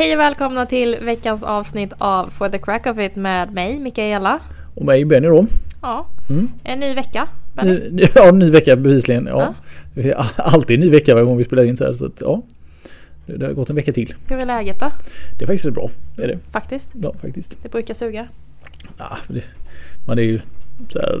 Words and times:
Hej 0.00 0.14
och 0.14 0.20
välkomna 0.20 0.66
till 0.66 0.96
veckans 1.02 1.42
avsnitt 1.42 1.92
av 1.98 2.30
For 2.30 2.48
the 2.48 2.58
Crack 2.58 2.86
of 2.86 2.98
It 2.98 3.16
med 3.16 3.52
mig, 3.52 3.80
Mikaela. 3.80 4.40
Och 4.74 4.84
mig 4.84 5.04
Benny 5.04 5.28
då. 5.28 5.46
Ja, 5.82 6.06
Mm. 6.30 6.48
en 6.64 6.80
ny 6.80 6.94
vecka. 6.94 7.28
Ny, 7.62 8.02
ja, 8.14 8.32
ny 8.32 8.50
vecka 8.50 8.76
bevisligen. 8.76 9.26
Ja. 9.26 9.54
Är 9.94 10.26
Alltid 10.36 10.74
en 10.74 10.80
ny 10.80 10.90
vecka 10.90 11.14
varje 11.14 11.26
gång 11.26 11.36
vi 11.38 11.44
spelar 11.44 11.62
in 11.64 11.76
så 11.76 11.84
här. 11.84 11.94
Så 11.94 12.06
att, 12.06 12.20
ja. 12.20 12.42
Det 13.26 13.46
har 13.46 13.52
gått 13.52 13.70
en 13.70 13.76
vecka 13.76 13.92
till. 13.92 14.14
Hur 14.28 14.38
är 14.38 14.46
läget 14.46 14.80
då? 14.80 14.92
Det 15.38 15.44
är 15.44 15.46
faktiskt 15.46 15.64
rätt 15.64 15.74
bra. 15.74 15.90
Är 16.18 16.28
det. 16.28 16.38
Faktiskt. 16.50 16.88
Ja, 17.02 17.14
faktiskt. 17.22 17.56
Det 17.62 17.68
brukar 17.68 17.94
suga. 17.94 18.28
Ja, 18.98 19.18
det, 19.28 19.44
man 20.06 20.18
är 20.18 20.22
ju 20.22 20.40
så 20.88 20.98
här, 20.98 21.20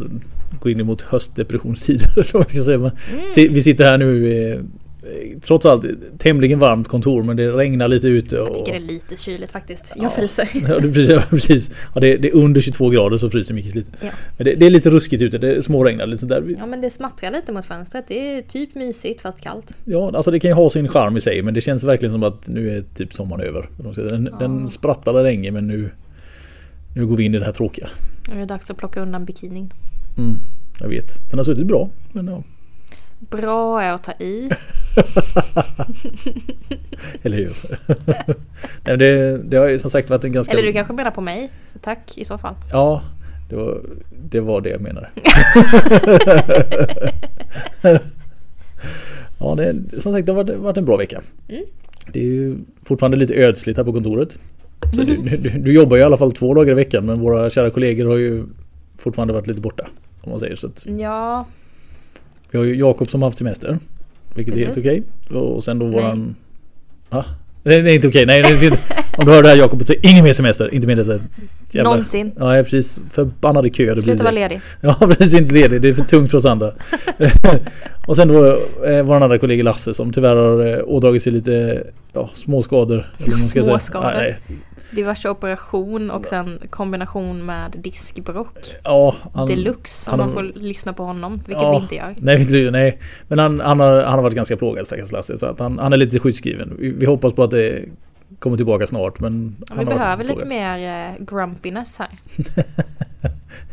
går 0.60 0.72
in 0.72 0.80
emot 0.80 1.02
höstdepressionstider. 1.02 2.30
man 2.34 2.44
ska 2.44 2.58
säga. 2.58 2.78
Men, 2.78 2.90
Mm. 3.12 3.52
Vi 3.54 3.62
sitter 3.62 3.84
här 3.84 3.98
nu 3.98 4.64
trots 5.40 5.66
allt 5.66 5.84
tämligen 6.18 6.58
varmt 6.58 6.88
kontor 6.88 7.22
men 7.22 7.36
det 7.36 7.52
regnar 7.52 7.88
lite 7.88 8.08
ute. 8.08 8.36
Jag 8.36 8.48
Och, 8.50 8.54
tycker 8.56 8.72
det 8.72 8.78
är 8.78 8.80
lite 8.86 9.16
kyligt 9.16 9.52
faktiskt. 9.52 9.92
Jag 9.96 10.04
Ja. 10.04 10.10
fryser. 10.10 10.48
Ja, 10.68 10.78
det- 10.78 10.80
precis. 10.92 11.08
ja, 11.10 11.22
precis. 11.30 11.70
Ja, 11.94 12.00
det, 12.00 12.16
det 12.16 12.28
är 12.28 12.34
under 12.36 12.60
22 12.60 12.90
grader 12.90 13.16
så 13.16 13.30
fryser 13.30 13.54
Mickis 13.54 13.74
lite. 13.74 13.90
Ja. 14.00 14.08
Men 14.36 14.44
det, 14.44 14.54
det 14.54 14.66
är 14.66 14.70
lite 14.70 14.90
ruskigt 14.90 15.22
ute, 15.22 15.38
det 15.38 15.62
småregnar 15.62 16.06
lite 16.06 16.20
sådär. 16.20 16.56
Ja 16.58 16.66
men 16.66 16.80
det 16.80 16.90
smattrar 16.90 17.30
lite 17.30 17.52
mot 17.52 17.64
fönstret. 17.64 18.04
Det 18.08 18.34
är 18.38 18.42
typ 18.42 18.74
mysigt 18.74 19.20
fast 19.20 19.40
kallt. 19.40 19.66
Ja, 19.84 20.10
alltså 20.14 20.30
det 20.30 20.40
kan 20.40 20.50
ju 20.50 20.54
ha 20.54 20.70
sin 20.70 20.88
charm 20.88 21.16
i 21.16 21.20
sig 21.20 21.42
men 21.42 21.54
det 21.54 21.60
känns 21.60 21.84
verkligen 21.84 22.12
som 22.12 22.22
att 22.22 22.48
nu 22.48 22.76
är 22.76 22.82
typ 22.94 23.14
sommaren 23.14 23.46
över. 23.46 23.68
Den, 24.08 24.28
Ja. 24.32 24.38
den 24.38 24.68
sprattlade 24.68 25.22
länge 25.22 25.50
men 25.50 25.66
nu, 25.66 25.90
nu 26.96 27.06
går 27.06 27.16
vi 27.16 27.24
in 27.24 27.34
i 27.34 27.38
det 27.38 27.44
här 27.44 27.52
tråkiga. 27.52 27.88
Nu 28.28 28.34
är 28.36 28.40
det 28.40 28.46
dags 28.46 28.70
att 28.70 28.76
plocka 28.76 29.02
undan 29.02 29.24
bikinin. 29.24 29.70
Mm, 30.18 30.36
jag 30.80 30.88
vet. 30.88 31.30
Den 31.30 31.38
har 31.38 31.44
suttit 31.44 31.66
bra. 31.66 31.90
Men 32.12 32.26
ja, 32.26 32.42
Bra 33.20 33.82
är 33.82 33.92
att 33.92 34.04
ta 34.04 34.12
i. 34.12 34.50
eller 37.22 37.36
hur? 37.36 37.52
Nej, 38.84 38.96
det, 38.96 39.38
det 39.38 39.56
har 39.56 39.68
ju 39.68 39.78
som 39.78 39.90
sagt 39.90 40.10
varit 40.10 40.24
en 40.24 40.32
ganska... 40.32 40.52
Eller 40.52 40.62
du 40.62 40.72
kanske 40.72 40.92
menar 40.92 41.10
på 41.10 41.20
mig? 41.20 41.50
Tack 41.80 42.18
i 42.18 42.24
så 42.24 42.38
fall. 42.38 42.54
Ja, 42.72 43.02
det 43.48 43.56
var, 43.56 43.80
det 44.30 44.40
var 44.40 44.60
det 44.60 44.70
jag 44.70 44.80
menade. 44.80 45.08
ja, 49.38 49.54
det, 49.54 50.00
som 50.00 50.12
sagt 50.12 50.26
det 50.26 50.32
har 50.32 50.44
varit, 50.56 50.76
en 50.76 50.84
bra 50.84 50.96
vecka. 50.96 51.22
Mm. 51.48 51.64
Det 52.12 52.20
är 52.20 52.24
ju 52.24 52.58
fortfarande 52.84 53.16
lite 53.16 53.34
ödsligt 53.34 53.76
här 53.76 53.84
på 53.84 53.92
kontoret. 53.92 54.38
Så 54.94 55.02
du, 55.02 55.16
du, 55.16 55.58
du 55.58 55.72
jobbar 55.72 55.96
ju 55.96 56.02
i 56.02 56.04
alla 56.04 56.16
fall 56.16 56.32
två 56.32 56.54
dagar 56.54 56.72
i 56.72 56.74
veckan 56.74 57.06
men 57.06 57.20
våra 57.20 57.50
kära 57.50 57.70
kollegor 57.70 58.06
har 58.06 58.16
ju 58.16 58.44
fortfarande 58.98 59.34
varit 59.34 59.46
lite 59.46 59.60
borta. 59.60 59.88
Om 60.20 60.30
man 60.30 60.38
säger 60.38 60.56
så 60.56 60.66
att 60.66 60.86
Ja, 60.86 61.46
Vi 62.50 62.58
har 62.58 62.64
ju 62.64 62.76
Jakob 62.76 63.10
som 63.10 63.22
har 63.22 63.28
haft 63.28 63.38
semester. 63.38 63.78
Vilket 64.34 64.54
är 64.54 64.58
helt 64.58 64.74
Precis. 64.74 65.02
okej. 65.28 65.38
Och 65.40 65.64
sen 65.64 65.78
då 65.78 65.86
Nej. 65.86 65.94
våran... 65.94 66.36
Va? 67.08 67.24
Nej, 67.62 67.82
det 67.82 67.90
är 67.90 67.94
inte 67.94 68.08
okej. 68.08 68.26
Nej, 68.26 68.64
inte... 68.64 68.78
Om 69.18 69.26
du 69.26 69.32
hör 69.32 69.42
det 69.42 69.48
här 69.48 69.56
Jakob 69.56 69.86
så 69.86 69.94
ingen 70.02 70.24
mer 70.24 70.32
semester. 70.32 70.74
Inte 70.74 70.86
mer 70.86 70.96
dessa 70.96 71.18
jävla... 71.70 71.90
någonsin. 71.90 72.32
Ja, 72.38 72.62
precis. 72.62 73.00
Förbannade 73.10 73.70
köer 73.70 73.86
det 73.86 73.94
blir 73.94 74.02
Sluta 74.02 74.22
vara 74.22 74.34
ledig. 74.34 74.60
Ja, 74.80 74.94
precis. 75.00 75.34
Inte 75.34 75.54
ledig. 75.54 75.82
Det 75.82 75.88
är 75.88 75.92
för 75.92 76.04
tungt 76.04 76.30
för 76.30 76.38
oss 76.38 76.44
andra. 76.44 76.72
och 78.06 78.16
sen 78.16 78.28
då 78.28 78.46
eh, 78.86 79.02
vår 79.02 79.14
andra 79.14 79.38
kollega 79.38 79.62
Lasse 79.62 79.94
som 79.94 80.12
tyvärr 80.12 80.36
har 80.36 80.66
eh, 80.66 80.78
ådragit 80.84 81.22
sig 81.22 81.32
lite 81.32 81.84
ja, 82.12 82.30
små 82.32 82.62
skador. 82.62 83.12
eller 83.18 83.30
man 83.30 83.38
ska 83.38 83.62
Små 83.62 83.78
säga. 83.78 84.10
Nej, 84.10 84.36
Diverse 84.90 85.28
operation 85.28 86.10
och 86.10 86.26
sen 86.26 86.58
kombination 86.70 87.46
med 87.46 87.70
diskbrock. 87.78 88.58
ja, 88.84 89.16
han, 89.34 89.48
Deluxe 89.48 90.10
om 90.10 90.20
han 90.20 90.28
man 90.28 90.36
får 90.36 90.42
lyssna 90.58 90.92
på 90.92 91.04
honom. 91.04 91.40
Vilket 91.46 91.62
Ja. 91.62 91.70
vi 91.70 91.76
inte 91.76 91.94
gör. 91.94 92.14
Nej, 92.18 92.70
nej. 92.70 92.98
men 93.28 93.38
han, 93.38 93.60
han, 93.60 93.80
har, 93.80 94.02
han 94.02 94.12
har 94.14 94.22
varit 94.22 94.34
ganska 94.36 94.56
plågad 94.56 94.86
stackars 94.86 95.12
Lasse. 95.12 95.38
Så 95.38 95.46
att 95.46 95.58
han, 95.58 95.78
han 95.78 95.92
är 95.92 95.96
lite 95.96 96.18
sjukskriven. 96.18 96.76
Vi, 96.78 96.90
vi 96.90 97.06
hoppas 97.06 97.32
på 97.32 97.42
att 97.42 97.50
det 97.50 97.84
kommer 98.38 98.56
tillbaka 98.56 98.86
snart. 98.86 99.20
Men 99.20 99.56
Ja, 99.68 99.74
vi 99.78 99.84
behöver 99.84 100.24
lite 100.24 100.44
mer 100.44 101.04
eh, 101.04 101.24
grumpiness 101.24 101.98
här. 101.98 102.08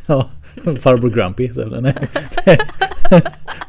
Ja, 0.09 0.29
farbror 0.79 1.09
Grumpy. 1.09 1.53
Så, 1.53 1.65
nej. 1.65 1.95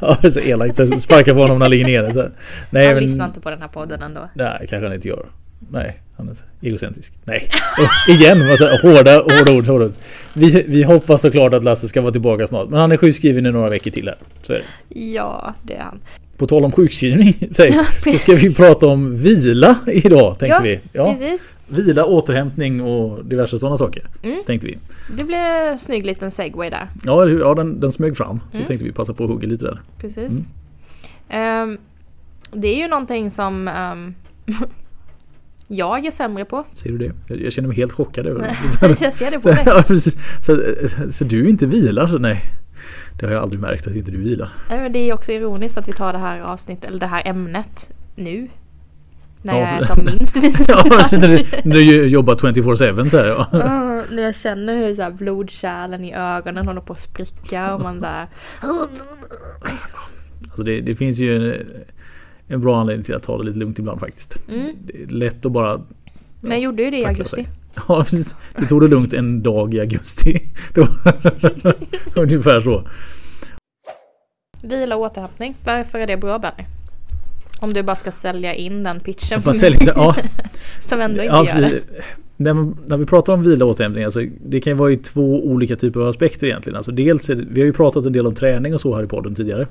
ja, 0.00 0.16
det 0.22 0.28
är 0.28 0.30
så 0.30 0.40
elakt. 0.40 1.00
Sparka 1.02 1.34
på 1.34 1.40
honom 1.40 1.58
när 1.58 1.64
han 1.64 1.70
ligger 1.70 1.86
nere. 1.86 2.12
Så. 2.12 2.28
Nej, 2.70 2.86
Han 2.86 2.94
men, 2.94 3.02
lyssnar 3.02 3.26
inte 3.26 3.40
på 3.40 3.50
den 3.50 3.60
här 3.60 3.68
podden 3.68 4.02
ändå. 4.02 4.20
Nej, 4.34 4.66
kanske 4.68 4.86
han 4.86 4.92
inte 4.94 5.08
gör. 5.08 5.26
Nej, 5.70 6.00
han 6.18 6.28
är 6.28 6.36
egocentrisk. 6.60 7.12
Nej, 7.24 7.48
Och 7.78 8.14
igen. 8.14 8.50
Alltså, 8.50 8.64
hårda, 8.82 9.14
hårda 9.14 9.52
ord. 9.58 9.66
Hårda 9.66 9.84
ord. 9.84 9.92
Vi, 10.32 10.64
vi 10.68 10.82
hoppas 10.82 11.22
såklart 11.22 11.54
att 11.54 11.64
Lasse 11.64 11.88
ska 11.88 12.00
vara 12.00 12.12
tillbaka 12.12 12.46
snart. 12.46 12.68
Men 12.68 12.80
han 12.80 12.92
är 12.92 12.96
sjukskriven 12.96 13.46
i 13.46 13.50
några 13.50 13.68
veckor 13.70 13.90
till 13.90 14.08
här. 14.08 14.16
Så 14.42 14.52
är 14.52 14.56
det. 14.88 15.00
Ja, 15.00 15.54
det 15.62 15.74
är 15.74 15.80
han. 15.82 16.00
På 16.36 16.46
tal 16.46 16.64
om 16.64 16.72
sjukskrivning 16.72 17.34
säg, 17.52 17.78
så 18.12 18.18
ska 18.18 18.34
vi 18.34 18.54
prata 18.54 18.86
om 18.86 19.16
vila 19.16 19.76
idag 19.86 20.38
tänkte 20.38 20.46
Ja, 20.56 20.60
vi. 20.62 20.80
Ja, 20.92 21.12
Precis. 21.12 21.54
vila, 21.68 22.04
återhämtning 22.04 22.80
och 22.80 23.24
diverse 23.24 23.58
sådana 23.58 23.76
saker. 23.76 24.02
Mm. 24.22 24.38
Tänkte 24.46 24.66
vi. 24.66 24.78
Det 25.16 25.24
blev 25.24 25.38
en 25.40 25.78
snygg 25.78 26.06
liten 26.06 26.30
segway 26.30 26.70
där. 26.70 26.88
Ja, 27.04 27.22
eller 27.22 27.32
hur? 27.32 27.40
ja 27.40 27.54
den, 27.54 27.80
den 27.80 27.92
smög 27.92 28.16
fram. 28.16 28.40
Så 28.50 28.56
Mm. 28.56 28.66
tänkte 28.66 28.84
vi 28.84 28.92
passa 28.92 29.14
på 29.14 29.24
att 29.24 29.30
hugga 29.30 29.48
lite 29.48 29.64
där. 29.64 29.80
Precis. 29.98 30.32
Mm. 30.32 30.44
Ehm, 31.28 31.78
det 32.52 32.68
är 32.68 32.76
ju 32.76 32.88
någonting 32.88 33.30
som 33.30 33.68
ehm, 33.68 34.14
jag 35.68 36.06
är 36.06 36.10
sämre 36.10 36.44
på. 36.44 36.64
Säger 36.74 36.98
du 36.98 37.08
det? 37.08 37.14
Jag, 37.26 37.40
jag 37.42 37.52
känner 37.52 37.68
mig 37.68 37.76
helt 37.76 37.92
chockad 37.92 38.26
över 38.26 38.40
det. 38.80 38.96
jag 39.00 39.14
ser 39.14 39.30
det 39.30 39.36
på 39.36 39.42
Så, 39.42 39.48
dig. 39.48 39.62
ja, 39.66 39.82
precis. 39.86 40.16
Så, 40.46 40.60
så 41.12 41.24
du 41.24 41.48
inte 41.48 41.66
vilar? 41.66 42.06
Så, 42.06 42.18
nej. 42.18 42.44
Det 43.20 43.26
har 43.26 43.32
jag 43.32 43.42
aldrig 43.42 43.60
märkt 43.60 43.86
att 43.86 43.94
inte 43.94 44.10
du 44.10 44.18
vilar. 44.18 44.52
Nej, 44.70 44.78
men 44.80 44.92
det 44.92 44.98
är 44.98 45.14
också 45.14 45.32
ironiskt 45.32 45.78
att 45.78 45.88
vi 45.88 45.92
tar 45.92 46.12
det 46.12 46.18
här 46.18 46.40
avsnittet, 46.40 46.84
eller 46.88 47.00
det 47.00 47.06
här 47.06 47.22
ämnet, 47.26 47.90
nu. 48.16 48.48
När 49.42 49.54
Ja. 49.54 49.60
jag 49.60 49.68
är 49.82 49.84
som 49.86 50.04
minst 50.04 50.36
Ja, 50.68 51.02
så 51.04 51.18
när 51.18 51.28
du, 51.28 51.44
när 51.64 51.76
du 51.76 52.06
jobbar 52.08 52.34
24-7 52.34 53.08
så 53.08 53.16
här, 53.18 53.26
ja. 53.26 53.46
När 54.10 54.22
jag 54.22 54.34
känner 54.34 54.76
hur 54.76 54.94
så 54.94 55.02
här 55.02 55.10
blodkärlen 55.10 56.04
i 56.04 56.14
ögonen 56.14 56.66
håller 56.66 56.80
på 56.80 56.92
att 56.92 56.98
spricka 57.00 57.74
och 57.74 57.80
man 57.80 58.00
där 58.00 58.26
Alltså 60.42 60.62
det, 60.62 60.80
det 60.80 60.94
finns 60.94 61.18
ju 61.18 61.36
en, 61.36 61.66
en 62.48 62.60
bra 62.60 62.80
anledning 62.80 63.04
till 63.04 63.14
att 63.14 63.22
ta 63.22 63.38
det 63.38 63.44
lite 63.44 63.58
lugnt 63.58 63.78
ibland 63.78 64.00
faktiskt. 64.00 64.42
mm. 64.48 64.76
Det 64.84 65.02
är 65.02 65.06
lätt 65.06 65.46
att 65.46 65.52
bara 65.52 65.80
Men 66.40 66.50
jag 66.50 66.60
gjorde 66.60 66.82
ju 66.82 66.90
det 66.90 66.98
i 66.98 67.04
augusti. 67.04 67.46
Ja, 67.88 68.02
precis. 68.02 68.34
Du 68.56 68.66
tog 68.66 68.80
det 68.80 68.88
lugnt 68.88 69.12
en 69.12 69.42
dag 69.42 69.74
i 69.74 69.80
augusti. 69.80 70.42
Det 70.74 70.80
var 70.80 71.14
ungefär 72.22 72.60
så. 72.60 72.88
Vila 74.62 74.96
och 74.96 75.02
återhämtning. 75.02 75.56
Varför 75.64 75.98
är 75.98 76.06
det 76.06 76.16
bra 76.16 76.38
Benny? 76.38 76.64
Om 77.60 77.72
du 77.72 77.82
bara 77.82 77.96
ska 77.96 78.10
sälja 78.10 78.54
in 78.54 78.82
den 78.82 79.00
pitchen 79.00 79.42
man 79.44 79.54
säljer, 79.54 79.92
ja, 79.96 80.16
som 80.80 81.00
ändå 81.00 81.22
inte 81.22 81.34
ja, 81.34 81.60
gör 81.60 81.70
det. 81.70 81.80
När, 82.36 82.54
man, 82.54 82.76
när 82.86 82.96
vi 82.96 83.06
pratar 83.06 83.32
om 83.32 83.42
vila 83.42 83.64
och 83.64 83.70
återhämtning, 83.70 84.04
alltså, 84.04 84.20
det 84.46 84.60
kan 84.60 84.72
ju 84.72 84.76
vara 84.76 84.92
i 84.92 84.96
två 84.96 85.44
olika 85.44 85.76
typer 85.76 86.00
av 86.00 86.08
aspekter 86.08 86.46
egentligen. 86.46 86.76
Alltså 86.76 86.92
dels 86.92 87.26
det, 87.26 87.34
vi 87.34 87.60
har 87.60 87.66
ju 87.66 87.72
pratat 87.72 88.06
en 88.06 88.12
del 88.12 88.26
om 88.26 88.34
träning 88.34 88.74
och 88.74 88.80
så 88.80 88.96
här 88.96 89.04
i 89.04 89.06
podden 89.06 89.34
tidigare. 89.34 89.66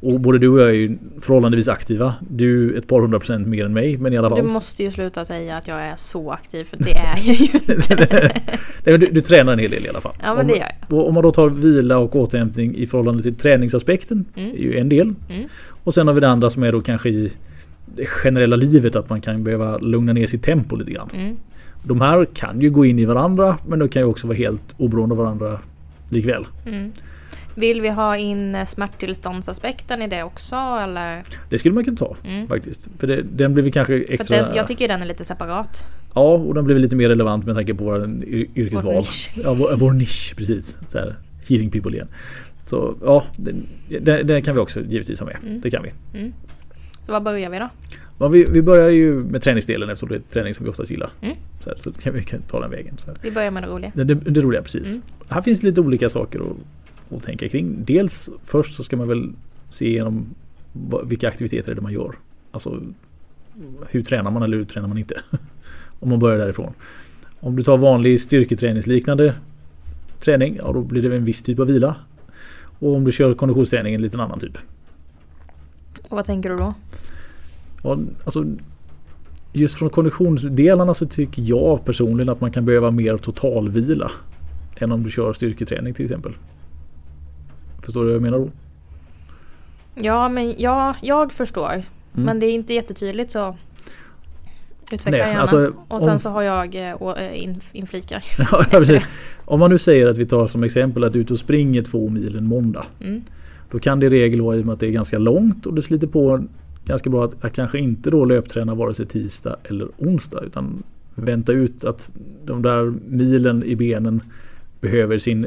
Och 0.00 0.20
både 0.20 0.38
du 0.38 0.48
och 0.48 0.60
jag 0.60 0.68
är 0.68 0.72
ju 0.74 0.98
förhållandevis 1.20 1.68
aktiva. 1.68 2.14
Du 2.30 2.76
ett 2.78 2.86
par 2.88 3.00
hundra 3.00 3.18
procent 3.18 3.46
mer 3.48 3.64
än 3.64 3.72
mig, 3.72 3.98
men 3.98 4.12
i 4.12 4.16
alla 4.16 4.28
Du 4.28 4.34
fall. 4.36 4.44
måste 4.44 4.82
ju 4.82 4.90
sluta 4.90 5.24
säga 5.24 5.56
att 5.56 5.68
jag 5.68 5.80
är 5.82 5.96
så 5.96 6.30
aktiv 6.30 6.64
för 6.64 6.76
det 6.76 6.92
är 6.96 7.16
jag 7.26 7.34
ju 7.36 7.44
inte. 7.74 8.42
Nej, 8.84 8.98
du, 8.98 9.06
du 9.06 9.20
tränar 9.20 9.52
en 9.52 9.58
hel 9.58 9.70
del 9.70 9.86
i 9.86 9.88
alla 9.88 10.00
fall. 10.00 10.14
Ja 10.22 10.34
men 10.34 10.40
om, 10.40 10.46
det 10.46 10.56
gör 10.58 10.66
jag. 10.90 11.06
om 11.06 11.14
man 11.14 11.22
då 11.22 11.30
tar 11.30 11.48
vila 11.48 11.98
och 11.98 12.16
återhämtning 12.16 12.76
i 12.76 12.86
förhållande 12.86 13.22
till 13.22 13.34
träningsaspekten, 13.34 14.24
Mm. 14.36 14.50
är 14.50 14.58
ju 14.58 14.78
en 14.78 14.88
del. 14.88 15.14
Mm. 15.30 15.48
Och 15.84 15.94
sen 15.94 16.06
har 16.06 16.14
vi 16.14 16.20
det 16.20 16.28
andra 16.28 16.50
som 16.50 16.62
är 16.62 16.72
då 16.72 16.80
kanske 16.80 17.08
i 17.08 17.32
det 17.96 18.06
generella 18.06 18.56
livet, 18.56 18.96
att 18.96 19.08
man 19.10 19.20
kan 19.20 19.44
behöva 19.44 19.78
lugna 19.78 20.12
ner 20.12 20.26
sitt 20.26 20.42
tempo 20.42 20.76
lite 20.76 20.90
grann. 20.92 21.10
Mm. 21.14 21.36
De 21.84 22.00
här 22.00 22.24
kan 22.34 22.60
ju 22.60 22.70
gå 22.70 22.84
in 22.84 22.98
i 22.98 23.04
varandra, 23.04 23.58
men 23.68 23.78
de 23.78 23.88
kan 23.88 24.02
ju 24.02 24.06
också 24.08 24.26
vara 24.26 24.36
helt 24.36 24.74
oberoende 24.78 25.12
av 25.12 25.18
varandra 25.18 25.58
likväl. 26.10 26.46
Mm. 26.66 26.92
Vill 27.54 27.80
vi 27.80 27.88
ha 27.88 28.16
in 28.16 28.54
eh, 28.54 28.64
smärttillståndsaspekten 28.64 30.02
i 30.02 30.08
det 30.08 30.22
också 30.22 30.56
eller? 30.56 31.22
Det 31.50 31.58
skulle 31.58 31.74
man 31.74 31.84
kunna 31.84 31.96
ta 31.96 32.16
Mm. 32.24 32.48
faktiskt. 32.48 32.88
För 32.98 33.06
det, 33.06 33.22
den 33.22 33.54
blir 33.54 33.64
vi 33.64 33.70
kanske 33.70 34.02
extra... 34.08 34.36
den, 34.46 34.56
jag 34.56 34.66
tycker 34.66 34.88
den 34.88 35.02
är 35.02 35.06
lite 35.06 35.24
separat. 35.24 35.84
Ja, 36.14 36.20
och 36.34 36.54
den 36.54 36.64
blir 36.64 36.76
lite 36.78 36.96
mer 36.96 37.08
relevant 37.08 37.46
med 37.46 37.54
tanke 37.54 37.74
på 37.74 37.84
vår 37.84 37.98
yr- 38.06 38.48
yrkesval. 38.54 38.94
nisch. 38.94 39.32
Ja, 39.44 39.54
vår, 39.54 39.76
vår 39.76 39.92
nisch, 39.92 40.34
precis. 40.36 40.78
Så 40.88 40.98
här, 40.98 41.16
healing 41.48 41.70
people 41.70 41.92
igen. 41.96 42.08
Så 42.62 42.94
ja, 43.04 43.24
den, 43.36 43.66
den, 44.00 44.26
den 44.26 44.42
kan 44.42 44.54
vi 44.54 44.60
också 44.60 44.80
givetvis 44.80 45.20
ha 45.20 45.26
med. 45.26 45.36
Mm. 45.42 45.60
Det 45.60 45.70
kan 45.70 45.82
vi. 45.82 46.18
Mm. 46.18 46.32
Så 47.06 47.12
vad 47.12 47.22
börjar 47.22 47.50
vi 47.50 47.58
då? 47.58 47.68
Ja, 48.18 48.28
vi, 48.28 48.44
vi 48.44 48.62
börjar 48.62 48.88
ju 48.90 49.14
med 49.14 49.42
träningsdelen 49.42 49.90
eftersom 49.90 50.08
det 50.08 50.14
är 50.14 50.20
träning 50.20 50.54
som 50.54 50.64
vi 50.64 50.70
oftast 50.70 50.90
gillar. 50.90 51.10
Mm. 51.22 51.36
Så, 51.60 51.70
här, 51.70 51.76
så 51.78 51.92
kan 51.92 52.14
vi 52.14 52.22
kan 52.22 52.42
ta 52.42 52.60
den 52.60 52.70
vägen. 52.70 52.96
Vi 53.22 53.30
börjar 53.30 53.50
med 53.50 53.62
det 53.62 53.68
roliga. 53.68 53.92
Det, 53.94 54.04
det, 54.04 54.14
det 54.14 54.40
roliga 54.40 54.62
precis. 54.62 54.88
Mm. 54.88 55.02
Här 55.28 55.42
finns 55.42 55.62
lite 55.62 55.80
olika 55.80 56.08
saker 56.08 56.38
att, 56.40 56.56
att 57.10 57.22
tänka 57.22 57.48
kring. 57.48 57.84
Dels 57.84 58.30
först 58.42 58.74
så 58.74 58.84
ska 58.84 58.96
man 58.96 59.08
väl 59.08 59.32
se 59.68 59.88
igenom 59.88 60.26
vilka 61.04 61.28
aktiviteter 61.28 61.70
är 61.70 61.74
det 61.74 61.80
man 61.80 61.92
gör. 61.92 62.14
Alltså 62.50 62.82
hur 63.88 64.02
tränar 64.02 64.30
man 64.30 64.42
eller 64.42 64.56
hur 64.56 64.64
tränar 64.64 64.88
man 64.88 64.98
inte? 64.98 65.14
Om 66.00 66.10
man 66.10 66.18
börjar 66.18 66.38
därifrån. 66.38 66.72
Om 67.40 67.56
du 67.56 67.62
tar 67.62 67.78
vanlig 67.78 68.20
styrketräningsliknande 68.20 69.34
träning, 70.20 70.56
ja 70.56 70.72
då 70.72 70.80
blir 70.80 71.02
det 71.02 71.16
en 71.16 71.24
viss 71.24 71.42
typ 71.42 71.58
av 71.58 71.66
vila. 71.66 71.96
Och 72.78 72.94
om 72.94 73.04
du 73.04 73.12
kör 73.12 73.34
konditionsträning 73.34 73.94
en 73.94 74.02
liten 74.02 74.20
annan 74.20 74.40
typ. 74.40 74.58
Och 76.02 76.16
vad 76.16 76.24
tänker 76.24 76.50
du 76.50 76.56
då? 76.56 76.74
Ja, 77.82 77.98
alltså, 78.24 78.44
just 79.52 79.74
från 79.74 79.90
konditionsdelarna 79.90 80.94
så 80.94 81.06
tycker 81.06 81.42
jag 81.42 81.84
personligen 81.84 82.28
att 82.28 82.40
man 82.40 82.50
kan 82.50 82.64
behöva 82.64 82.90
mer 82.90 83.18
totalvila. 83.18 84.10
Än 84.76 84.92
om 84.92 85.02
du 85.02 85.10
kör 85.10 85.32
styrketräning 85.32 85.94
till 85.94 86.04
exempel. 86.04 86.32
Förstår 87.84 88.00
du 88.00 88.06
vad 88.06 88.14
jag 88.14 88.22
menar 88.22 88.38
då? 88.38 88.50
Ja, 89.94 90.28
men 90.28 90.54
ja, 90.58 90.96
jag 91.02 91.32
förstår. 91.32 91.70
Mm. 91.72 91.84
Men 92.12 92.40
det 92.40 92.46
är 92.46 92.52
inte 92.52 92.74
jättetydligt 92.74 93.30
så 93.32 93.56
utveckla 94.92 95.10
Nej, 95.10 95.20
gärna. 95.20 95.40
alltså, 95.40 95.72
och 95.88 96.02
sen 96.02 96.12
om- 96.12 96.18
så 96.18 96.28
har 96.28 96.42
jag 96.42 96.74
eh, 96.74 96.90
eh, 96.90 97.42
in, 97.42 97.60
inflikar. 97.72 98.24
Ja, 98.52 98.64
precis. 98.70 99.02
Om 99.44 99.60
man 99.60 99.70
nu 99.70 99.78
säger 99.78 100.06
att 100.08 100.18
vi 100.18 100.26
tar 100.26 100.46
som 100.46 100.64
exempel 100.64 101.04
att 101.04 101.12
du 101.12 101.18
är 101.18 101.22
ute 101.22 101.32
och 101.32 101.38
springer 101.38 101.82
två 101.82 102.08
mil 102.08 102.36
en 102.36 102.46
måndag. 102.46 102.86
Mm. 103.00 103.22
Då 103.70 103.78
kan 103.78 104.00
det 104.00 104.06
i 104.06 104.10
regel 104.10 104.40
vara 104.40 104.56
i 104.56 104.62
och 104.62 104.66
med 104.66 104.72
att 104.72 104.80
det 104.80 104.86
är 104.86 104.90
ganska 104.90 105.18
långt 105.18 105.66
och 105.66 105.74
det 105.74 105.82
sliter 105.82 106.06
på 106.06 106.44
ganska 106.84 107.10
bra 107.10 107.24
att, 107.24 107.44
att 107.44 107.52
kanske 107.52 107.78
inte 107.78 108.10
då 108.10 108.24
löpträna 108.24 108.74
vare 108.74 108.94
sig 108.94 109.06
tisdag 109.06 109.56
eller 109.64 109.88
onsdag 109.98 110.40
utan 110.46 110.82
vänta 111.14 111.52
ut 111.52 111.84
att 111.84 112.12
de 112.44 112.62
där 112.62 112.92
milen 113.08 113.62
i 113.64 113.76
benen 113.76 114.20
behöver 114.80 115.18
sin 115.18 115.46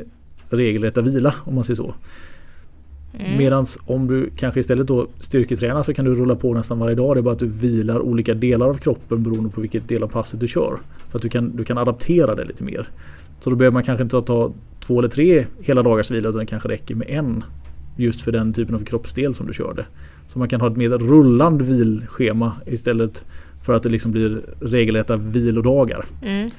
regelrätta 0.50 1.02
vila 1.02 1.34
om 1.44 1.56
man 1.56 1.64
säger 1.64 1.76
så. 1.76 1.96
Mm. 3.14 3.38
Medans 3.38 3.80
om 3.86 4.08
du 4.08 4.30
kanske 4.36 4.60
istället 4.60 4.88
då 4.88 5.08
styrketränar 5.20 5.84
så 5.84 5.94
kan 5.94 6.06
du 6.06 6.16
rulla 6.16 6.36
på 6.36 6.54
nästan 6.54 6.80
varje 6.80 6.96
dag. 6.96 7.16
Det 7.16 7.20
är 7.20 7.22
bara 7.22 7.34
att 7.34 7.40
du 7.40 7.48
vilar 7.48 8.00
olika 8.00 8.34
delar 8.34 8.68
av 8.68 8.74
kroppen 8.74 9.24
beroende 9.24 9.50
på 9.50 9.62
vilket 9.62 9.88
del 9.88 10.04
av 10.04 10.08
passet 10.08 10.40
du 10.40 10.48
kör. 10.48 10.80
För 11.10 11.18
att 11.18 11.22
du 11.22 11.30
kan, 11.30 11.56
du 11.56 11.64
kan 11.64 11.78
adaptera 11.78 12.36
det 12.36 12.46
lite 12.46 12.64
mer. 12.64 12.90
Så 13.40 13.50
då 13.50 13.56
behöver 13.56 13.74
man 13.74 13.84
kanske 13.84 14.04
inte 14.04 14.22
ta 14.22 14.54
två 14.80 15.00
eller 15.00 15.10
tre 15.10 15.46
hela 15.60 15.84
dagars 15.84 16.12
vila 16.12 16.30
utan 16.30 16.40
det 16.40 16.46
kanske 16.46 16.70
räcker 16.70 16.96
med 16.96 17.10
en. 17.10 17.44
Just 18.00 18.22
för 18.22 18.32
den 18.32 18.54
typen 18.54 18.76
av 18.76 18.80
kroppsdel 18.80 19.34
som 19.34 19.48
du 19.48 19.54
körde. 19.54 19.86
Så 20.28 20.40
man 20.40 20.50
kan 20.50 20.62
ha 20.62 20.68
ett 20.68 20.78
mer 20.78 20.90
rullande 20.90 21.64
vilschema 21.64 22.52
istället 22.66 23.26
för 23.62 23.74
att 23.74 23.84
det 23.84 23.90
liksom 23.90 24.12
blir 24.12 24.42
regelrätta 24.60 25.18
vilodagar. 25.18 26.06
Mm. 26.24 26.50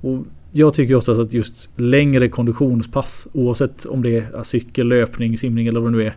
Och 0.00 0.24
jag 0.52 0.74
tycker 0.74 0.94
oftast 0.94 1.20
att 1.20 1.34
just 1.34 1.70
längre 1.76 2.28
konditionspass 2.28 3.28
oavsett 3.32 3.84
om 3.84 4.02
det 4.02 4.16
är 4.16 4.42
cykel, 4.42 4.88
löpning, 4.88 5.38
simning 5.38 5.66
eller 5.66 5.80
vad 5.80 5.92
det 5.92 5.96
nu 5.96 6.04
är 6.04 6.16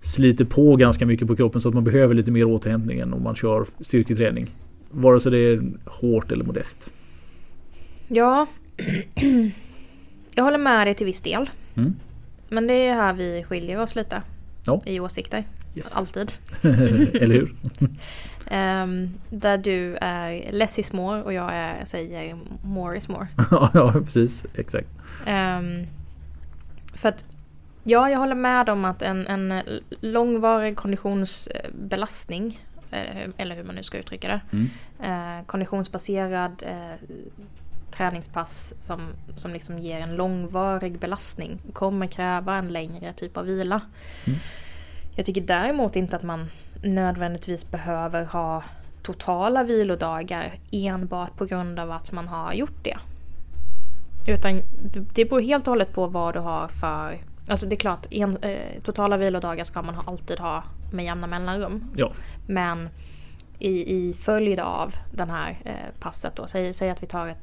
sliter 0.00 0.44
på 0.44 0.76
ganska 0.76 1.06
mycket 1.06 1.28
på 1.28 1.36
kroppen 1.36 1.60
så 1.60 1.68
att 1.68 1.74
man 1.74 1.84
behöver 1.84 2.14
lite 2.14 2.32
mer 2.32 2.44
återhämtning 2.44 2.98
än 2.98 3.12
om 3.12 3.22
man 3.22 3.34
kör 3.34 3.66
styrketräning. 3.80 4.46
Vare 4.90 5.20
sig 5.20 5.32
det 5.32 5.38
är 5.38 5.62
hårt 5.84 6.32
eller 6.32 6.44
modest. 6.44 6.90
Ja, 8.08 8.46
jag 10.34 10.44
håller 10.44 10.58
med 10.58 10.86
dig 10.86 10.94
till 10.94 11.06
viss 11.06 11.20
del. 11.20 11.50
Mm. 11.74 11.94
Men 12.48 12.66
det 12.66 12.74
är 12.74 12.94
här 12.94 13.14
vi 13.14 13.44
skiljer 13.48 13.80
oss 13.82 13.94
lite 13.94 14.22
Ja. 14.66 14.80
i 14.86 15.00
åsikter. 15.00 15.44
Yes. 15.78 15.96
Alltid. 15.96 16.32
eller 17.22 17.34
hur? 17.34 17.54
Ehm, 18.50 19.14
där 19.30 19.58
du 19.58 19.96
är 20.00 20.52
less 20.52 20.78
is 20.78 20.92
more 20.92 21.22
och 21.22 21.32
jag 21.32 21.50
är, 21.52 21.84
säger 21.84 22.38
more 22.62 22.96
is 22.96 23.08
more. 23.08 23.26
ja, 23.74 23.92
precis. 23.92 24.46
Exakt. 24.54 24.88
Ehm, 25.26 25.86
för 26.94 27.08
att 27.08 27.24
ja, 27.84 28.10
jag 28.10 28.18
håller 28.18 28.34
med 28.34 28.68
om 28.68 28.84
att 28.84 29.02
en, 29.02 29.26
en 29.26 29.62
långvarig 30.00 30.76
konditionsbelastning, 30.76 32.60
eh, 32.90 33.28
eller 33.36 33.56
hur 33.56 33.64
man 33.64 33.74
nu 33.74 33.82
ska 33.82 33.98
uttrycka 33.98 34.28
det, 34.28 34.40
Mm. 34.52 34.70
eh, 35.02 35.44
konditionsbaserad 35.46 36.62
eh, 36.66 37.06
träningspass 37.90 38.74
som, 38.80 39.00
som 39.36 39.52
liksom 39.52 39.78
ger 39.78 40.00
en 40.00 40.16
långvarig 40.16 40.98
belastning 40.98 41.58
kommer 41.72 42.06
kräva 42.06 42.56
en 42.56 42.68
längre 42.68 43.12
typ 43.12 43.36
av 43.36 43.44
vila. 43.44 43.80
Mm. 44.24 44.38
Jag 45.18 45.26
tycker 45.26 45.40
däremot 45.40 45.96
inte 45.96 46.16
att 46.16 46.22
man 46.22 46.50
nödvändigtvis 46.82 47.70
behöver 47.70 48.24
ha 48.24 48.62
totala 49.02 49.64
vilodagar 49.64 50.54
enbart 50.72 51.36
på 51.36 51.44
grund 51.44 51.78
av 51.78 51.90
att 51.90 52.12
man 52.12 52.28
har 52.28 52.52
gjort 52.52 52.84
det. 52.84 52.96
Utan 54.26 54.62
det 55.14 55.24
beror 55.24 55.40
helt 55.40 55.66
och 55.66 55.72
hållet 55.72 55.92
på 55.92 56.06
vad 56.06 56.34
du 56.34 56.40
har 56.40 56.68
för... 56.68 57.18
Alltså 57.48 57.66
det 57.66 57.74
är 57.74 57.76
klart, 57.76 58.06
en, 58.10 58.36
eh, 58.36 58.82
totala 58.82 59.16
vilodagar 59.16 59.64
ska 59.64 59.82
man 59.82 59.94
alltid 60.06 60.38
ha 60.38 60.62
med 60.92 61.04
jämna 61.04 61.26
mellanrum. 61.26 61.84
Ja. 61.96 62.12
Men 62.46 62.88
i, 63.58 63.96
i 63.96 64.12
följd 64.12 64.60
av 64.60 64.94
den 65.12 65.30
här 65.30 65.58
eh, 65.64 66.00
passet 66.00 66.36
då, 66.36 66.46
säg, 66.46 66.74
säg 66.74 66.90
att 66.90 67.02
vi 67.02 67.06
tar 67.06 67.26
ett, 67.26 67.42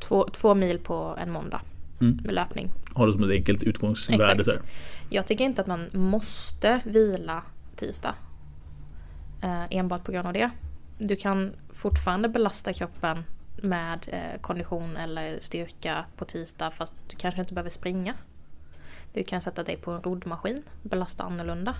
två, 0.00 0.28
två 0.28 0.54
mil 0.54 0.78
på 0.78 1.16
en 1.22 1.32
måndag 1.32 1.60
Mm. 2.02 2.20
med 2.24 2.34
löpning. 2.34 2.72
Ha 2.94 3.06
det 3.06 3.12
som 3.12 3.22
ett 3.22 3.30
enkelt 3.30 3.62
utgångsvärde. 3.62 4.40
Exakt. 4.40 4.62
Jag 5.10 5.26
tycker 5.26 5.44
inte 5.44 5.60
att 5.60 5.66
man 5.66 5.86
måste 5.92 6.80
vila 6.84 7.42
tisdag. 7.76 8.14
Eh, 9.42 9.64
enbart 9.70 10.04
på 10.04 10.12
grund 10.12 10.26
av 10.26 10.32
det. 10.32 10.50
Du 10.98 11.16
kan 11.16 11.52
fortfarande 11.72 12.28
belasta 12.28 12.72
kroppen 12.72 13.24
med 13.56 14.08
eh, 14.12 14.40
kondition 14.40 14.96
eller 14.96 15.40
styrka 15.40 16.04
på 16.16 16.24
tisdag 16.24 16.70
fast 16.70 16.94
du 17.08 17.16
kanske 17.16 17.40
inte 17.40 17.54
behöver 17.54 17.70
springa. 17.70 18.14
Du 19.12 19.22
kan 19.22 19.40
sätta 19.40 19.62
dig 19.62 19.76
på 19.76 19.90
en 19.90 20.02
roddmaskin, 20.02 20.62
belasta 20.82 21.24
annorlunda. 21.24 21.74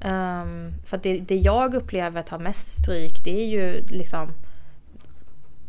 Ehm, 0.00 0.72
för 0.84 1.00
det, 1.02 1.18
det 1.18 1.36
jag 1.36 1.74
upplever 1.74 2.22
tar 2.22 2.38
mest 2.38 2.82
stryk 2.82 3.24
det 3.24 3.42
är 3.42 3.46
ju 3.46 3.86
liksom 3.86 4.28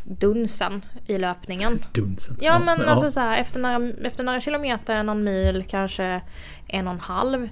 dunsen 0.04 0.86
i 1.06 1.18
löpningen. 1.18 1.86
Dunsen. 1.94 2.38
Ja 2.42 2.60
men 2.60 2.82
alltså 2.88 3.12
så 3.12 3.20
här, 3.20 3.42
efter, 3.42 3.60
några, 3.60 4.08
efter 4.08 4.24
några 4.24 4.42
kilometer, 4.42 5.04
någon 5.04 5.24
mil, 5.24 5.66
kanske 5.68 6.22
en 6.68 6.88
och 6.88 6.94
en 6.94 7.00
halv. 7.00 7.50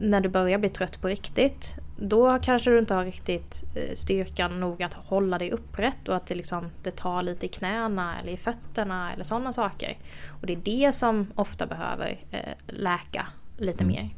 När 0.00 0.20
du 0.20 0.28
börjar 0.28 0.58
bli 0.58 0.68
trött 0.68 1.00
på 1.00 1.08
riktigt. 1.08 1.78
Då 1.98 2.38
kanske 2.42 2.70
du 2.70 2.78
inte 2.78 2.94
har 2.94 3.04
riktigt 3.04 3.64
eh, 3.74 3.94
styrkan 3.94 4.60
nog 4.60 4.82
att 4.82 4.94
hålla 4.94 5.38
dig 5.38 5.50
upprätt 5.50 6.08
och 6.08 6.16
att 6.16 6.26
det, 6.26 6.34
liksom, 6.34 6.70
det 6.82 6.90
tar 6.90 7.22
lite 7.22 7.46
i 7.46 7.48
knäna 7.48 8.18
eller 8.20 8.32
i 8.32 8.36
fötterna 8.36 9.12
eller 9.12 9.24
sådana 9.24 9.52
saker. 9.52 9.98
Och 10.40 10.46
det 10.46 10.52
är 10.52 10.60
det 10.64 10.92
som 10.94 11.26
ofta 11.34 11.66
behöver 11.66 12.20
eh, 12.30 12.38
läka 12.66 13.26
lite 13.58 13.84
Mm. 13.84 13.94
mer. 13.96 14.10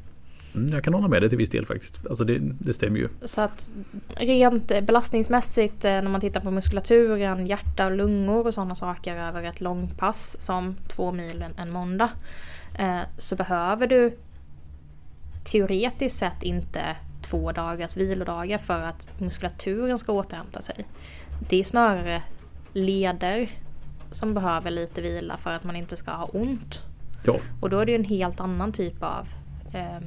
Mm, 0.54 0.72
jag 0.72 0.84
kan 0.84 0.94
hålla 0.94 1.08
med 1.08 1.22
dig 1.22 1.28
till 1.28 1.38
viss 1.38 1.50
del 1.50 1.66
faktiskt. 1.66 2.06
Alltså 2.06 2.25
det, 2.25 2.38
det 2.38 2.72
stämmer 2.72 2.98
ju. 2.98 3.08
Så 3.25 3.40
att 3.40 3.70
rent 4.06 4.70
eh, 4.70 4.81
belastningsmässigt 4.81 5.84
eh, 5.84 5.90
när 5.90 6.08
man 6.08 6.20
tittar 6.20 6.40
på 6.40 6.50
muskulaturen, 6.50 7.46
hjärta 7.46 7.87
och 7.87 7.96
lungor 7.96 8.46
och 8.46 8.54
sådana 8.54 8.75
saker 8.75 9.16
över 9.16 9.43
ett 9.43 9.60
långpass 9.60 10.37
som 10.40 10.76
två 10.88 11.12
mil 11.12 11.44
en, 11.56 11.71
måndag. 11.71 12.11
Eh, 12.78 13.00
så 13.18 13.37
behöver 13.37 13.87
du 13.87 14.18
teoretiskt 15.44 16.18
sett 16.18 16.42
inte 16.42 16.97
två 17.23 17.52
dagars 17.52 17.97
vilodagar 17.97 18.59
för 18.59 18.80
att 18.80 19.21
muskulaturen 19.21 19.99
ska 19.99 20.12
återhämta 20.12 20.62
sig. 20.62 20.87
Det 21.49 21.56
är 21.56 21.64
snarare 21.64 22.23
leder 22.73 23.50
som 24.11 24.35
behöver 24.35 24.71
lite 24.71 25.02
vila 25.02 25.37
för 25.37 25.50
att 25.50 25.64
man 25.64 25.76
inte 25.76 25.97
ska 25.97 26.11
ha 26.11 26.25
ont. 26.25 26.82
Ja, 27.23 27.40
Och 27.61 27.71
då 27.71 27.78
är 27.78 27.87
det 27.87 27.92
ju 27.92 27.99
en 27.99 28.04
helt 28.04 28.40
annan 28.40 28.73
typ 28.73 29.02
av 29.02 29.28
eh, 29.73 30.00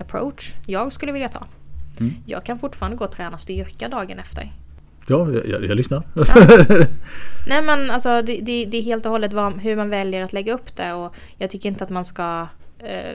approach 0.00 0.54
jag 0.66 0.92
skulle 0.92 1.12
vilja 1.12 1.28
ta. 1.28 1.46
Mm. 2.00 2.14
Jag 2.26 2.44
kan 2.44 2.58
fortfarande 2.58 2.96
gå 2.96 3.04
och 3.04 3.12
träna 3.12 3.38
styrka 3.38 3.88
dagen 3.88 4.18
efter. 4.18 4.52
ja 5.06 5.32
jag, 5.32 5.46
jag, 5.46 5.64
jag 5.64 5.76
lyssnar. 5.76 6.02
Nej 7.48 7.62
men 7.62 7.90
alltså 7.90 8.22
det, 8.22 8.38
det, 8.42 8.64
det 8.64 8.76
är 8.76 8.82
helt 8.82 9.06
och 9.06 9.12
hållet 9.12 9.32
vad, 9.32 9.60
hur 9.60 9.76
man 9.76 9.90
väljer 9.90 10.24
att 10.24 10.32
lägga 10.32 10.54
upp 10.54 10.76
det 10.76 10.92
och 10.92 11.14
jag 11.38 11.50
tycker 11.50 11.68
inte 11.68 11.84
att 11.84 11.90
man 11.90 12.04
ska 12.04 12.46
eh, 12.78 13.14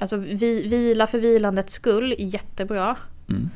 Alltså 0.00 0.16
vi, 0.16 0.68
vila 0.68 1.06
för 1.06 1.18
vilandets 1.18 1.72
skull 1.72 2.14
jättebra. 2.18 2.96
Mm. 3.28 3.50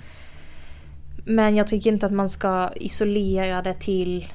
Men 1.25 1.57
jag 1.57 1.69
tycker 1.69 1.93
inte 1.93 2.07
att 2.07 2.13
man 2.13 2.29
ska 2.29 2.71
isolera 2.77 3.63
det 3.63 3.75
till 3.75 4.27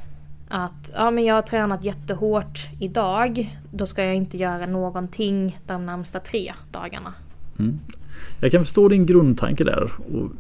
att 0.50 0.91
ja, 0.96 1.12
men 1.12 1.25
jag 1.25 1.36
har 1.36 1.41
tränat 1.41 1.84
jättehårt 1.84 2.67
idag. 2.79 3.58
Då 3.72 3.86
ska 3.86 4.03
jag 4.03 4.15
inte 4.15 4.38
göra 4.38 4.65
någonting 4.65 5.60
de 5.67 5.86
närmsta 5.86 6.19
tre 6.19 6.53
dagarna. 6.72 7.13
Mm. 7.60 7.80
Jag 8.39 8.51
kan 8.51 8.62
förstå 8.62 8.88
din 8.89 9.06
grundtanke 9.06 9.63
där. 9.63 9.92
Och, 10.13 10.32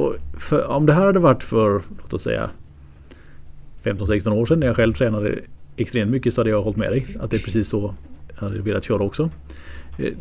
och 0.00 0.14
för, 0.38 0.66
om 0.66 0.86
det 0.86 0.92
här 0.92 1.06
hade 1.06 1.18
varit 1.18 1.42
för, 1.42 1.82
låt 2.02 2.14
oss 2.14 2.22
säga 2.22 2.50
15-16 3.84 4.30
år 4.32 4.46
sedan 4.46 4.60
när 4.60 4.66
jag 4.66 4.76
själv 4.76 4.92
tränade 4.92 5.38
extremt 5.76 6.10
mycket 6.10 6.34
så 6.34 6.40
hade 6.40 6.50
jag 6.50 6.62
hållit 6.62 6.76
med 6.76 6.92
dig. 6.92 7.16
Att 7.20 7.30
det 7.30 7.36
är 7.36 7.40
precis 7.40 7.68
så 7.68 7.94
jag 8.34 8.40
hade 8.40 8.58
velat 8.62 8.84
köra 8.84 9.02
också. 9.02 9.30
Eh, 9.98 10.12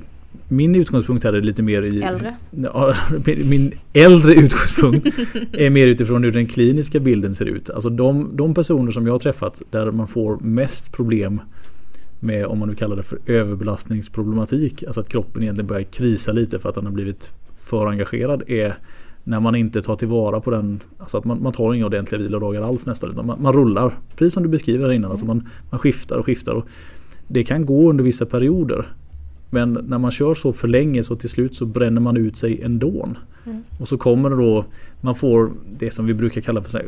Min 0.48 0.76
utgångspunkt 0.76 1.24
här 1.24 1.34
är 1.34 1.42
lite 1.42 1.64
mer 1.64 1.82
i... 1.82 2.02
Äldre. 2.02 2.36
Ja, 2.52 2.96
min- 3.26 3.44
min 3.50 3.72
äldre 3.94 4.34
utgångspunkt 4.34 5.08
är 5.54 5.70
mer 5.70 5.88
utifrån 5.88 6.24
hur 6.24 6.32
den 6.32 6.46
kliniska 6.46 7.00
bilden 7.00 7.36
ser 7.36 7.46
ut. 7.46 7.70
Alltså 7.70 7.90
de, 7.90 8.30
de 8.34 8.54
personer 8.54 8.92
som 8.92 9.06
jag 9.06 9.14
har 9.14 9.20
träffat 9.20 9.62
där 9.72 9.92
man 9.92 10.08
får 10.08 10.38
mest 10.40 10.92
problem 10.92 11.42
med, 12.22 12.46
om 12.46 12.60
man 12.60 12.70
nu 12.70 12.76
kallar 12.76 12.96
det 12.96 13.04
för 13.04 13.20
överbelastningsproblematik. 13.26 14.84
Alltså 14.84 15.02
att 15.02 15.10
kroppen 15.10 15.44
egentligen 15.44 15.68
börjar 15.68 15.84
krisa 15.84 16.32
lite 16.32 16.60
för 16.60 16.70
att 16.70 16.76
den 16.76 16.86
har 16.86 16.94
blivit 16.94 17.34
för 17.58 17.88
engagerad. 17.88 18.44
Är 18.48 18.78
när 19.24 19.40
man 19.40 19.56
inte 19.56 19.82
tar 19.82 19.96
tillvara 19.96 20.40
på 20.40 20.52
den, 20.52 20.80
alltså 20.98 21.18
att 21.18 21.26
man, 21.26 21.44
man 21.44 21.54
tar 21.54 21.74
inga 21.74 21.86
ordentliga 21.86 22.22
vilodagar 22.22 22.62
alls 22.62 22.86
nästan. 22.86 23.12
Utan 23.12 23.26
man, 23.26 23.42
man 23.42 23.54
rullar, 23.54 23.98
precis 24.16 24.34
som 24.34 24.44
du 24.44 24.50
beskriver 24.50 24.86
här 24.86 24.94
innan. 24.94 25.12
Alltså 25.12 25.26
man, 25.26 25.48
man 25.70 25.80
skiftar 25.80 26.18
och 26.18 26.26
skiftar. 26.26 26.54
Och 26.54 26.68
det 27.28 27.44
kan 27.44 27.66
gå 27.66 27.90
under 27.90 28.04
vissa 28.04 28.26
perioder. 28.26 28.86
Men 29.50 29.74
när 29.88 29.98
man 29.98 30.12
kör 30.12 30.34
så 30.34 30.54
för 30.54 30.68
länge 30.68 31.04
så 31.04 31.16
till 31.16 31.30
slut 31.30 31.56
så 31.56 31.66
bränner 31.66 32.02
man 32.02 32.18
ut 32.18 32.38
sig 32.38 32.62
ändå. 32.62 33.10
Mm. 33.46 33.64
Och 33.80 33.88
så 33.88 33.98
kommer 33.98 34.30
det 34.30 34.36
då, 34.36 34.66
man 35.02 35.16
får 35.16 35.52
det 35.80 35.92
som 35.92 36.06
vi 36.06 36.14
brukar 36.14 36.42
kalla 36.42 36.62
för 36.62 36.70
så 36.70 36.80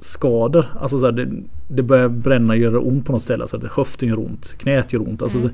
skitskador. 0.00 0.66
Alltså 0.80 0.98
så 0.98 1.04
här, 1.06 1.12
det, 1.12 1.28
det 1.68 1.82
börjar 1.82 2.08
bränna 2.08 2.52
och 2.52 2.58
göra 2.58 2.80
ont 2.80 3.06
på 3.06 3.12
något 3.12 3.22
ställe. 3.22 3.48
Så 3.48 3.56
att 3.56 3.64
höften 3.64 4.08
gör 4.08 4.18
ont, 4.18 4.54
knät 4.58 4.92
gör 4.92 5.00
ont. 5.08 5.22
Alltså, 5.22 5.38
Mm. 5.38 5.52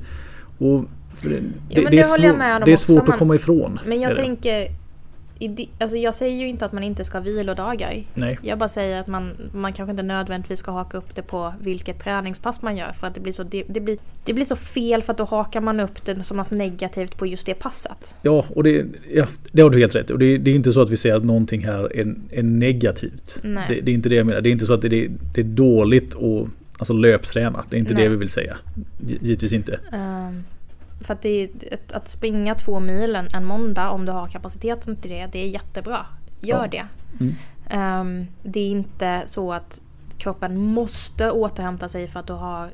och 0.58 0.84
det, 1.22 1.28
Jo, 1.68 1.82
det, 1.84 1.90
det, 1.90 1.98
är 1.98 2.02
svår- 2.04 2.64
det 2.64 2.72
är 2.72 2.76
svårt 2.76 3.08
att 3.08 3.18
komma 3.18 3.34
ifrån. 3.34 3.78
Men 3.86 4.00
jag 4.00 4.14
tänker... 4.16 4.68
Alltså 5.78 5.96
jag 5.96 6.14
säger 6.14 6.36
ju 6.36 6.48
inte 6.48 6.64
att 6.64 6.72
man 6.72 6.82
inte 6.82 7.04
ska 7.04 7.18
ha 7.18 7.22
vilodagar. 7.24 8.04
Nej, 8.14 8.38
Jag 8.42 8.58
bara 8.58 8.68
säger 8.68 9.00
att 9.00 9.06
man, 9.06 9.30
man 9.54 9.72
kanske 9.72 9.90
inte 9.90 10.02
nödvändigtvis 10.02 10.58
ska 10.58 10.70
haka 10.70 10.98
upp 10.98 11.14
det 11.14 11.22
på 11.22 11.54
vilket 11.60 11.98
träningspass 12.00 12.62
man 12.62 12.76
gör. 12.76 12.92
För 12.92 13.06
att 13.06 13.14
det 13.14 13.20
blir 13.20 13.32
så, 13.32 13.42
det, 13.42 13.64
det 13.68 13.80
blir, 13.80 13.98
det 14.24 14.32
blir 14.32 14.44
så 14.44 14.56
fel 14.56 15.02
för 15.02 15.12
att 15.12 15.18
då 15.18 15.24
hakar 15.24 15.60
man 15.60 15.80
upp 15.80 16.04
det 16.04 16.24
som 16.24 16.36
något 16.36 16.50
negativt 16.50 17.18
på 17.18 17.26
just 17.26 17.46
det 17.46 17.54
passet. 17.54 18.16
ja, 18.22 18.44
och 18.54 18.62
det, 18.64 18.86
ja, 19.14 19.26
det 19.52 19.62
har 19.62 19.70
du 19.70 19.78
helt 19.78 19.94
rätt. 19.94 20.10
Och 20.10 20.18
det, 20.18 20.38
det 20.38 20.50
är 20.50 20.54
inte 20.54 20.72
så 20.72 20.80
att 20.80 20.90
vi 20.90 20.96
säger 20.96 21.16
att 21.16 21.24
någonting 21.24 21.64
här 21.64 21.96
är, 21.96 22.14
är 22.30 22.42
negativt. 22.42 23.40
Nej. 23.42 23.64
Det, 23.68 23.80
det 23.80 23.90
är 23.90 23.94
inte 23.94 24.08
det 24.08 24.14
jag 24.16 24.26
menar. 24.26 24.40
Det 24.40 24.48
är 24.48 24.52
inte 24.52 24.66
så 24.66 24.74
att 24.74 24.82
det, 24.82 24.88
det, 25.34 25.40
är 25.40 25.44
dåligt 25.44 26.14
att 26.14 26.48
alltså, 26.78 26.94
löpträna. 26.94 27.64
Det 27.70 27.76
är 27.76 27.80
inte 27.80 27.94
Nej. 27.94 28.02
det 28.02 28.08
vi 28.08 28.16
vill 28.16 28.28
säga. 28.30 28.56
Gi- 29.00 29.18
Givetvis 29.22 29.52
inte. 29.52 29.80
Ehm, 29.92 30.44
för 31.00 31.14
att, 31.14 31.24
är, 31.24 31.48
att 31.92 32.08
springa 32.08 32.54
två 32.54 32.80
mil 32.80 33.16
en, 33.16 33.28
en 33.34 33.44
måndag 33.44 33.90
om 33.90 34.06
du 34.06 34.12
har 34.12 34.26
kapaciteten 34.26 34.96
till 34.96 35.10
det, 35.10 35.26
det 35.32 35.38
är 35.38 35.48
jättebra. 35.48 36.06
Gör 36.40 36.62
Ja. 36.62 36.68
det. 36.70 36.86
Mm. 37.20 37.34
Ehm, 37.70 38.26
det 38.42 38.60
är 38.60 38.68
inte 38.70 39.22
så 39.26 39.52
att 39.52 39.80
kroppen 40.18 40.56
måste 40.56 41.30
återhämta 41.30 41.88
sig 41.88 42.08
för 42.08 42.20
att 42.20 42.26
du 42.26 42.32
har 42.32 42.70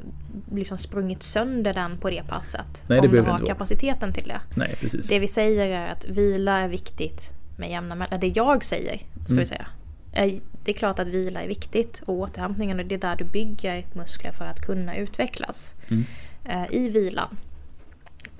liksom 0.53 0.79
sprungit 0.79 1.23
sönder 1.23 1.75
den 1.75 1.99
på 1.99 2.11
det 2.11 2.23
passet. 2.29 2.85
Nej, 2.87 3.01
det 3.01 3.07
om 3.09 3.13
du 3.15 3.23
har 3.23 3.39
kapaciteten 3.39 4.13
till 4.13 4.29
det. 4.29 4.41
Nej, 4.57 4.77
precis. 4.81 5.09
Det 5.09 5.19
vi 5.19 5.29
säger 5.29 5.67
är 5.81 5.93
att 5.93 6.05
vila 6.09 6.59
är 6.59 6.69
viktigt 6.69 7.31
med 7.57 7.71
jämna 7.71 7.95
mellanrum. 7.95 8.21
Det 8.21 8.37
jag 8.37 8.65
säger, 8.65 8.97
ska 8.97 9.33
Mm. 9.33 9.39
vi 9.39 9.47
säga. 9.47 9.67
är- 10.13 10.41
Det 10.65 10.71
är 10.73 10.77
klart 10.77 10.99
att 10.99 11.07
vila 11.09 11.43
är 11.43 11.49
viktigt 11.49 12.03
och 12.07 12.15
återhämtningen 12.15 12.79
och 12.81 12.87
det 12.87 12.95
är 12.95 12.99
där 12.99 13.17
du 13.17 13.25
bygger 13.25 13.87
muskler 13.93 14.33
för 14.33 14.45
att 14.45 14.61
kunna 14.61 14.97
utvecklas 14.97 15.75
Mm. 15.89 16.05
eh, 16.45 16.65
i 16.77 16.89
vilan. 16.89 17.37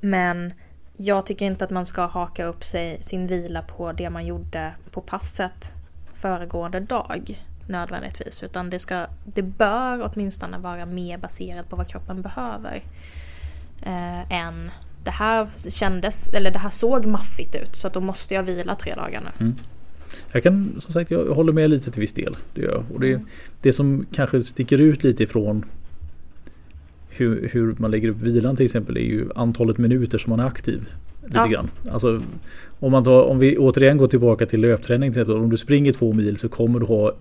Men 0.05 0.53
jag 0.97 1.27
tycker 1.27 1.47
inte 1.47 1.65
att 1.65 1.71
man 1.71 1.87
ska 1.87 2.07
haka 2.07 2.45
upp 2.45 2.65
sig, 2.65 2.99
sin 3.03 3.27
vila 3.27 3.63
på 3.63 3.93
det 3.93 4.11
man 4.11 4.27
gjorde 4.27 4.75
på 4.91 5.01
passet 5.01 5.73
föregående 6.15 6.81
dag 6.81 7.45
nödvändigtvis. 7.69 8.43
Utan 8.43 8.71
det, 8.71 8.79
ska, 8.79 9.07
det 9.25 9.43
bör 9.43 10.11
åtminstone 10.13 10.59
vara 10.59 10.87
mer 10.87 11.19
baserat 11.19 11.69
på 11.69 11.77
vad 11.77 11.89
kroppen 11.89 12.23
behöver. 12.23 12.83
Eh, 13.83 14.33
än 14.47 14.71
det 15.05 15.11
här 15.11 15.49
kändes, 15.71 16.29
eller 16.35 16.51
det 16.51 16.59
här 16.59 16.71
såg 16.71 17.07
maffigt 17.07 17.55
ut 17.55 17.77
så 17.77 17.87
att 17.87 17.95
då 17.95 18.01
måste 18.01 18.35
jag 18.35 18.43
vila 18.43 18.75
tre 18.75 18.95
dagar 18.95 19.21
nu. 19.21 19.45
Mm. 19.45 19.57
Jag 20.33 20.43
kan 20.43 20.77
som 20.81 20.93
sagt, 20.93 21.11
jag 21.11 21.35
håller 21.35 21.53
med 21.53 21.71
lite 21.71 21.91
till 21.91 22.01
viss 22.01 22.13
del. 22.13 22.37
Det 22.55 22.61
gör. 22.61 22.85
Och 22.95 23.01
det, 23.01 23.13
Mm. 23.13 23.27
det 23.63 23.73
som 23.73 24.07
kanske 24.13 24.45
sticker 24.45 24.81
ut 24.81 25.05
lite 25.05 25.23
ifrån 25.23 25.65
hur, 27.17 27.49
hur 27.53 27.75
man 27.79 27.91
lägger 27.91 28.09
upp 28.09 28.23
vilan 28.23 28.57
till 28.57 28.65
exempel 28.65 28.97
är 28.97 29.01
ju 29.01 29.29
antalet 29.35 29.79
minuter 29.79 30.19
som 30.19 30.31
man 30.31 30.41
är 30.41 30.47
aktiv. 30.47 30.89
Lite 31.25 31.37
Ja. 31.37 31.47
grann. 31.47 31.71
Alltså, 31.91 32.21
om, 32.81 32.93
man 32.93 33.05
tar, 33.05 33.23
om 33.23 33.39
vi 33.39 33.57
återigen 33.59 33.97
går 33.97 34.07
tillbaka 34.07 34.47
till 34.47 34.61
löpträning 34.61 35.13
till 35.13 35.23
exempel. 35.23 35.45
Om 35.45 35.51
du 35.51 35.57
springer 35.57 35.93
två 35.93 36.13
mil 36.13 36.37
så 36.37 36.49
kommer 36.49 36.81
du 36.81 36.87
ha 36.87 37.13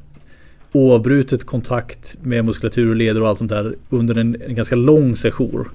oavbrutet 0.72 1.44
kontakt 1.44 2.18
med 2.22 2.46
muskulatur 2.46 2.90
och 2.90 2.96
leder 2.96 3.22
och 3.22 3.28
allt 3.28 3.38
sånt 3.40 3.50
där 3.52 3.76
under 3.90 4.18
en, 4.18 4.42
en 4.48 4.56
ganska 4.56 4.76
lång 4.76 5.16
session. 5.16 5.66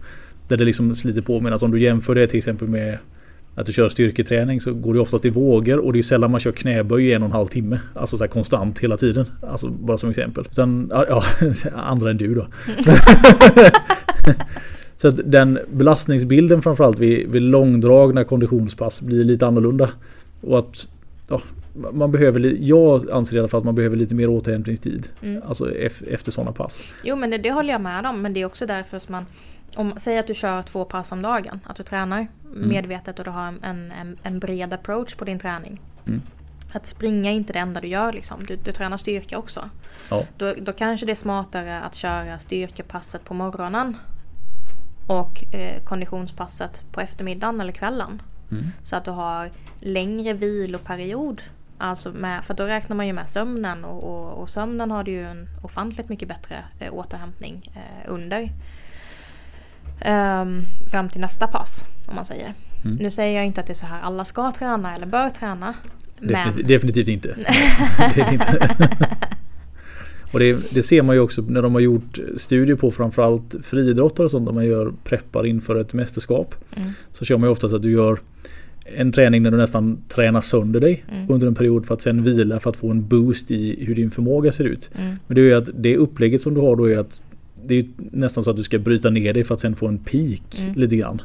Där 0.49 0.56
det 0.56 0.64
liksom 0.64 0.94
sliter 0.94 1.23
på. 1.23 1.40
Medan 1.40 1.58
om 1.62 1.70
du 1.70 1.80
jämför 1.80 2.14
det 2.14 2.26
till 2.26 2.38
exempel 2.38 2.68
med 2.68 2.99
att 3.56 3.66
du 3.66 3.72
kör 3.72 3.88
styrketräning 3.88 4.60
så 4.60 4.75
går 4.75 4.94
det 4.94 5.00
oftast 5.00 5.25
i 5.25 5.30
vågor 5.30 5.78
och 5.78 5.92
det 5.92 5.98
är 5.98 6.02
sällan 6.02 6.30
man 6.30 6.40
kör 6.40 6.52
knäböj 6.52 7.06
i 7.06 7.12
en 7.12 7.22
och 7.22 7.26
en 7.26 7.32
halv 7.32 7.46
timme. 7.46 7.80
Alltså 7.94 8.16
så 8.16 8.28
konstant 8.28 8.78
hela 8.78 8.96
tiden. 8.96 9.26
Alltså 9.42 9.68
bara 9.68 9.98
som 9.98 10.10
exempel. 10.10 10.44
Utan, 10.50 10.90
ja, 10.90 11.22
andra 11.75 12.10
än 12.10 12.16
du 12.16 12.34
då. 12.34 12.46
så 14.96 15.08
att 15.08 15.20
den 15.25 15.58
belastningsbilden 15.72 16.62
framförallt 16.62 16.98
vid, 16.98 17.28
vid 17.28 17.42
långdragna 17.42 18.25
konditionspass 18.25 19.00
blir 19.00 19.25
lite 19.25 19.46
annorlunda. 19.46 19.90
Och 20.40 20.58
att 20.58 20.88
ja, 21.28 21.40
man 21.92 22.12
behöver, 22.12 22.56
jag 22.60 23.10
anser 23.10 23.36
i 23.36 23.38
alla 23.38 23.48
fall 23.48 23.58
att 23.58 23.64
man 23.64 23.75
behöver 23.75 23.96
lite 23.96 24.14
mer 24.14 24.28
återhämtningstid. 24.28 25.08
Mm. 25.22 25.42
Alltså 25.48 25.64
ef- 25.64 26.08
efter 26.10 26.32
sådana 26.32 26.52
pass. 26.52 26.84
Jo 27.04 27.16
men 27.16 27.30
det, 27.30 27.38
det 27.38 27.50
håller 27.50 27.72
jag 27.72 27.80
med 27.80 28.06
om 28.06 28.22
men 28.22 28.32
det 28.34 28.40
är 28.42 28.44
också 28.46 28.66
därför 28.66 28.98
som 28.98 29.12
man 29.12 29.26
om, 29.76 29.95
Säg 29.97 30.18
att 30.18 30.26
du 30.26 30.35
kör 30.35 30.62
två 30.62 30.85
pass 30.85 31.12
om 31.12 31.23
dagen, 31.23 31.61
att 31.66 31.76
du 31.76 31.83
tränar 31.83 32.26
Mm. 32.56 32.68
medvetet 32.68 33.18
och 33.18 33.25
du 33.25 33.30
har 33.30 33.49
en, 33.62 33.92
en, 33.92 34.18
en 34.23 34.38
bred 34.38 34.73
approach 34.73 35.14
på 35.14 35.25
din 35.25 35.38
träning. 35.38 35.80
Mm. 36.06 36.23
Att 36.73 36.87
springa 36.87 37.30
är 37.30 37.35
inte 37.35 37.52
det 37.52 37.59
enda 37.59 37.80
du 37.80 37.88
gör 37.88 38.12
liksom. 38.12 38.45
Du, 38.45 38.56
du 38.56 38.73
tränar 38.73 38.97
styrka 38.97 39.38
också. 39.38 39.71
Ja. 40.11 40.25
Då, 40.37 40.54
då 40.62 40.73
kanske 40.73 41.06
det 41.06 41.12
är 41.12 41.16
smartare 41.16 41.80
att 41.80 41.95
köra 41.95 42.38
styrkepasset 42.38 43.25
på 43.25 43.35
morgonen 43.35 43.97
och 45.06 45.54
eh, 45.54 45.83
konditionspasset 45.85 46.85
på 46.92 47.00
eftermiddagen 47.00 47.61
eller 47.61 47.73
kvällen. 47.73 48.23
Mm. 48.50 48.64
Så 48.83 48.97
att 48.97 49.04
du 49.04 49.11
har 49.11 49.50
längre 49.80 50.33
viloperiod. 50.33 51.42
Alltså 51.78 52.11
med, 52.11 52.45
för 52.45 52.54
då 52.54 52.64
räknar 52.64 52.97
man 52.97 53.06
ju 53.06 53.12
med 53.12 53.28
sömnen 53.28 53.85
och, 53.85 54.04
och, 54.04 54.42
och 54.42 54.49
sömnen 54.49 54.90
har 54.90 55.04
du 55.04 55.11
ju 55.11 55.26
en 55.26 55.49
ofantligt 55.62 56.09
mycket 56.09 56.28
bättre 56.28 56.64
eh, 56.78 56.95
återhämtning 56.95 57.73
eh, 57.75 58.11
under. 58.12 58.50
Ehm, 60.00 60.62
fram 60.91 61.09
till 61.09 61.21
nästa 61.21 61.47
pass 61.47 61.87
om 62.07 62.15
man 62.15 62.25
säger. 62.25 62.55
Mm. 62.85 62.97
Nu 62.97 63.11
säger 63.11 63.37
jag 63.37 63.47
inte 63.47 63.61
att 63.61 63.67
det 63.67 63.73
är 63.73 63.75
så 63.75 63.87
här 63.87 64.03
alla 64.03 64.25
ska 64.25 64.53
träna 64.53 64.97
eller 64.97 65.07
bör 65.07 65.31
träna. 65.31 65.75
Definitivt, 66.21 66.57
Men 66.57 66.67
definitivt 66.67 67.09
inte. 67.09 67.29
det 68.15 68.21
är 68.21 68.26
det 68.26 68.33
inte. 68.33 68.76
och 70.33 70.38
det, 70.38 70.75
det 70.75 70.83
ser 70.83 71.03
man 71.03 71.17
ju 71.17 71.21
också 71.21 71.43
när 71.43 71.62
de 71.62 71.75
har 71.75 71.81
gjort 71.81 72.19
studier 72.37 72.76
på 72.76 72.91
framförallt 72.91 73.55
friidrottare 73.62 74.25
och 74.25 74.31
sånt 74.31 74.47
där 74.47 74.53
man 74.53 74.67
gör 74.67 74.93
preppar 75.05 75.47
inför 75.47 75.76
ett 75.76 75.93
mästerskap. 75.93 76.55
Mm. 76.76 76.88
Så 77.12 77.25
kör 77.25 77.38
man 77.38 77.47
ju 77.49 77.50
oftast 77.50 77.75
att 77.75 77.83
du 77.83 77.93
gör 77.93 78.19
en 78.97 79.12
träning 79.12 79.43
där 79.43 79.50
du 79.50 79.57
nästan 79.57 79.99
tränar 80.09 80.41
sönder 80.41 80.81
dig 80.81 81.05
Mm. 81.09 81.31
under 81.31 81.47
en 81.47 81.55
period 81.55 81.87
för 81.87 81.95
att 81.95 82.03
sen 82.03 82.23
vila 82.23 82.61
för 82.61 82.71
att 82.71 82.76
få 82.76 82.91
en 82.91 83.09
boost 83.09 83.50
i 83.50 83.85
hur 83.85 83.95
din 83.95 84.11
förmåga 84.11 84.53
ser 84.53 84.65
ut. 84.65 84.91
Mm. 84.99 85.17
Men 85.26 85.35
det 85.35 85.41
är 85.41 85.45
ju 85.45 85.55
att 85.55 85.69
det 85.75 85.97
upplägget 85.97 86.41
som 86.41 86.55
du 86.55 86.61
har 86.61 86.76
då 86.76 86.91
är 86.91 86.99
att 86.99 87.21
det 87.68 87.75
är 87.75 87.82
ju 87.82 87.88
nästan 88.12 88.44
så 88.44 88.50
att 88.50 88.56
du 88.56 88.62
ska 88.62 88.78
bryta 88.78 89.11
ner 89.11 89.35
dig 89.35 89.44
för 89.44 89.54
att 89.54 89.61
sen 89.61 89.76
få 89.76 89.87
en 89.88 89.99
peak 89.99 90.58
Mm. 90.62 90.75
lite 90.75 90.96
grann. 90.96 91.23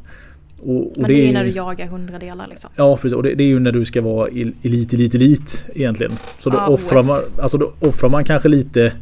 Och, 0.59 0.75
och 0.91 0.93
Men 0.97 1.07
det 1.07 1.13
är 1.21 1.25
ju 1.27 1.33
när 1.33 1.43
du 1.43 1.49
jagar 1.51 1.87
hundradelar 1.87 2.47
liksom. 2.47 2.69
Ja 2.75 2.95
precis 2.97 3.13
och 3.15 3.23
det, 3.23 3.35
det 3.35 3.43
är 3.43 3.47
ju 3.47 3.59
när 3.59 3.71
du 3.71 3.85
ska 3.85 4.01
vara 4.01 4.29
el- 4.29 4.53
elit, 4.63 4.93
elit, 4.93 5.15
elit 5.15 5.63
egentligen. 5.75 6.11
Så 6.39 6.49
då, 6.49 6.57
Ja, 6.57 6.67
offrar 6.67 7.03
man, 7.03 7.43
alltså 7.43 7.57
då 7.57 7.73
offrar 7.79 8.09
man 8.09 8.23
kanske 8.23 8.49
lite 8.49 8.93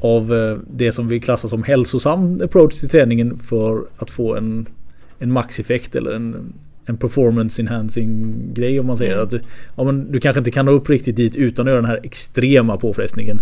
av 0.00 0.34
eh, 0.34 0.56
det 0.70 0.92
som 0.92 1.08
vi 1.08 1.20
klassar 1.20 1.48
som 1.48 1.62
hälsosam 1.62 2.40
approach 2.44 2.80
till 2.80 2.88
träningen 2.88 3.38
för 3.38 3.82
att 3.98 4.10
få 4.10 4.36
en, 4.36 4.66
en 5.18 5.32
maxeffekt 5.32 5.96
eller 5.96 6.10
en, 6.12 6.52
en 6.86 6.96
performance 6.96 7.62
enhancing 7.62 8.34
grej 8.54 8.80
om 8.80 8.86
man 8.86 8.96
säger. 8.96 9.12
Mm. 9.12 9.24
Att, 9.26 9.34
ja, 9.76 9.84
men 9.84 10.12
du 10.12 10.20
kanske 10.20 10.38
inte 10.38 10.50
kan 10.50 10.66
nå 10.66 10.72
upp 10.72 10.90
riktigt 10.90 11.16
dit 11.16 11.36
utan 11.36 11.66
att 11.66 11.70
göra 11.70 11.80
den 11.80 11.90
här 11.90 12.00
extrema 12.02 12.76
påfrestningen. 12.76 13.38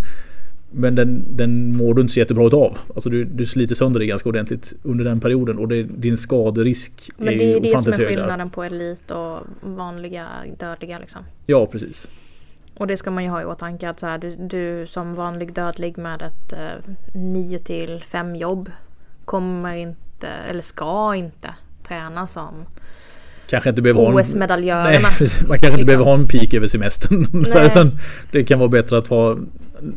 Men 0.72 0.94
den, 0.94 1.36
den 1.36 1.76
mår 1.76 1.94
du 1.94 2.00
inte 2.00 2.12
så 2.12 2.18
jättebra 2.18 2.46
utav. 2.46 2.78
Alltså 2.94 3.10
du, 3.10 3.24
du 3.24 3.46
sliter 3.46 3.74
sönder 3.74 4.00
dig 4.00 4.08
ganska 4.08 4.28
ordentligt 4.28 4.74
under 4.82 5.04
den 5.04 5.20
perioden 5.20 5.58
och 5.58 5.68
det, 5.68 5.82
din 5.82 6.16
skaderisk 6.16 7.10
Men 7.16 7.28
är 7.28 7.38
det 7.38 7.44
ju 7.44 7.56
är 7.56 7.60
det 7.60 7.62
som 7.62 7.66
är 7.66 7.74
ofantligt 7.74 7.98
hög 7.98 8.08
där. 8.08 8.14
skillnaden 8.14 8.50
på 8.50 8.64
elit 8.64 9.10
och 9.10 9.38
vanliga 9.60 10.26
dödliga 10.58 10.98
liksom. 10.98 11.20
Ja 11.46 11.66
precis. 11.66 12.08
Och 12.74 12.86
det 12.86 12.96
ska 12.96 13.10
man 13.10 13.24
ju 13.24 13.30
ha 13.30 13.42
i 13.42 13.44
åtanke 13.44 13.88
att 13.88 14.00
så 14.00 14.06
här, 14.06 14.18
du, 14.18 14.36
du 14.36 14.86
som 14.86 15.14
vanlig 15.14 15.54
dödlig 15.54 15.98
med 15.98 16.22
ett 16.22 16.52
eh, 16.52 16.94
9 17.14 17.58
till 17.58 18.02
5 18.06 18.36
jobb 18.36 18.70
kommer 19.24 19.74
inte, 19.76 20.28
eller 20.50 20.62
ska 20.62 21.14
inte 21.14 21.54
träna 21.82 22.26
som 22.26 22.66
Kanske 23.46 23.68
inte 23.70 23.82
behöver 23.82 24.00
ha 24.00 24.08
en, 24.08 24.14
OS-medaljörerna. 24.18 25.08
Man 25.48 25.58
kanske 25.58 25.66
inte 25.66 25.76
Liksom. 25.76 25.86
behöver 25.86 26.04
ha 26.04 26.14
en 26.14 26.26
peak 26.26 26.54
över 26.54 26.66
semestern. 26.66 27.44
så, 27.46 27.64
utan 27.64 27.98
det 28.30 28.44
kan 28.44 28.58
vara 28.58 28.68
bättre 28.68 28.98
att 28.98 29.08
ha 29.08 29.36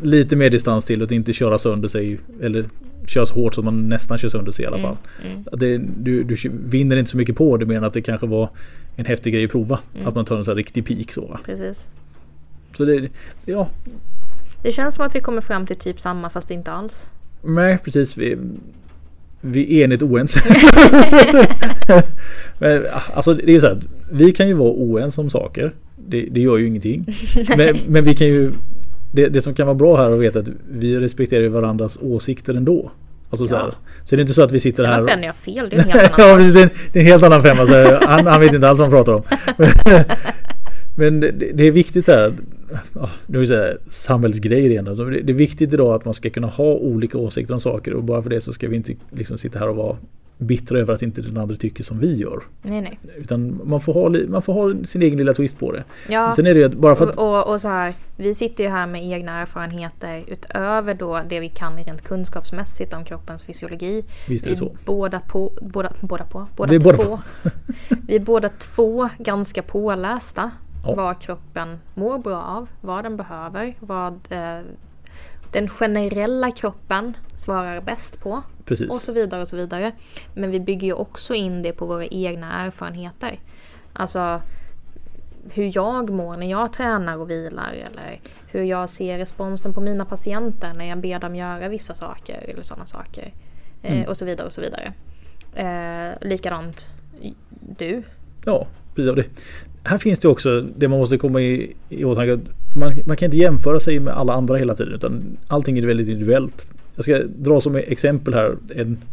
lite 0.01 0.35
mer 0.35 0.49
distans 0.49 0.85
till 0.85 1.01
och 1.01 1.11
inte 1.11 1.33
köra 1.33 1.57
sönder 1.57 1.87
sig. 1.87 2.19
Eller 2.41 2.65
köra 3.07 3.25
så 3.25 3.35
hårt 3.35 3.55
så 3.55 3.61
man 3.61 3.89
nästan 3.89 4.17
kör 4.17 4.29
sönder 4.29 4.51
sig 4.51 4.63
i 4.63 4.67
alla 4.67 4.77
fall. 4.77 4.97
Mm, 5.21 5.31
mm. 5.31 5.45
Det, 5.51 5.77
du, 6.03 6.23
du 6.23 6.35
vinner 6.65 6.95
inte 6.95 7.11
så 7.11 7.17
mycket 7.17 7.35
på 7.35 7.57
det 7.57 7.65
mer 7.65 7.77
än 7.77 7.83
att 7.83 7.93
det 7.93 8.01
kanske 8.01 8.27
var 8.27 8.49
en 8.95 9.05
häftig 9.05 9.33
grej 9.33 9.45
att 9.45 9.51
prova. 9.51 9.79
Mm. 9.95 10.07
Att 10.07 10.15
man 10.15 10.25
tar 10.25 10.37
en 10.37 10.43
sån 10.43 10.51
här 10.51 10.55
riktig 10.55 10.85
peak 10.85 11.11
så. 11.11 11.25
va. 11.25 11.39
Precis. 11.45 11.87
Så 12.77 12.85
det, 12.85 13.09
ja, 13.45 13.69
Det 14.63 14.71
känns 14.71 14.95
som 14.95 15.05
att 15.05 15.15
vi 15.15 15.19
kommer 15.19 15.41
fram 15.41 15.65
till 15.65 15.75
typ 15.75 16.01
samma 16.01 16.29
fast 16.29 16.51
inte 16.51 16.71
alls. 16.71 17.07
nej 17.43 17.77
precis. 17.77 18.17
Vi, 18.17 18.37
vi 19.41 19.79
är 19.79 19.83
enigt 19.83 20.03
oense. 20.03 20.39
Men, 22.59 22.83
alltså 23.13 23.33
det 23.33 23.55
är 23.55 23.59
så 23.59 23.67
här, 23.67 23.79
vi 24.11 24.31
kan 24.31 24.47
ju 24.47 24.53
vara 24.53 24.71
oense 24.71 25.21
om 25.21 25.29
saker. 25.29 25.73
Det, 26.07 26.21
det 26.31 26.41
gör 26.41 26.57
ju 26.57 26.67
ingenting. 26.67 27.05
Men, 27.57 27.77
men 27.87 28.03
vi 28.03 28.13
kan 28.13 28.27
ju 28.27 28.51
det, 29.15 29.29
det 29.29 29.41
som 29.41 29.53
kan 29.53 29.67
vara 29.67 29.75
bra 29.75 29.95
här 29.95 30.11
att 30.11 30.19
veta 30.19 30.39
att 30.39 30.47
vi 30.71 30.99
respekterar 30.99 31.47
varandras 31.47 31.99
åsikter 32.01 32.53
ändå. 32.53 32.91
Alltså 33.29 33.43
Alltså, 33.43 33.45
så, 33.45 33.55
Ja. 33.55 33.71
så 34.03 34.15
det 34.15 34.19
är 34.19 34.21
inte 34.21 34.33
så 34.33 34.41
att 34.41 34.51
vi 34.51 34.59
sitter 34.59 34.83
Sen 34.83 34.91
här 34.91 34.99
att 35.01 35.07
Benny 35.07 35.27
har 35.27 35.33
fel, 35.33 35.69
det 35.69 35.75
är 35.75 35.79
en 35.83 35.89
helt 35.89 36.13
annan 36.19 36.29
ja, 36.29 36.37
precis, 36.37 36.53
det, 36.53 36.59
är 36.59 36.63
en, 36.63 36.69
det 36.93 36.99
är 36.99 37.03
en 37.03 37.07
helt 37.07 37.23
annan 37.23 37.43
femma. 37.43 37.67
Så 37.67 38.05
han, 38.07 38.27
han 38.27 38.39
vet 38.41 38.53
inte 38.53 38.69
alls 38.69 38.79
vad 38.79 38.91
han 38.91 39.05
pratar 39.05 39.13
om. 39.13 39.23
Men 40.97 41.19
det, 41.19 41.31
det 41.53 41.67
är 41.67 41.71
viktigt 41.71 42.07
här. 42.07 42.33
Nu 43.27 43.37
vill 43.39 43.47
säga 43.47 43.77
samhällsgrejer 43.89 44.69
igen. 44.69 44.87
Alltså, 44.87 45.05
Det 45.05 45.21
det 45.21 45.31
är 45.31 45.37
viktigt 45.37 45.73
idag 45.73 45.93
att 45.95 46.05
man 46.05 46.13
ska 46.13 46.29
kunna 46.29 46.47
ha 46.47 46.73
olika 46.73 47.17
åsikter 47.17 47.53
om 47.53 47.59
saker 47.59 47.93
och 47.93 48.03
bara 48.03 48.23
för 48.23 48.29
det 48.29 48.41
så 48.41 48.53
ska 48.53 48.67
vi 48.67 48.75
inte 48.75 48.93
liksom 49.11 49.37
sitta 49.37 49.59
här 49.59 49.69
och 49.69 49.75
vara 49.75 49.97
bittra 50.37 50.79
över 50.79 50.93
att 50.93 51.01
inte 51.01 51.21
den 51.21 51.37
andra 51.37 51.55
tycker 51.55 51.83
som 51.83 51.99
vi 51.99 52.13
gör. 52.13 52.43
Nej, 52.61 52.81
nej. 52.81 52.99
Utan 53.17 53.61
man 53.63 53.81
får 53.81 53.93
ha, 53.93 54.09
man 54.27 54.41
får 54.41 54.53
ha 54.53 54.83
sin 54.85 55.01
egen 55.01 55.17
lilla 55.17 55.33
twist 55.33 55.59
på 55.59 55.71
det. 55.71 55.83
Ja, 56.09 56.31
Sen 56.35 56.47
är 56.47 56.53
det 56.53 56.69
bara 56.69 56.95
för 56.95 57.07
att... 57.07 57.15
och, 57.15 57.39
och, 57.39 57.53
och 57.53 57.61
så 57.61 57.67
här, 57.67 57.93
vi 58.17 58.35
sitter 58.35 58.63
ju 58.63 58.69
här 58.69 58.87
med 58.87 59.05
egna 59.05 59.41
erfarenheter 59.41 60.23
utöver 60.27 60.93
då 60.93 61.21
det 61.29 61.39
vi 61.39 61.49
kan 61.49 61.77
rent 61.77 62.01
kunskapsmässigt 62.01 62.93
om 62.93 63.05
kroppens 63.05 63.43
fysiologi. 63.43 64.05
Visst 64.27 64.45
är 64.45 64.49
Vi 64.49 64.55
det 64.55 64.61
är 64.61 64.65
så. 64.65 64.75
båda 64.85 65.19
på, 65.19 65.51
båda, 65.61 65.91
båda 66.01 66.23
på, 66.25 66.47
båda 66.55 66.69
Vi 66.69 66.75
är 66.75 66.79
båda 66.79 66.97
två. 66.97 67.19
vi 68.07 68.15
är 68.15 68.19
båda 68.19 68.49
två 68.49 69.09
ganska 69.17 69.61
pålästa. 69.61 70.51
Ja. 70.85 70.95
Vad 70.95 71.21
kroppen 71.21 71.79
mår 71.93 72.17
bra 72.17 72.41
av, 72.41 72.69
vad 72.81 73.03
den 73.03 73.17
behöver, 73.17 73.75
vad 73.79 74.13
eh, 74.29 74.65
den 75.51 75.69
generella 75.69 76.51
kroppen 76.51 77.13
svarar 77.35 77.81
bäst 77.81 78.19
på. 78.19 78.43
Och 78.65 78.67
Precis. 78.69 79.01
så 79.03 79.11
vidare 79.11 79.41
och 79.41 79.47
så 79.47 79.55
vidare. 79.55 79.91
Men 80.33 80.51
vi 80.51 80.59
bygger 80.59 80.87
ju 80.87 80.93
också 80.93 81.33
in 81.33 81.61
det 81.61 81.71
på 81.71 81.85
våra 81.85 82.05
egna 82.05 82.65
erfarenheter. 82.65 83.39
Alltså 83.93 84.41
hur 85.53 85.71
jag 85.75 86.09
mår 86.09 86.37
när 86.37 86.51
jag 86.51 86.73
tränar 86.73 87.17
och 87.17 87.29
vilar 87.29 87.73
eller 87.73 88.19
hur 88.51 88.63
jag 88.63 88.89
ser 88.89 89.17
responsen 89.17 89.73
på 89.73 89.81
mina 89.81 90.05
patienter 90.05 90.73
när 90.73 90.85
jag 90.85 90.97
ber 90.97 91.19
dem 91.19 91.35
göra 91.35 91.67
vissa 91.69 91.93
saker 91.93 92.43
eller 92.47 92.61
sådana 92.61 92.85
saker. 92.85 93.33
Eh, 93.83 93.95
Mm. 93.97 94.09
och 94.09 94.17
så 94.17 94.25
vidare 94.25 94.47
och 94.47 94.53
så 94.53 94.61
vidare. 94.61 94.93
Eh, 95.55 96.27
likadant 96.27 96.89
du. 97.77 98.03
Ja, 98.45 98.67
precis. 98.95 99.09
Och 99.09 99.15
Det, 99.15 99.25
här 99.83 99.97
finns 99.97 100.19
det 100.19 100.27
också 100.27 100.61
det 100.61 100.87
man 100.87 100.99
måste 100.99 101.17
komma 101.17 101.41
i, 101.41 101.75
i 101.89 102.03
åtanke. 102.05 102.39
Man, 102.79 102.91
man 103.07 103.17
kan 103.17 103.25
inte 103.25 103.37
jämföra 103.37 103.79
sig 103.79 103.99
med 103.99 104.13
alla 104.13 104.33
andra 104.33 104.57
hela 104.57 104.75
tiden 104.75 104.93
utan 104.93 105.37
allting 105.47 105.77
är 105.77 105.85
väldigt 105.87 106.07
individuellt. 106.07 106.65
Jag 106.95 107.03
ska 107.03 107.19
dra 107.19 107.61
som 107.61 107.75
exempel 107.75 108.33
här. 108.33 108.55
En, 108.75 108.97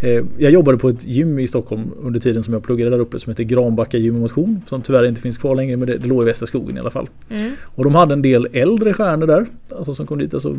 Eh, 0.00 0.24
jag 0.38 0.52
jobbade 0.52 0.78
på 0.78 0.88
ett 0.88 1.06
gym 1.06 1.38
i 1.38 1.46
Stockholm 1.46 1.90
under 2.02 2.20
tiden 2.20 2.42
som 2.42 2.54
jag 2.54 2.62
pluggade 2.62 2.90
där 2.90 2.98
uppe 2.98 3.18
som 3.18 3.30
heter 3.30 3.44
Granbacka 3.44 3.96
gym 3.96 4.14
och 4.14 4.20
motion. 4.20 4.62
Som 4.66 4.82
tyvärr 4.82 5.06
inte 5.06 5.20
finns 5.20 5.38
kvar 5.38 5.56
längre 5.56 5.76
men 5.76 5.88
det, 5.88 5.98
det 5.98 6.06
låg 6.06 6.22
i 6.22 6.26
Västerskogen 6.26 6.76
i 6.76 6.80
alla 6.80 6.90
fall. 6.90 7.08
Mm. 7.30 7.52
Och 7.62 7.84
de 7.84 7.94
hade 7.94 8.12
en 8.12 8.22
del 8.22 8.48
äldre 8.52 8.94
stjärnor 8.94 9.26
där. 9.26 9.46
Alltså 9.76 9.94
som 9.94 10.06
kom 10.06 10.18
dit. 10.18 10.34
Alltså 10.34 10.56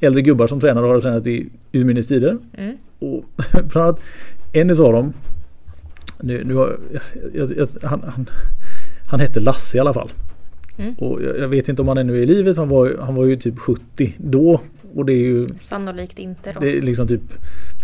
äldre 0.00 0.22
gubbar 0.22 0.46
som 0.46 0.60
tränade 0.60 0.86
och 0.86 0.92
har 0.92 1.00
tränat 1.00 1.26
i 1.26 1.48
urminnes 1.72 2.08
tider. 2.08 2.38
Mm. 2.56 2.76
Och 2.98 3.24
bland 3.52 3.86
annat 3.86 4.00
en 4.52 4.70
utav 4.70 4.92
dem 4.92 5.12
nu, 6.20 6.44
nu 6.44 6.54
har, 6.54 6.78
jag, 7.34 7.50
jag, 7.56 7.68
han, 7.82 8.02
han, 8.06 8.28
han 9.10 9.20
hette 9.20 9.40
Lasse 9.40 9.76
i 9.76 9.80
alla 9.80 9.94
fall. 9.94 10.10
Mm. 10.78 10.94
Och 10.94 11.22
jag, 11.22 11.38
jag 11.38 11.48
vet 11.48 11.68
inte 11.68 11.82
om 11.82 11.88
han 11.88 11.98
ännu 11.98 12.18
är 12.18 12.22
i 12.22 12.26
livet. 12.26 12.56
Han 12.56 12.68
var, 12.68 12.96
han 13.00 13.14
var 13.14 13.24
ju 13.24 13.36
typ 13.36 13.58
70 13.58 14.14
då. 14.18 14.60
Och 14.94 15.04
det 15.04 15.12
är 15.12 15.16
ju 15.18 15.48
Sannolikt 15.56 16.18
inte 16.18 16.52
då. 16.52 16.60
det 16.60 16.78
är 16.78 16.82
liksom 16.82 17.08
typ 17.08 17.22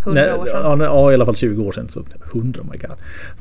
100 0.03 0.23
Nej, 0.23 0.33
år 0.35 0.47
sedan. 0.47 0.81
Ja, 0.81 1.11
i 1.11 1.15
alla 1.15 1.25
fall 1.25 1.37
20 1.37 1.63
år 1.65 1.73
sedan. 1.73 1.89
Så 1.89 2.05
100, 2.35 2.61
my 2.73 2.79
god. 2.79 2.97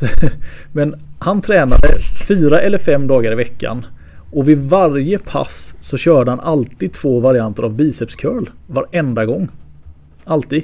Men 0.71 0.95
han 1.19 1.41
tränade 1.41 1.87
fyra 2.27 2.59
eller 2.59 2.77
fem 2.77 3.07
dagar 3.07 3.31
i 3.31 3.35
veckan. 3.35 3.85
Och 4.31 4.49
vid 4.49 4.57
varje 4.57 5.17
pass 5.19 5.75
så 5.81 5.97
körde 5.97 6.31
han 6.31 6.39
alltid 6.39 6.93
två 6.93 7.19
varianter 7.19 7.63
av 7.63 7.73
biceps 7.75 8.15
curl. 8.15 8.45
Varenda 8.67 9.25
gång. 9.25 9.49
Alltid. 10.23 10.63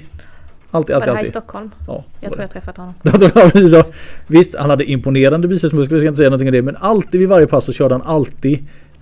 Alltid, 0.74 0.94
Var 0.96 1.02
alltid, 1.02 1.08
det 1.08 1.12
här 1.12 1.18
i 1.18 1.20
alltid. 1.20 1.30
Stockholm? 1.30 1.72
Ja, 1.88 2.04
Jag 2.20 2.30
var 2.30 2.34
tror 2.34 2.42
jag 2.44 2.52
träffat 2.52 2.78
honom. 2.78 2.94
Ja. 3.72 3.84
Visst, 4.28 4.56
han 4.58 4.70
hade 4.70 4.86
imponerande 4.86 5.48
bicepsmuskler, 5.48 5.96
jag 5.98 6.02
ska 6.02 6.08
inte 6.08 6.18
säga 6.18 6.30
någonting 6.30 6.48
om 6.48 6.52
det. 6.52 6.62
Men 6.62 6.76
alltid 6.76 7.20
vid 7.20 7.30
varje 7.30 7.48
pass 7.48 7.66
så 7.66 7.74
körde 7.74 7.94
han 7.96 8.02
alltid 8.02 8.60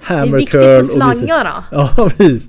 Det 0.07 0.13
är 0.13 0.17
hammer 0.19 0.37
viktigt 0.37 0.51
curl 0.51 0.69
och 0.75 0.79
biceps. 0.81 0.93
slangarna. 1.19 1.63
Ja, 1.71 2.09
precis. 2.17 2.47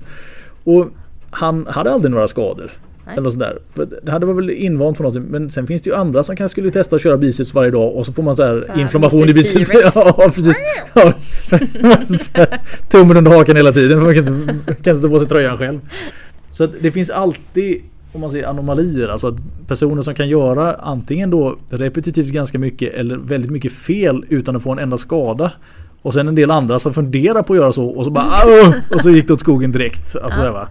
Och 0.63 0.87
han 1.31 1.67
hade 1.69 1.91
aldrig 1.91 2.11
några 2.11 2.27
skador. 2.27 2.71
Nej. 3.05 3.13
Eller 3.13 3.23
något 3.23 3.33
sånt 3.33 3.43
där. 3.43 3.57
För 3.75 3.87
det 4.03 4.11
hade 4.11 4.25
var 4.25 4.33
väl 4.33 4.49
invant 4.49 4.97
för 4.97 5.03
något. 5.03 5.15
Men 5.15 5.49
sen 5.49 5.67
finns 5.67 5.81
det 5.81 5.89
ju 5.89 5.95
andra 5.95 6.23
som 6.23 6.35
kanske 6.35 6.53
skulle 6.53 6.69
testa 6.69 6.95
att 6.95 7.01
köra 7.01 7.17
biceps 7.17 7.53
varje 7.53 7.71
dag 7.71 7.95
och 7.95 8.05
så 8.05 8.13
får 8.13 8.23
man 8.23 8.35
så 8.35 8.43
här, 8.43 8.61
Så 8.65 8.71
här, 8.71 8.81
inflammation 8.81 9.29
i 9.29 9.33
biceps. 9.33 9.69
Ja, 10.17 10.31
precis. 10.35 10.55
Ja. 10.93 11.13
Tummen 12.89 13.17
under 13.17 13.31
hakan 13.31 13.55
hela 13.55 13.71
tiden. 13.71 13.97
för 13.99 14.05
Man 14.05 14.13
kan 14.15 14.27
inte, 14.49 14.75
kan 14.83 14.95
inte 14.95 15.07
ta 15.07 15.13
på 15.13 15.19
sig 15.19 15.27
tröjan 15.27 15.57
själv. 15.57 15.79
Så 16.51 16.67
det 16.81 16.91
finns 16.91 17.09
alltid 17.09 17.81
om 18.13 18.21
man 18.21 18.31
säger 18.31 18.47
anomalier. 18.47 19.07
Alltså 19.07 19.27
att 19.27 19.35
personer 19.67 20.01
som 20.01 20.15
kan 20.15 20.29
göra 20.29 20.73
antingen 20.73 21.29
då 21.29 21.57
repetitivt 21.69 22.31
ganska 22.31 22.59
mycket 22.59 22.93
eller 22.93 23.17
väldigt 23.17 23.51
mycket 23.51 23.71
fel 23.71 24.25
utan 24.29 24.55
att 24.55 24.63
få 24.63 24.71
en 24.71 24.79
enda 24.79 24.97
skada. 24.97 25.51
Och 26.01 26.13
sen 26.13 26.27
en 26.27 26.35
del 26.35 26.51
andra 26.51 26.79
som 26.79 26.93
funderar 26.93 27.43
på 27.43 27.53
att 27.53 27.59
göra 27.59 27.73
så 27.73 27.85
och 27.85 28.05
så 28.05 28.11
bara 28.11 28.25
och 28.95 29.01
så 29.01 29.09
gick 29.09 29.27
det 29.27 29.33
åt 29.33 29.39
skogen 29.39 29.71
direkt. 29.71 30.15
Alltså, 30.15 30.43
Ja. 30.43 30.51
va? 30.51 30.67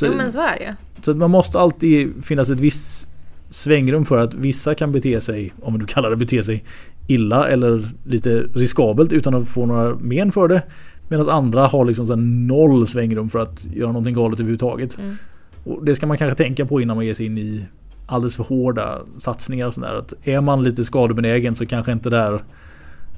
Så, 0.00 0.06
Jo 0.06 0.12
men 0.14 0.32
så 0.32 0.40
är 0.40 0.58
det 0.58 0.64
ju. 0.64 0.74
så 1.02 1.14
man 1.14 1.30
måste 1.30 1.58
alltid 1.58 2.24
finnas 2.24 2.50
ett 2.50 2.60
visst 2.60 3.08
svängrum 3.48 4.04
för 4.04 4.18
att 4.18 4.34
vissa 4.34 4.74
kan 4.74 4.92
bete 4.92 5.20
sig, 5.20 5.52
om 5.62 5.78
du 5.78 5.86
kallar 5.86 6.10
det 6.10 6.16
bete 6.16 6.42
sig, 6.42 6.64
illa 7.06 7.48
eller 7.48 7.90
lite 8.04 8.44
riskabelt 8.54 9.12
utan 9.12 9.34
att 9.34 9.48
få 9.48 9.66
några 9.66 9.94
men 9.94 10.32
för 10.32 10.48
det. 10.48 10.62
Medan 11.08 11.28
andra 11.28 11.66
har 11.66 11.84
liksom 11.84 12.06
så 12.06 12.16
noll 12.16 12.86
svängrum 12.86 13.30
för 13.30 13.38
att 13.38 13.66
göra 13.74 13.88
någonting 13.92 14.14
galet 14.14 14.40
överhuvudtaget. 14.40 14.98
Mm. 14.98 15.16
Och 15.64 15.84
det 15.84 15.94
ska 15.94 16.06
man 16.06 16.18
kanske 16.18 16.44
tänka 16.44 16.66
på 16.66 16.80
innan 16.80 16.96
man 16.96 17.06
ger 17.06 17.14
sig 17.14 17.26
in 17.26 17.38
i 17.38 17.66
alldeles 18.06 18.36
för 18.36 18.44
hårda 18.44 18.98
satsningar 19.18 19.66
och 19.66 19.74
sådär. 19.74 19.94
Att 19.94 20.14
är 20.22 20.40
man 20.40 20.64
lite 20.64 20.84
skadebenägen 20.84 21.54
så 21.54 21.66
kanske 21.66 21.92
inte 21.92 22.10
där 22.10 22.40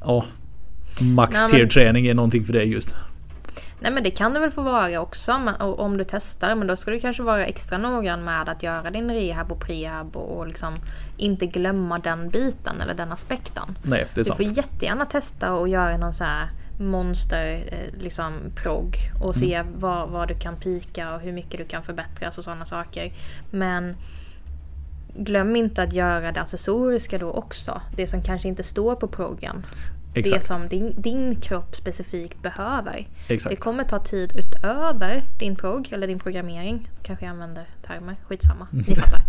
ja, 0.00 0.24
max 1.00 1.46
tier 1.50 1.66
träning 1.66 2.06
är 2.06 2.14
någonting 2.14 2.44
för 2.44 2.52
dig 2.52 2.68
just. 2.72 2.96
Nej 3.82 3.92
men 3.92 4.02
det 4.02 4.10
kan 4.10 4.34
det 4.34 4.40
väl 4.40 4.50
få 4.50 4.62
vara 4.62 5.00
också 5.00 5.38
men, 5.38 5.54
och, 5.54 5.80
om 5.80 5.96
du 5.98 6.04
testar. 6.04 6.54
Men 6.54 6.66
då 6.66 6.76
ska 6.76 6.90
du 6.90 7.00
kanske 7.00 7.22
vara 7.22 7.46
extra 7.46 7.78
noggrann 7.78 8.24
med 8.24 8.48
att 8.48 8.62
göra 8.62 8.90
din 8.90 9.10
rehab 9.14 9.52
och 9.52 9.60
prehab 9.60 10.16
och, 10.16 10.38
och 10.38 10.46
liksom 10.46 10.74
inte 11.16 11.46
glömma 11.46 11.98
den 11.98 12.30
biten 12.30 12.80
eller 12.80 12.94
den 12.94 13.12
aspekten. 13.12 13.78
Nej, 13.82 14.06
det 14.14 14.20
är 14.20 14.24
Du 14.24 14.28
sant. 14.28 14.36
får 14.36 14.46
jättegärna 14.46 15.06
testa 15.06 15.52
och 15.52 15.68
göra 15.68 15.96
någon 15.96 16.14
så 16.14 16.24
här 16.24 16.50
monster 16.80 17.64
eh, 17.72 18.02
liksom 18.02 18.32
prog 18.62 18.96
och 19.22 19.34
se 19.36 19.54
Mm. 19.54 19.72
vad, 19.80 20.08
vad 20.08 20.28
du 20.28 20.34
kan 20.34 20.56
pika 20.56 21.14
och 21.14 21.20
hur 21.20 21.32
mycket 21.32 21.58
du 21.58 21.64
kan 21.64 21.82
förbättras 21.82 22.38
och 22.38 22.44
sådana 22.44 22.64
saker. 22.64 23.12
Men 23.50 23.96
glöm 25.16 25.56
inte 25.56 25.82
att 25.82 25.92
göra 25.92 26.32
det 26.32 26.40
accessoriska 26.40 27.18
då 27.18 27.30
också. 27.30 27.80
Det 27.96 28.06
som 28.06 28.22
kanske 28.22 28.48
inte 28.48 28.62
står 28.62 28.94
på 28.94 29.08
proggen. 29.08 29.66
Exakt. 30.14 30.40
Det 30.40 30.46
som 30.46 30.68
din, 30.68 30.94
din 30.96 31.36
kropp 31.36 31.76
specifikt 31.76 32.42
behöver. 32.42 33.08
Exakt. 33.28 33.50
Det 33.50 33.60
kommer 33.60 33.84
ta 33.84 33.98
tid 33.98 34.32
utöver 34.38 35.22
din 35.38 35.56
prog 35.56 35.92
eller 35.92 36.06
din 36.06 36.18
programmering. 36.18 36.90
Kanske 37.02 37.24
jag 37.24 37.30
använder 37.30 37.64
termer, 37.86 38.16
skitsamma. 38.28 38.66
Mm. 38.72 38.84
Ni 38.88 38.96
fattar. 39.02 39.22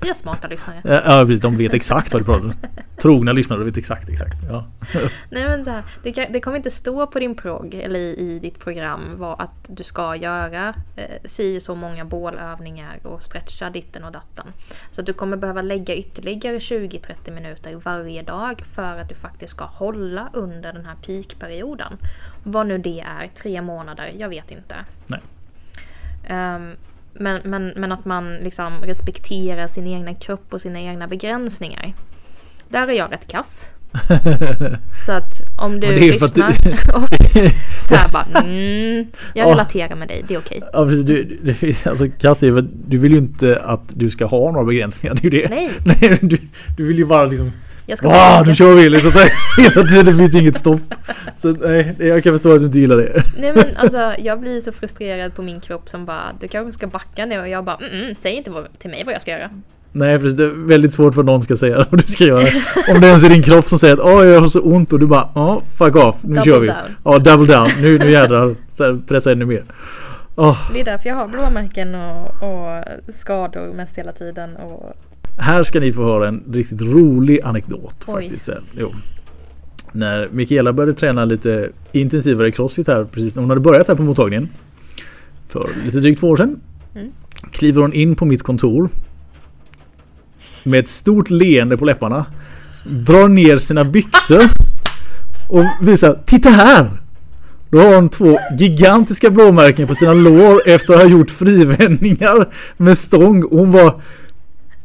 Vi 0.00 0.08
har 0.08 0.14
smarta 0.14 0.48
lyssnare. 0.48 0.80
Ja, 0.84 1.24
precis. 1.26 1.40
De 1.40 1.56
vet 1.56 1.74
exakt 1.74 2.12
vad 2.12 2.22
du 2.22 2.26
pratar 2.26 2.44
om. 2.44 2.54
Trogna 3.02 3.32
lyssnare 3.32 3.64
vet 3.64 3.76
exakt, 3.76 4.08
exakt. 4.08 4.36
Ja. 4.48 4.66
Nej 5.30 5.44
men 5.44 5.64
så 5.64 5.70
här, 5.70 5.84
det, 6.02 6.12
kan, 6.12 6.32
det 6.32 6.40
kommer 6.40 6.56
inte 6.56 6.70
stå 6.70 7.06
på 7.06 7.18
din 7.18 7.34
prog 7.34 7.74
eller 7.74 8.00
i, 8.00 8.16
i 8.18 8.38
ditt 8.38 8.58
program 8.58 9.00
vad 9.16 9.40
att 9.40 9.50
du 9.68 9.84
ska 9.84 10.16
göra 10.16 10.74
eh, 10.96 11.04
si 11.24 11.60
så 11.60 11.74
många 11.74 12.04
bålövningar 12.04 12.98
och 13.02 13.22
stretcha 13.22 13.70
ditten 13.70 14.04
och 14.04 14.12
datten. 14.12 14.46
Så 14.90 15.00
att 15.00 15.06
du 15.06 15.12
kommer 15.12 15.36
behöva 15.36 15.62
lägga 15.62 15.94
ytterligare 15.94 16.58
20-30 16.58 17.30
minuter 17.30 17.76
varje 17.84 18.22
dag 18.22 18.62
för 18.74 18.98
att 18.98 19.08
du 19.08 19.14
faktiskt 19.14 19.50
ska 19.50 19.64
hålla 19.64 20.30
under 20.32 20.72
den 20.72 20.86
här 20.86 20.94
peakperioden. 21.06 21.98
Vad 22.42 22.66
nu 22.66 22.78
det 22.78 23.00
är, 23.00 23.28
tre 23.34 23.62
månader, 23.62 24.10
jag 24.18 24.28
vet 24.28 24.50
inte. 24.50 24.74
Nej. 25.06 25.20
Ehm, 26.26 26.70
men, 27.20 27.40
men, 27.44 27.72
men 27.76 27.92
att 27.92 28.04
man 28.04 28.34
liksom 28.34 28.72
respekterar 28.82 29.66
sin 29.68 29.86
egna 29.86 30.14
kropp 30.14 30.46
och 30.54 30.60
sina 30.60 30.80
egna 30.80 31.06
begränsningar. 31.06 31.94
Där 32.68 32.88
är 32.88 32.92
jag 32.92 33.12
rätt 33.12 33.28
kass. 33.28 33.68
Så 35.06 35.12
att 35.12 35.40
om 35.58 35.80
du 35.80 35.88
det 35.88 35.96
lyssnar 36.00 36.48
du- 36.62 36.70
och 36.94 37.08
så 37.88 37.94
här 37.94 38.08
bara 38.12 38.40
mm, 38.44 39.06
jag 39.34 39.46
Ja. 39.48 39.52
relaterar 39.52 39.96
med 39.96 40.08
dig, 40.08 40.24
det 40.28 40.34
är 40.34 40.38
okej. 40.38 40.62
Ja, 40.72 40.86
precis. 40.86 41.04
Du, 41.04 41.24
du, 41.42 41.74
alltså, 41.90 42.08
Cassie, 42.20 42.64
du 42.88 42.98
vill 42.98 43.12
ju 43.12 43.18
inte 43.18 43.60
att 43.64 43.82
du 43.88 44.10
ska 44.10 44.24
ha 44.26 44.52
några 44.52 44.64
begränsningar. 44.66 45.14
Det 45.14 45.20
är 45.28 45.30
ju 45.32 45.40
det. 45.42 45.48
Nej, 45.50 45.70
Nej, 45.84 46.18
du, 46.22 46.38
du 46.76 46.84
vill 46.86 46.98
ju 46.98 47.04
bara 47.06 47.24
liksom 47.24 47.52
jag 47.86 47.98
ska 47.98 48.08
Wow, 48.08 48.46
nu 48.46 48.54
kör 48.54 48.74
vi 48.74 48.88
liksom. 48.88 49.12
Hela 49.58 49.88
tiden 49.88 50.18
finns 50.18 50.34
inget 50.34 50.56
stopp. 50.56 50.80
Så 51.36 51.48
nej, 51.52 51.96
jag 51.98 52.22
kan 52.22 52.32
förstå 52.32 52.52
att 52.54 52.60
du 52.60 52.66
inte 52.66 52.78
gillar 52.80 52.96
det. 52.96 53.22
Nej 53.38 53.52
men 53.54 53.64
alltså 53.76 54.14
jag 54.18 54.40
blir 54.40 54.60
så 54.60 54.72
frustrerad 54.72 55.34
på 55.34 55.42
min 55.42 55.60
kropp 55.60 55.88
som 55.88 56.04
bara 56.04 56.22
du 56.40 56.48
kanske 56.48 56.72
ska 56.72 56.86
backa 56.86 57.26
nu 57.26 57.40
och 57.40 57.48
jag 57.48 57.64
bara 57.64 57.76
mm, 57.92 58.14
säg 58.14 58.32
inte 58.32 58.50
vad, 58.50 58.78
till 58.78 58.90
mig 58.90 59.02
vad 59.04 59.14
jag 59.14 59.22
ska 59.22 59.30
göra. 59.30 59.50
Nej, 59.92 60.18
precis. 60.18 60.38
Det 60.38 60.44
är 60.44 60.68
väldigt 60.68 60.92
svårt 60.92 61.14
för 61.14 61.22
någon 61.22 61.42
ska 61.42 61.56
säga 61.56 61.76
vad 61.90 62.00
du 62.00 62.12
ska 62.12 62.24
göra. 62.24 62.48
Om 62.94 63.00
det 63.00 63.06
ens 63.06 63.24
är 63.24 63.28
din 63.28 63.42
kropp 63.42 63.68
som 63.68 63.78
säger 63.78 63.94
att 63.94 64.00
åh, 64.00 64.26
jag 64.26 64.40
har 64.40 64.48
så 64.48 64.60
ont 64.60 64.92
och 64.92 64.98
du 65.00 65.06
bara 65.06 65.28
ja, 65.34 65.60
fuck 65.78 65.96
off, 65.96 66.16
nu 66.22 66.34
Double 66.34 66.44
kör 66.52 66.60
vi. 66.60 66.66
down. 66.66 66.76
Ja, 67.04 67.18
double 67.18 67.54
down. 67.54 67.70
Nu, 67.80 67.98
nu 67.98 68.10
jädrar. 68.10 68.54
Så 68.72 68.84
här, 68.84 69.00
pressa 69.08 69.32
ännu 69.32 69.44
mer. 69.44 69.64
Åh, 70.36 70.70
Det 70.72 70.80
är 70.80 70.84
därför 70.84 71.08
jag 71.08 71.16
har 71.16 71.28
blåmärken 71.28 71.94
och, 71.94 72.42
och 72.42 72.84
skador 73.14 73.72
mest 73.72 73.98
hela 73.98 74.12
tiden. 74.12 74.56
Och, 74.56 74.96
här 75.38 75.62
ska 75.62 75.80
ni 75.80 75.92
få 75.92 76.04
höra 76.04 76.28
en 76.28 76.42
riktigt 76.52 76.82
rolig 76.82 77.40
anekdot 77.44 78.04
Oj. 78.06 78.22
faktiskt. 78.22 78.48
Jo. 78.78 78.92
När 79.92 80.28
Mikaela 80.32 80.72
började 80.72 80.92
träna 80.92 81.24
lite 81.24 81.70
intensivare 81.92 82.50
crossfit 82.50 82.88
här 82.88 83.04
precis 83.04 83.36
när 83.36 83.42
hon 83.42 83.50
hade 83.50 83.60
börjat 83.60 83.88
här 83.88 83.94
på 83.94 84.02
mottagningen. 84.02 84.48
För 85.48 85.68
lite 85.84 86.00
drygt 86.00 86.20
två 86.20 86.28
år 86.28 86.36
sedan. 86.36 86.60
Mm. 86.94 87.08
Kliver 87.50 87.82
hon 87.82 87.92
in 87.92 88.14
på 88.14 88.24
mitt 88.24 88.42
kontor. 88.42 88.88
Med 90.64 90.80
ett 90.80 90.88
stort 90.88 91.30
leende 91.30 91.76
på 91.76 91.84
läpparna. 91.84 92.26
Drar 93.06 93.28
ner 93.28 93.58
sina 93.58 93.84
byxor. 93.84 94.42
Och 95.48 95.64
visar, 95.80 96.22
titta 96.26 96.50
här! 96.50 96.90
Då 97.70 97.78
har 97.78 97.94
hon 97.94 98.08
två 98.08 98.38
gigantiska 98.58 99.30
blåmärken 99.30 99.88
på 99.88 99.94
sina 99.94 100.14
lår 100.14 100.60
efter 100.66 100.94
att 100.94 101.00
ha 101.00 101.08
gjort 101.08 101.30
frivändningar 101.30 102.48
med 102.76 102.98
stång. 102.98 103.44
Och 103.44 103.58
hon 103.58 103.72
var, 103.72 104.00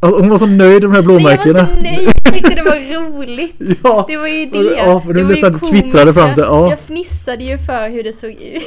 hon 0.02 0.30
var 0.30 0.38
så 0.38 0.46
nöjd 0.46 0.58
med 0.72 0.82
de 0.82 0.92
här 0.92 0.92
Nej, 0.92 0.96
jag 0.96 1.06
blåmärkena. 1.06 1.54
var 1.64 1.70
inte 1.70 1.82
nöjd. 1.84 2.10
Jag 2.24 2.34
tyckte 2.34 2.56
det 2.56 2.62
var 2.64 3.10
roligt. 3.12 3.56
Ja, 3.84 4.06
Det 4.10 4.18
var 4.18 4.28
ju 4.28 4.46
det. 4.46 4.76
Ja, 4.78 5.02
för 5.06 5.14
du 5.14 5.24
nästan 5.24 5.60
kvittrade 5.60 6.14
fram 6.14 6.34
sig, 6.36 6.44
ja. 6.44 6.70
Jag 6.70 6.80
fnissade 6.80 7.44
ju 7.44 7.58
för 7.58 7.90
hur 7.90 8.04
det 8.04 8.14
såg 8.14 8.30
ut. 8.32 8.64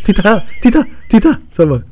titta 0.04 0.22
här, 0.28 0.42
titta, 0.62 0.84
titta! 1.10 1.34
Så 1.50 1.62
jag 1.62 1.68
bara, 1.68 1.82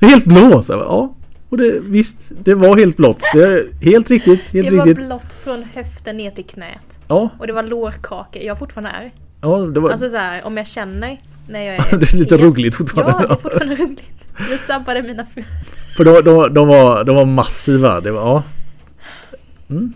det 0.00 0.06
är 0.06 0.10
helt 0.10 0.24
blå! 0.24 0.62
Så 0.62 0.72
jag 0.72 0.80
bara, 0.80 0.88
ja. 0.88 1.14
Och 1.48 1.58
det, 1.58 1.78
visst, 1.82 2.16
det 2.44 2.54
var 2.54 2.76
helt 2.76 2.96
blått. 2.96 3.22
Det 3.34 3.42
är 3.42 3.66
helt 3.84 4.10
riktigt, 4.10 4.40
helt 4.52 4.70
Det 4.70 4.76
var 4.76 4.86
riktigt. 4.86 5.06
blått 5.06 5.32
från 5.44 5.64
höften 5.74 6.16
ner 6.16 6.30
till 6.30 6.44
knät. 6.44 7.00
Ja, 7.08 7.28
Och 7.38 7.46
det 7.46 7.52
var 7.52 7.62
lårkaka. 7.62 8.42
Jag 8.42 8.58
fortfarande 8.58 8.90
är. 8.90 9.10
ja, 9.40 9.56
det 9.58 9.80
var... 9.80 9.90
Alltså 9.90 10.08
så 10.10 10.16
här, 10.16 10.46
om 10.46 10.56
jag 10.56 10.66
känner 10.66 11.18
när 11.48 11.60
jag 11.62 11.74
är 11.92 11.96
det 11.98 12.12
är 12.12 12.16
lite 12.16 12.36
ruggligt 12.36 12.76
fortfarande. 12.76 13.12
Ja, 13.20 13.26
det 13.26 13.32
är 13.34 13.36
fortfarande 13.36 13.74
roligt. 13.76 14.21
Det 14.50 14.58
sabbade 14.58 15.02
mina... 15.02 15.26
För 15.96 16.04
de, 16.04 16.22
de, 16.24 16.54
de, 16.54 16.68
var, 16.68 17.04
de 17.04 17.16
var 17.16 17.24
massiva. 17.24 18.00
Det 18.00 18.10
var, 18.10 18.20
ja. 18.20 18.42
Mm. 19.70 19.92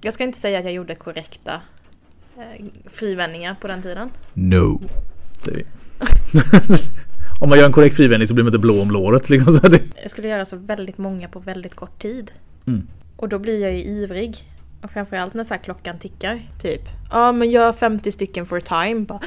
Jag 0.00 0.14
ska 0.14 0.24
inte 0.24 0.38
säga 0.38 0.58
att 0.58 0.64
jag 0.64 0.74
gjorde 0.74 0.94
korrekta 0.94 1.60
eh, 2.38 2.64
frivändningar 2.90 3.56
på 3.60 3.66
den 3.66 3.82
tiden. 3.82 4.10
No. 4.34 4.80
Säger 5.42 5.58
vi. 5.58 5.64
om 7.40 7.48
man 7.48 7.58
gör 7.58 7.66
en 7.66 7.72
korrekt 7.72 7.96
frivändning 7.96 8.28
så 8.28 8.34
blir 8.34 8.44
man 8.44 8.48
inte 8.48 8.58
blå 8.58 8.82
om 8.82 8.90
låret. 8.90 9.30
Liksom, 9.30 9.52
så 9.52 9.68
det, 9.68 9.82
Jag 10.02 10.10
skulle 10.10 10.28
göra 10.28 10.46
så 10.46 10.56
väldigt 10.56 10.98
många 10.98 11.28
på 11.28 11.38
väldigt 11.38 11.74
kort 11.74 12.02
tid. 12.02 12.32
Mm. 12.66 12.86
Och 13.16 13.28
då 13.28 13.38
blir 13.38 13.62
jag 13.62 13.72
ju 13.72 13.84
ivrig. 13.84 14.36
Och 14.82 14.90
framförallt 14.90 15.34
när 15.34 15.44
så 15.44 15.54
här 15.54 15.60
klockan 15.60 15.98
tickar. 15.98 16.42
Typ. 16.62 16.82
Ja 17.10 17.32
men 17.32 17.50
gör 17.50 17.72
50 17.72 18.12
stycken 18.12 18.46
for 18.46 18.60
time. 18.60 19.00
Bara, 19.00 19.20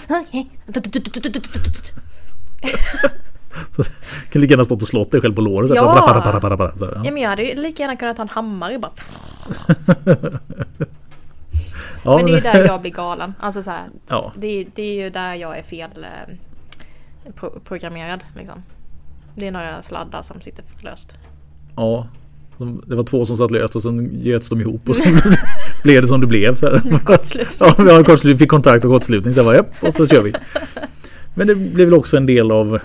okej. 3.77 3.91
kan 4.31 4.41
lika 4.41 4.51
gärna 4.51 4.65
stått 4.65 4.81
och 4.81 4.87
slått 4.87 5.11
dig 5.11 5.21
själv 5.21 5.35
på 5.35 5.41
låret. 5.41 5.71
Ja. 5.75 5.83
bara, 5.83 5.99
bara, 6.21 6.21
bara, 6.21 6.39
bara, 6.39 6.57
bara, 6.57 6.75
så 6.77 6.85
här, 6.85 7.01
Ja 7.05 7.11
men 7.11 7.21
jag 7.23 7.29
hade 7.29 7.43
ju 7.43 7.55
lika 7.61 7.83
gärna 7.83 7.95
kunnat 7.95 8.15
ta 8.15 8.21
en 8.21 8.29
hammare 8.29 8.79
bara. 8.79 8.91
ja, 12.03 12.15
Men 12.17 12.25
det 12.25 12.31
är 12.31 12.35
ju 12.35 12.41
där 12.41 12.65
jag 12.65 12.81
blir 12.81 12.91
galen. 12.91 13.33
Alltså 13.39 13.63
så 13.63 13.69
här, 13.71 13.83
Ja, 14.07 14.31
det, 14.35 14.47
är, 14.47 14.65
det 14.75 14.83
är 14.83 15.03
ju 15.03 15.09
där 15.09 15.33
jag 15.33 15.57
är 15.57 15.63
fel 15.63 15.89
eh, 15.97 17.33
pro- 17.39 17.59
programmerad 17.65 18.19
liksom. 18.37 18.63
Det 19.35 19.47
är 19.47 19.51
några 19.51 19.81
sladdar 19.81 20.21
som 20.21 20.41
sitter 20.41 20.65
löst. 20.81 21.15
ja. 21.75 22.07
De- 22.57 22.81
Det 22.87 22.95
var 22.95 23.03
två 23.03 23.25
som 23.25 23.37
satt 23.37 23.51
löst 23.51 23.75
och 23.75 23.81
sen 23.83 24.09
göts 24.21 24.49
de 24.49 24.61
ihop 24.61 24.89
och 24.89 24.95
så 24.95 25.03
blev 25.83 26.01
det 26.01 26.07
som 26.07 26.21
det 26.21 26.27
blev. 26.27 26.55
Så 26.55 26.65
här. 26.65 26.99
Kort 27.05 27.25
slut. 27.25 27.47
Ja, 27.59 27.75
vi 27.77 27.91
har 27.91 28.03
kortslut, 28.03 28.39
fick 28.39 28.49
kontakt 28.49 28.85
och 28.85 28.91
kortslutning. 28.91 29.33
Så 29.33 29.39
jag 29.39 29.45
bara, 29.65 29.87
och 29.87 29.93
så 29.93 30.07
kör 30.07 30.21
vi. 30.21 30.33
Men 31.33 31.47
det 31.47 31.55
blev 31.55 31.87
väl 31.87 31.93
också 31.93 32.17
en 32.17 32.25
del 32.25 32.51
av 32.51 32.79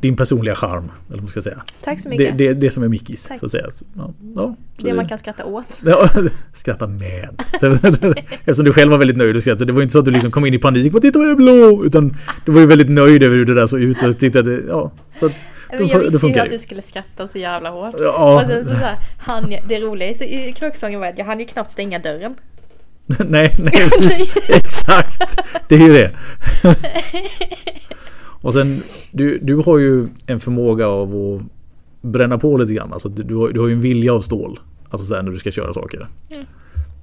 din 0.00 0.16
personliga 0.16 0.54
charm. 0.54 0.84
Eller 0.84 0.92
vad 1.08 1.20
man 1.20 1.28
ska 1.28 1.42
säga. 1.42 1.62
Tack 1.84 2.00
så 2.00 2.08
Det, 2.08 2.18
mycket. 2.18 2.38
Det, 2.38 2.48
det, 2.48 2.54
det 2.54 2.70
som 2.70 2.82
är 2.82 2.88
Mickis. 2.88 3.28
Tack. 3.28 3.38
Så 3.40 3.46
att 3.46 3.52
säga. 3.52 3.66
Ja, 3.96 4.12
ja, 4.36 4.56
så 4.78 4.94
man 4.94 5.08
kan 5.08 5.18
skratta 5.18 5.44
åt. 5.44 5.80
Ja, 5.84 6.08
skratta 6.54 6.86
med. 6.86 7.28
Eftersom 8.40 8.64
du 8.64 8.72
själv 8.72 8.90
var 8.90 8.98
väldigt 8.98 9.16
nöjd 9.16 9.36
och 9.36 9.42
skrattade. 9.42 9.64
Det 9.64 9.72
var 9.72 9.82
inte 9.82 9.92
så 9.92 9.98
att 9.98 10.04
du 10.04 10.10
liksom 10.10 10.30
kom 10.30 10.46
in 10.46 10.54
i 10.54 10.58
panik 10.58 10.94
och 10.94 11.02
titta 11.02 11.18
vad 11.18 11.28
jag 11.28 11.32
är 11.32 11.36
blå. 11.36 11.84
Utan 11.84 12.16
du 12.46 12.52
var 12.52 12.60
ju 12.60 12.66
väldigt 12.66 12.90
nöjd 12.90 13.22
över 13.22 13.36
hur 13.36 13.44
det 13.46 13.54
där 13.54 13.66
såg 13.66 13.80
ut 13.80 14.02
och 14.02 14.18
tyckte 14.18 14.38
att 14.38 14.44
det, 14.44 14.60
ja. 14.68 14.92
Så 15.14 15.26
att, 15.26 15.32
Men 15.70 15.78
det 15.78 15.84
jag 15.84 16.00
det 16.00 16.04
visste 16.10 16.26
ju 16.26 16.38
att 16.38 16.50
du 16.50 16.58
skulle 16.58 16.82
skratta 16.82 17.28
så 17.28 17.38
jävla 17.38 17.70
hårt. 17.70 17.94
Ja, 17.98 18.40
Och 18.42 18.46
sen 18.50 18.64
så, 18.64 18.70
så 18.70 18.76
här, 18.76 18.96
han, 19.18 19.54
det 19.68 19.80
roliga 19.80 20.08
i- 20.08 20.48
i 20.48 20.52
kråksången 20.52 21.00
var 21.00 21.06
att 21.06 21.18
jag 21.18 21.24
hann 21.24 21.40
ju 21.40 21.46
knappt 21.46 21.70
stänga 21.70 21.98
dörren. 21.98 22.34
nej, 23.28 23.56
nej, 23.58 23.72
precis. 23.90 24.34
Exakt. 24.48 25.22
Det 25.68 25.74
är 25.74 25.78
ju 25.80 25.92
det. 25.92 26.10
Och 28.42 28.52
sen, 28.54 28.82
du, 29.12 29.38
du 29.42 29.56
har 29.56 29.78
ju 29.78 30.06
en 30.26 30.40
förmåga 30.40 30.86
av 30.86 31.14
att 31.16 31.42
bränna 32.10 32.38
på 32.38 32.56
lite 32.58 32.74
grann. 32.74 32.92
Alltså, 32.92 33.08
du, 33.08 33.34
har, 33.34 33.48
du 33.48 33.60
har 33.60 33.66
ju 33.66 33.72
en 33.72 33.80
vilja 33.80 34.12
av 34.14 34.20
stål. 34.20 34.60
Alltså 34.90 35.06
så 35.06 35.22
när 35.22 35.30
du 35.30 35.38
ska 35.38 35.50
köra 35.50 35.72
saker. 35.72 36.08
Mm. 36.32 36.44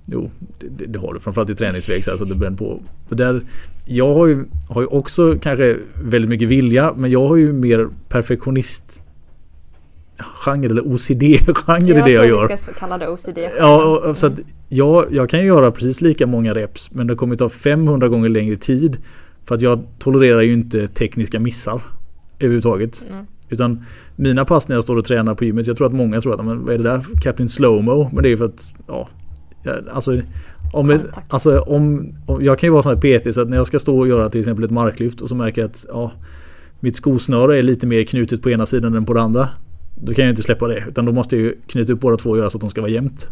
Jo, 0.06 0.32
det, 0.78 0.86
det, 0.86 1.00
har 1.00 1.14
du. 1.14 1.20
Framförallt 1.20 1.50
i 1.50 1.56
träningsväg 1.56 2.04
så, 2.04 2.12
här, 2.12 2.18
så 2.18 2.24
att 2.24 2.30
du 2.30 2.36
bränner 2.36 2.58
på. 2.58 2.80
Det 3.10 3.16
där, 3.16 3.42
jag 3.86 4.14
har 4.14 4.28
ju, 4.28 4.46
har 4.70 4.82
ju 4.82 4.88
också 4.88 5.38
kanske 5.42 5.78
väldigt 6.04 6.30
mycket 6.30 6.48
vilja. 6.50 6.94
Men 6.98 7.12
jag 7.12 7.28
har 7.28 7.36
ju 7.36 7.54
mer 7.54 7.88
perfektionist 8.10 9.02
genre 10.18 10.66
eller 10.66 10.82
OCD-genre 10.82 11.90
i 11.90 12.02
det 12.02 12.12
jag 12.12 12.28
gör. 12.28 12.48
vi 12.48 12.58
ska 12.58 12.74
kalla 12.74 12.98
det 12.98 13.08
OCD. 13.10 13.38
Ja, 13.58 14.00
och- 14.10 14.18
så 14.18 14.28
att 14.28 14.40
jag, 14.70 15.06
jag 15.12 15.30
kan 15.30 15.40
ju 15.40 15.46
göra 15.46 15.72
precis 15.72 16.02
lika 16.02 16.28
många 16.28 16.54
reps 16.54 16.92
men 16.92 17.08
det 17.08 17.16
kommer 17.16 17.36
ta 17.36 17.50
500 17.50 18.08
gånger 18.08 18.30
längre 18.30 18.56
tid. 18.56 18.98
För 19.48 19.56
att 19.56 19.62
jag 19.62 19.84
tolererar 20.00 20.42
ju 20.42 20.54
inte 20.54 20.88
tekniska 20.88 21.40
missar 21.40 21.82
överhuvudtaget. 22.40 23.08
Mm. 23.10 23.26
Utan 23.50 23.84
mina 24.16 24.46
pass 24.46 24.68
när 24.68 24.76
jag 24.76 24.84
står 24.84 24.96
och 24.96 25.06
tränar 25.06 25.36
på 25.36 25.46
gymmet, 25.46 25.68
jag 25.68 25.78
tror 25.78 25.88
att 25.88 25.94
många 25.94 26.22
tror 26.22 26.34
att 26.34 26.46
men 26.46 26.66
vad 26.66 26.74
är 26.74 26.78
det 26.78 26.84
där? 26.84 27.06
Captain 27.22 27.50
Slowmo? 27.50 28.10
Men 28.14 28.24
det 28.24 28.28
är 28.28 28.32
ju 28.32 28.38
för 28.38 28.46
att, 28.46 28.76
ja, 28.88 29.10
alltså 29.92 30.22
om, 30.74 31.00
alltså 31.30 31.60
om, 31.60 32.14
om 32.26 32.44
jag 32.44 32.60
kan 32.60 32.68
ju 32.68 32.72
vara 32.72 32.84
sån 32.84 32.96
här 32.96 33.20
PT 33.20 33.34
så 33.34 33.42
att 33.42 33.50
när 33.50 33.58
jag 33.58 33.68
ska 33.68 33.80
stå 33.80 34.00
och 34.00 34.08
göra 34.08 34.30
till 34.30 34.40
exempel 34.40 34.66
ett 34.66 34.72
marklyft 34.72 35.22
och 35.22 35.30
så 35.30 35.36
märker 35.36 35.62
jag 35.62 35.70
att 35.70 35.86
ja, 35.90 36.12
mitt 36.80 36.96
skosnöre 36.96 37.58
är 37.58 37.64
lite 37.64 37.88
mer 37.88 38.04
knutet 38.04 38.42
på 38.42 38.50
ena 38.50 38.66
sidan 38.66 38.96
än 38.96 39.06
på 39.06 39.14
den 39.14 39.24
andra. 39.24 39.50
Då 39.96 40.14
kan 40.14 40.26
jag 40.26 40.32
inte 40.32 40.44
släppa 40.44 40.68
det 40.68 40.84
utan 40.88 41.06
då 41.06 41.12
måste 41.12 41.36
jag 41.36 41.46
ju 41.46 41.56
knyta 41.68 41.94
upp 41.94 42.00
båda 42.00 42.18
två 42.18 42.30
och 42.30 42.38
göra 42.38 42.50
så 42.50 42.58
att 42.58 42.62
de 42.62 42.70
ska 42.70 42.82
vara 42.82 42.92
jämnt. 42.92 43.28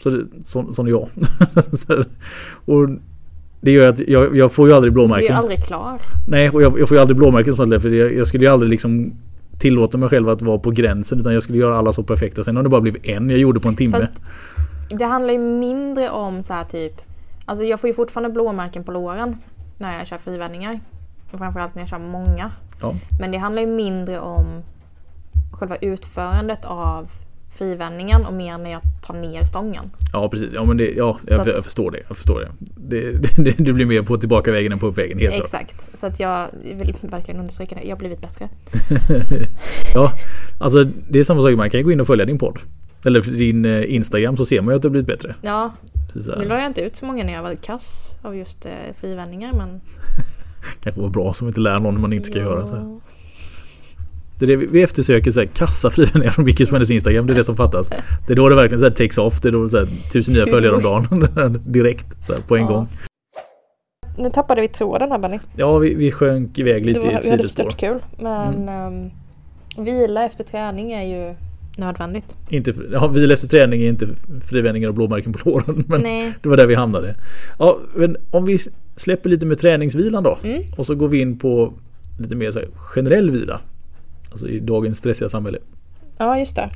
Så 0.00 0.10
det, 0.10 0.26
så, 0.42 0.72
sån 0.72 0.86
är 0.86 0.90
jag. 0.90 1.08
Och 2.64 2.88
det 3.60 3.70
gör 3.70 3.88
att 3.88 3.98
jag, 3.98 4.36
jag 4.36 4.52
får 4.52 4.68
ju 4.68 4.74
aldrig 4.74 4.92
Du 4.92 4.94
är 4.94 5.06
blåmärken. 5.06 5.36
aldrig 5.36 5.64
klar. 5.64 5.98
Nej, 6.28 6.50
och 6.50 6.62
jag, 6.62 6.80
jag 6.80 6.88
får 6.88 6.96
ju 6.96 7.00
aldrig 7.00 7.16
blåmärken 7.16 7.54
sånt 7.54 7.70
där 7.70 7.78
för 7.78 7.88
jag, 7.88 8.14
jag 8.14 8.26
skulle 8.26 8.44
ju 8.44 8.50
aldrig 8.52 8.70
liksom 8.70 9.12
tillåta 9.58 9.98
mig 9.98 10.08
själv 10.08 10.28
att 10.28 10.42
vara 10.42 10.58
på 10.58 10.70
gränsen 10.70 11.20
utan 11.20 11.32
jag 11.34 11.42
skulle 11.42 11.58
göra 11.58 11.78
alla 11.78 11.92
så 11.92 12.02
perfekta. 12.02 12.44
Sen 12.44 12.56
har 12.56 12.62
det 12.62 12.68
bara 12.68 12.80
blivit 12.80 13.06
en 13.06 13.30
jag 13.30 13.38
gjorde 13.38 13.60
på 13.60 13.68
en 13.68 13.76
timme. 13.76 13.96
Fast 13.96 14.22
det 14.90 15.04
handlar 15.04 15.32
ju 15.32 15.38
mindre 15.38 16.10
om 16.10 16.42
så 16.42 16.52
här 16.52 16.64
typ 16.64 16.92
Alltså 17.44 17.64
jag 17.64 17.80
får 17.80 17.88
ju 17.88 17.94
fortfarande 17.94 18.30
blåmärken 18.30 18.84
på 18.84 18.92
låren 18.92 19.36
när 19.78 19.98
jag 19.98 20.06
kör 20.06 20.18
frivändningar. 20.18 20.80
Och 21.32 21.38
framförallt 21.38 21.74
när 21.74 21.82
jag 21.82 21.88
kör 21.88 21.98
många. 21.98 22.50
Ja. 22.80 22.94
Men 23.20 23.30
det 23.30 23.38
handlar 23.38 23.62
ju 23.62 23.68
mindre 23.68 24.20
om 24.20 24.44
själva 25.52 25.76
utförandet 25.76 26.64
av 26.64 27.10
frivändningen 27.58 28.26
och 28.26 28.32
mer 28.32 28.58
när 28.58 28.70
jag 28.70 28.80
tar 29.06 29.14
ner 29.14 29.44
stången. 29.44 29.84
Ja 30.12 30.28
precis, 30.28 30.52
ja 30.54 30.64
men 30.64 30.76
det, 30.76 30.90
ja, 30.90 31.18
jag, 31.26 31.40
att- 31.40 31.46
jag 31.46 31.64
förstår 31.64 31.90
det. 31.90 32.02
Jag 32.08 32.16
förstår 32.16 32.40
det. 32.40 32.50
Det, 32.76 33.12
det, 33.36 33.64
det 33.64 33.72
blir 33.72 33.86
mer 33.86 34.02
på 34.02 34.16
tillbakavägen 34.16 34.72
än 34.72 34.78
på 34.78 34.86
uppvägen. 34.86 35.18
Helt 35.18 35.34
klart. 35.34 35.44
Exakt. 35.44 35.98
Så 35.98 36.06
att 36.06 36.20
jag 36.20 36.46
vill 36.62 36.94
verkligen 37.02 37.40
understryka 37.40 37.74
det. 37.74 37.82
Jag 37.82 37.90
har 37.90 37.98
blivit 37.98 38.20
bättre. 38.20 38.48
Ja, 39.94 40.12
alltså 40.58 40.84
det 40.84 41.18
är 41.18 41.24
samma 41.24 41.42
sak. 41.42 41.56
Man 41.56 41.70
kan 41.70 41.80
ju 41.80 41.84
gå 41.84 41.92
in 41.92 42.00
och 42.00 42.06
följa 42.06 42.24
din 42.24 42.38
podd. 42.38 42.58
Eller 43.04 43.20
din 43.20 43.64
eh, 43.64 43.94
Instagram 43.94 44.36
så 44.36 44.46
ser 44.46 44.62
man 44.62 44.72
ju 44.72 44.76
att 44.76 44.82
du 44.82 44.88
har 44.88 44.90
blivit 44.90 45.06
bättre. 45.06 45.34
Ja, 45.42 45.72
nu 46.14 46.44
la 46.44 46.58
jag 46.58 46.66
inte 46.66 46.80
ut 46.80 46.96
så 46.96 47.04
många 47.04 47.24
när 47.24 47.32
jag 47.32 47.42
var 47.42 47.54
kass 47.54 48.04
av 48.22 48.36
just 48.36 48.66
eh, 48.66 48.72
frivändningar 49.00 49.52
men... 49.52 49.80
kanske 50.82 51.00
var 51.00 51.08
bra 51.08 51.32
som 51.32 51.48
inte 51.48 51.60
lär 51.60 51.78
någon 51.78 52.00
man 52.00 52.12
inte 52.12 52.28
ska 52.28 52.38
ja. 52.38 52.44
göra. 52.44 52.66
Så 52.66 52.74
här. 52.74 53.00
Det 54.38 54.44
är 54.44 54.46
det 54.46 54.56
vi- 54.56 54.82
eftersöker 54.82 55.30
så 55.30 55.40
här, 55.40 55.46
kassa 55.46 55.90
frivändningar 55.90 56.30
från 56.30 56.44
Mickis 56.44 56.68
på 56.68 56.74
hennes 56.76 56.90
Instagram. 56.90 57.26
Det 57.26 57.32
är 57.32 57.34
det 57.34 57.44
som 57.44 57.56
fattas. 57.56 57.88
Det 58.26 58.32
är 58.32 58.36
då 58.36 58.48
det 58.48 58.54
verkligen 58.54 58.78
så 58.80 58.84
här, 58.86 58.92
takes 58.92 59.18
off. 59.18 59.40
Det 59.40 59.48
är 59.48 59.52
då 59.52 59.62
det 59.62 59.68
så 59.68 59.78
här, 59.78 59.86
tusen 60.12 60.34
nya 60.34 60.46
följare 60.46 60.74
om 60.74 60.82
dagen. 60.82 61.62
Direkt 61.66 62.26
så 62.26 62.32
här, 62.32 62.40
på 62.40 62.56
en 62.56 62.62
Ja. 62.62 62.68
gång. 62.68 62.88
Nu 64.18 64.30
tappade 64.30 64.60
vi 64.60 64.68
tråden 64.68 65.10
här 65.10 65.18
Benny. 65.18 65.38
Ja, 65.56 65.78
vi, 65.78 65.94
vi 65.94 66.10
sjönk 66.12 66.58
iväg 66.58 66.86
lite 66.86 67.00
var, 67.00 67.06
i 67.06 67.14
ett 67.14 67.24
vi 67.24 67.30
hade 67.30 67.42
sidospår. 67.42 67.70
stört 67.70 67.80
kul. 67.80 67.98
Men 68.22 68.68
ehm, 68.68 69.10
vila 69.84 70.24
efter 70.24 70.44
träning 70.44 70.92
är 70.92 71.02
ju 71.28 71.34
nödvändigt. 71.76 72.36
Inte, 72.48 72.74
ja, 72.92 73.08
vila 73.08 73.32
efter 73.34 73.48
träning 73.48 73.82
är 73.82 73.88
inte 73.88 74.06
frivändningar 74.46 74.88
och 74.88 74.94
blåmärken 74.94 75.32
på 75.32 75.48
låren. 75.50 75.84
Men 75.88 76.00
Nej. 76.00 76.32
det 76.42 76.48
var 76.48 76.56
där 76.56 76.66
vi 76.66 76.74
hamnade. 76.74 77.14
Ja, 77.58 77.78
om 78.30 78.44
vi 78.44 78.58
släpper 78.96 79.30
lite 79.30 79.46
med 79.46 79.58
träningsvilan 79.58 80.22
då. 80.22 80.38
Mm. 80.44 80.62
Och 80.76 80.86
så 80.86 80.94
går 80.94 81.08
vi 81.08 81.20
in 81.20 81.38
på 81.38 81.72
lite 82.20 82.36
mer 82.36 82.50
så 82.50 82.58
här, 82.58 82.68
generell 82.76 83.30
vila. 83.30 83.60
Alltså 84.30 84.48
i 84.48 84.60
dagens 84.60 84.98
stressiga 84.98 85.28
samhälle. 85.28 85.58
Ja, 86.18 86.38
just 86.38 86.56
det. 86.56 86.70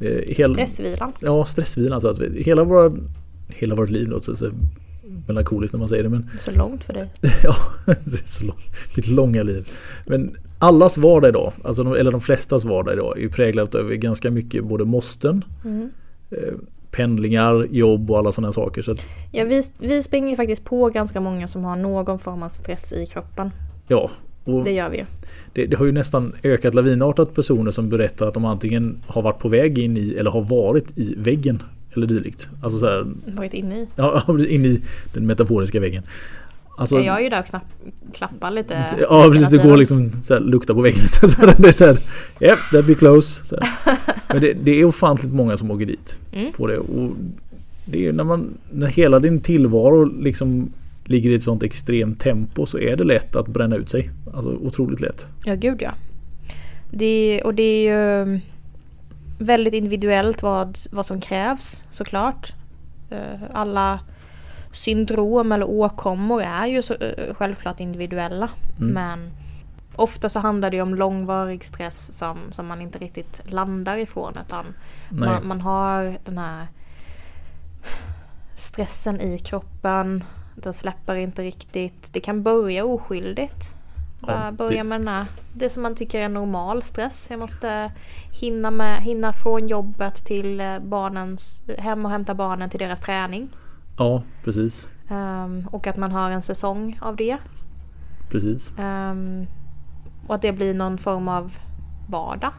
Eh, 0.00 0.34
hel, 0.36 0.52
Stressvilan. 0.54 1.12
Ja, 1.20 1.44
stressvilan. 1.44 2.00
Så 2.00 2.08
att 2.08 2.18
vi, 2.18 2.42
hela, 2.42 2.64
våra, 2.64 2.96
hela 3.48 3.74
vårt 3.74 3.90
liv 3.90 4.08
låter 4.08 4.34
så 4.34 4.50
melankoliskt 5.26 5.72
när 5.72 5.78
man 5.78 5.88
säger 5.88 6.02
det 6.02 6.08
men 6.08 6.30
Så 6.40 6.50
långt 6.58 6.84
för 6.84 6.92
dig. 6.92 7.10
ja, 7.42 7.56
det 7.86 7.94
är 8.24 8.28
så 8.28 8.44
lång, 8.44 8.56
mitt 8.96 9.06
långa 9.06 9.42
liv. 9.42 9.68
Men 10.06 10.36
allas 10.58 10.98
vardag 10.98 11.28
idag, 11.28 11.52
alltså 11.64 11.82
de, 11.84 11.92
eller 11.94 12.12
de 12.12 12.20
flestas 12.20 12.64
vardag 12.64 12.94
idag 12.94 13.16
är 13.18 13.20
ju 13.22 13.30
präglat 13.30 13.74
av 13.74 13.90
ganska 13.90 14.30
mycket 14.30 14.64
både 14.64 14.84
måsten, 14.84 15.44
Mm. 15.64 15.90
eh, 16.30 16.54
pendlingar, 16.90 17.66
jobb 17.70 18.10
och 18.10 18.18
alla 18.18 18.32
sådana 18.32 18.52
saker. 18.52 18.82
Så 18.82 18.90
att, 18.92 19.08
Ja, 19.32 19.44
vi, 19.44 19.62
vi 19.78 20.02
springer 20.02 20.36
faktiskt 20.36 20.64
på 20.64 20.88
ganska 20.88 21.20
många 21.20 21.48
som 21.48 21.64
har 21.64 21.76
någon 21.76 22.18
form 22.18 22.42
av 22.42 22.48
stress 22.48 22.92
i 22.92 23.06
kroppen. 23.06 23.50
ja, 23.88 24.10
och 24.44 24.64
Det 24.64 24.70
gör 24.72 24.88
vi 24.90 25.04
det, 25.52 25.66
det 25.66 25.76
har 25.76 25.86
ju 25.86 25.92
nästan 25.92 26.32
ökat 26.42 26.74
lavinartat 26.74 27.34
personer 27.34 27.70
som 27.70 27.88
berättar 27.88 28.26
att 28.28 28.34
de 28.34 28.44
antingen 28.44 28.96
har 29.06 29.22
varit 29.22 29.38
på 29.38 29.48
väg 29.48 29.78
in 29.78 29.96
i 29.96 30.14
eller 30.18 30.30
har 30.30 30.42
varit 30.42 30.98
i 30.98 31.14
väggen 31.18 31.62
eller 31.96 32.06
dylikt. 32.06 32.50
Alltså 32.62 32.78
så 32.78 32.86
här, 32.86 33.06
Varit 33.26 33.54
inne 33.54 33.76
i. 33.78 33.88
ja, 33.96 34.24
in 34.48 34.64
i 34.64 34.80
den 35.14 35.26
metaforiska 35.26 35.80
väggen. 35.80 36.02
Alltså, 36.78 36.96
Ja, 36.96 37.02
jag 37.04 37.18
är 37.18 37.22
ju 37.22 37.28
där 37.28 37.40
och 37.40 37.46
knapp, 37.46 37.62
klappar 38.14 38.50
lite. 38.50 38.84
Ja 39.00 39.28
precis, 39.32 39.48
det 39.48 39.58
går 39.58 39.76
liksom 39.76 40.12
så 40.12 40.34
här, 40.34 40.40
lukta 40.40 40.74
på 40.74 40.80
väggen 40.82 41.00
lite. 41.02 41.28
Så 41.36 41.46
det 41.62 41.68
är 41.68 41.72
så 41.72 41.84
här, 41.86 41.96
yep, 42.40 42.58
that 42.72 42.86
be 42.86 42.94
close. 42.94 43.44
Så. 43.44 43.56
Men 44.28 44.40
det, 44.40 44.52
det 44.52 44.80
är 44.80 44.84
ofantligt 44.84 45.32
många 45.34 45.56
som 45.56 45.70
åker 45.70 45.86
dit 45.86 46.20
Mm. 46.32 46.52
på 46.52 46.66
det. 46.66 46.78
Och 46.78 47.10
det 47.84 47.96
är 47.98 48.02
ju 48.02 48.12
när, 48.12 48.24
man, 48.24 48.50
när 48.72 48.86
hela 48.86 49.20
din 49.20 49.40
tillvaro 49.40 50.04
liksom 50.04 50.72
ligger 51.04 51.30
i 51.30 51.34
ett 51.34 51.42
sånt 51.42 51.62
extremt 51.62 52.20
tempo 52.20 52.66
så 52.66 52.78
är 52.78 52.96
det 52.96 53.04
lätt 53.04 53.36
att 53.36 53.48
bränna 53.48 53.76
ut 53.76 53.90
sig. 53.90 54.10
Alltså 54.34 54.50
otroligt 54.50 55.00
lätt. 55.00 55.28
Ja, 55.44 55.54
gud 55.54 55.82
ja. 55.82 55.92
Det, 56.90 57.42
och 57.42 57.54
det 57.54 57.62
är 57.62 57.82
ju 57.90 58.40
väldigt 59.38 59.74
individuellt 59.74 60.42
vad, 60.42 60.78
vad 60.90 61.06
som 61.06 61.20
krävs 61.20 61.84
såklart. 61.90 62.52
Eh, 63.10 63.42
Alla 63.52 64.00
syndrom 64.72 65.52
eller 65.52 65.68
åkommor 65.68 66.42
är 66.42 66.66
ju 66.66 66.82
så, 66.82 66.94
eh, 66.94 67.34
självklart 67.34 67.80
individuella. 67.80 68.48
Mm. 68.78 68.92
Men 68.92 69.30
ofta 69.96 70.28
så 70.28 70.40
handlar 70.40 70.70
det 70.70 70.82
om 70.82 70.94
långvarig 70.94 71.64
stress 71.64 72.18
som, 72.18 72.38
som 72.50 72.66
man 72.66 72.80
inte 72.80 72.98
riktigt 72.98 73.42
landar 73.44 73.96
ifrån. 73.96 74.32
Utan 74.46 74.64
man, 75.08 75.46
man 75.46 75.60
har 75.60 76.18
den 76.24 76.38
här 76.38 76.66
stressen 78.54 79.20
i 79.20 79.38
kroppen. 79.38 80.24
Den 80.56 80.74
släpper 80.74 81.14
inte 81.16 81.42
riktigt. 81.42 82.12
Det 82.12 82.20
kan 82.20 82.42
börja 82.42 82.84
oskyldigt. 82.84 83.74
Bara 84.20 84.44
Ja, 84.44 84.52
börja 84.52 84.82
det- 84.82 84.88
med 84.88 85.00
den 85.00 85.08
här, 85.08 85.26
det 85.54 85.70
som 85.70 85.82
man 85.82 85.94
tycker 85.94 86.20
är 86.20 86.28
normal 86.28 86.82
stress. 86.82 87.26
Jag 87.30 87.40
måste 87.40 87.92
hinna, 88.40 88.70
med, 88.70 89.02
hinna 89.02 89.32
från 89.32 89.68
jobbet 89.68 90.14
till 90.14 90.60
eh, 90.60 90.78
barnens, 90.78 91.62
hem 91.78 92.04
och 92.04 92.10
hämta 92.10 92.34
barnen 92.34 92.70
till 92.70 92.78
deras 92.80 93.00
träning. 93.00 93.48
Ja 93.98 94.22
precis. 94.44 94.90
Ehm, 95.10 95.68
och 95.72 95.86
att 95.86 95.96
man 95.96 96.12
har 96.12 96.30
en 96.30 96.42
säsong 96.42 96.98
av 97.02 97.16
det. 97.16 97.36
Precis. 98.30 98.72
Ehm, 98.78 99.46
och 100.26 100.34
att 100.34 100.42
det 100.42 100.52
blir 100.52 100.74
någon 100.74 100.98
form 100.98 101.28
av 101.28 101.52
vardag. 102.08 102.52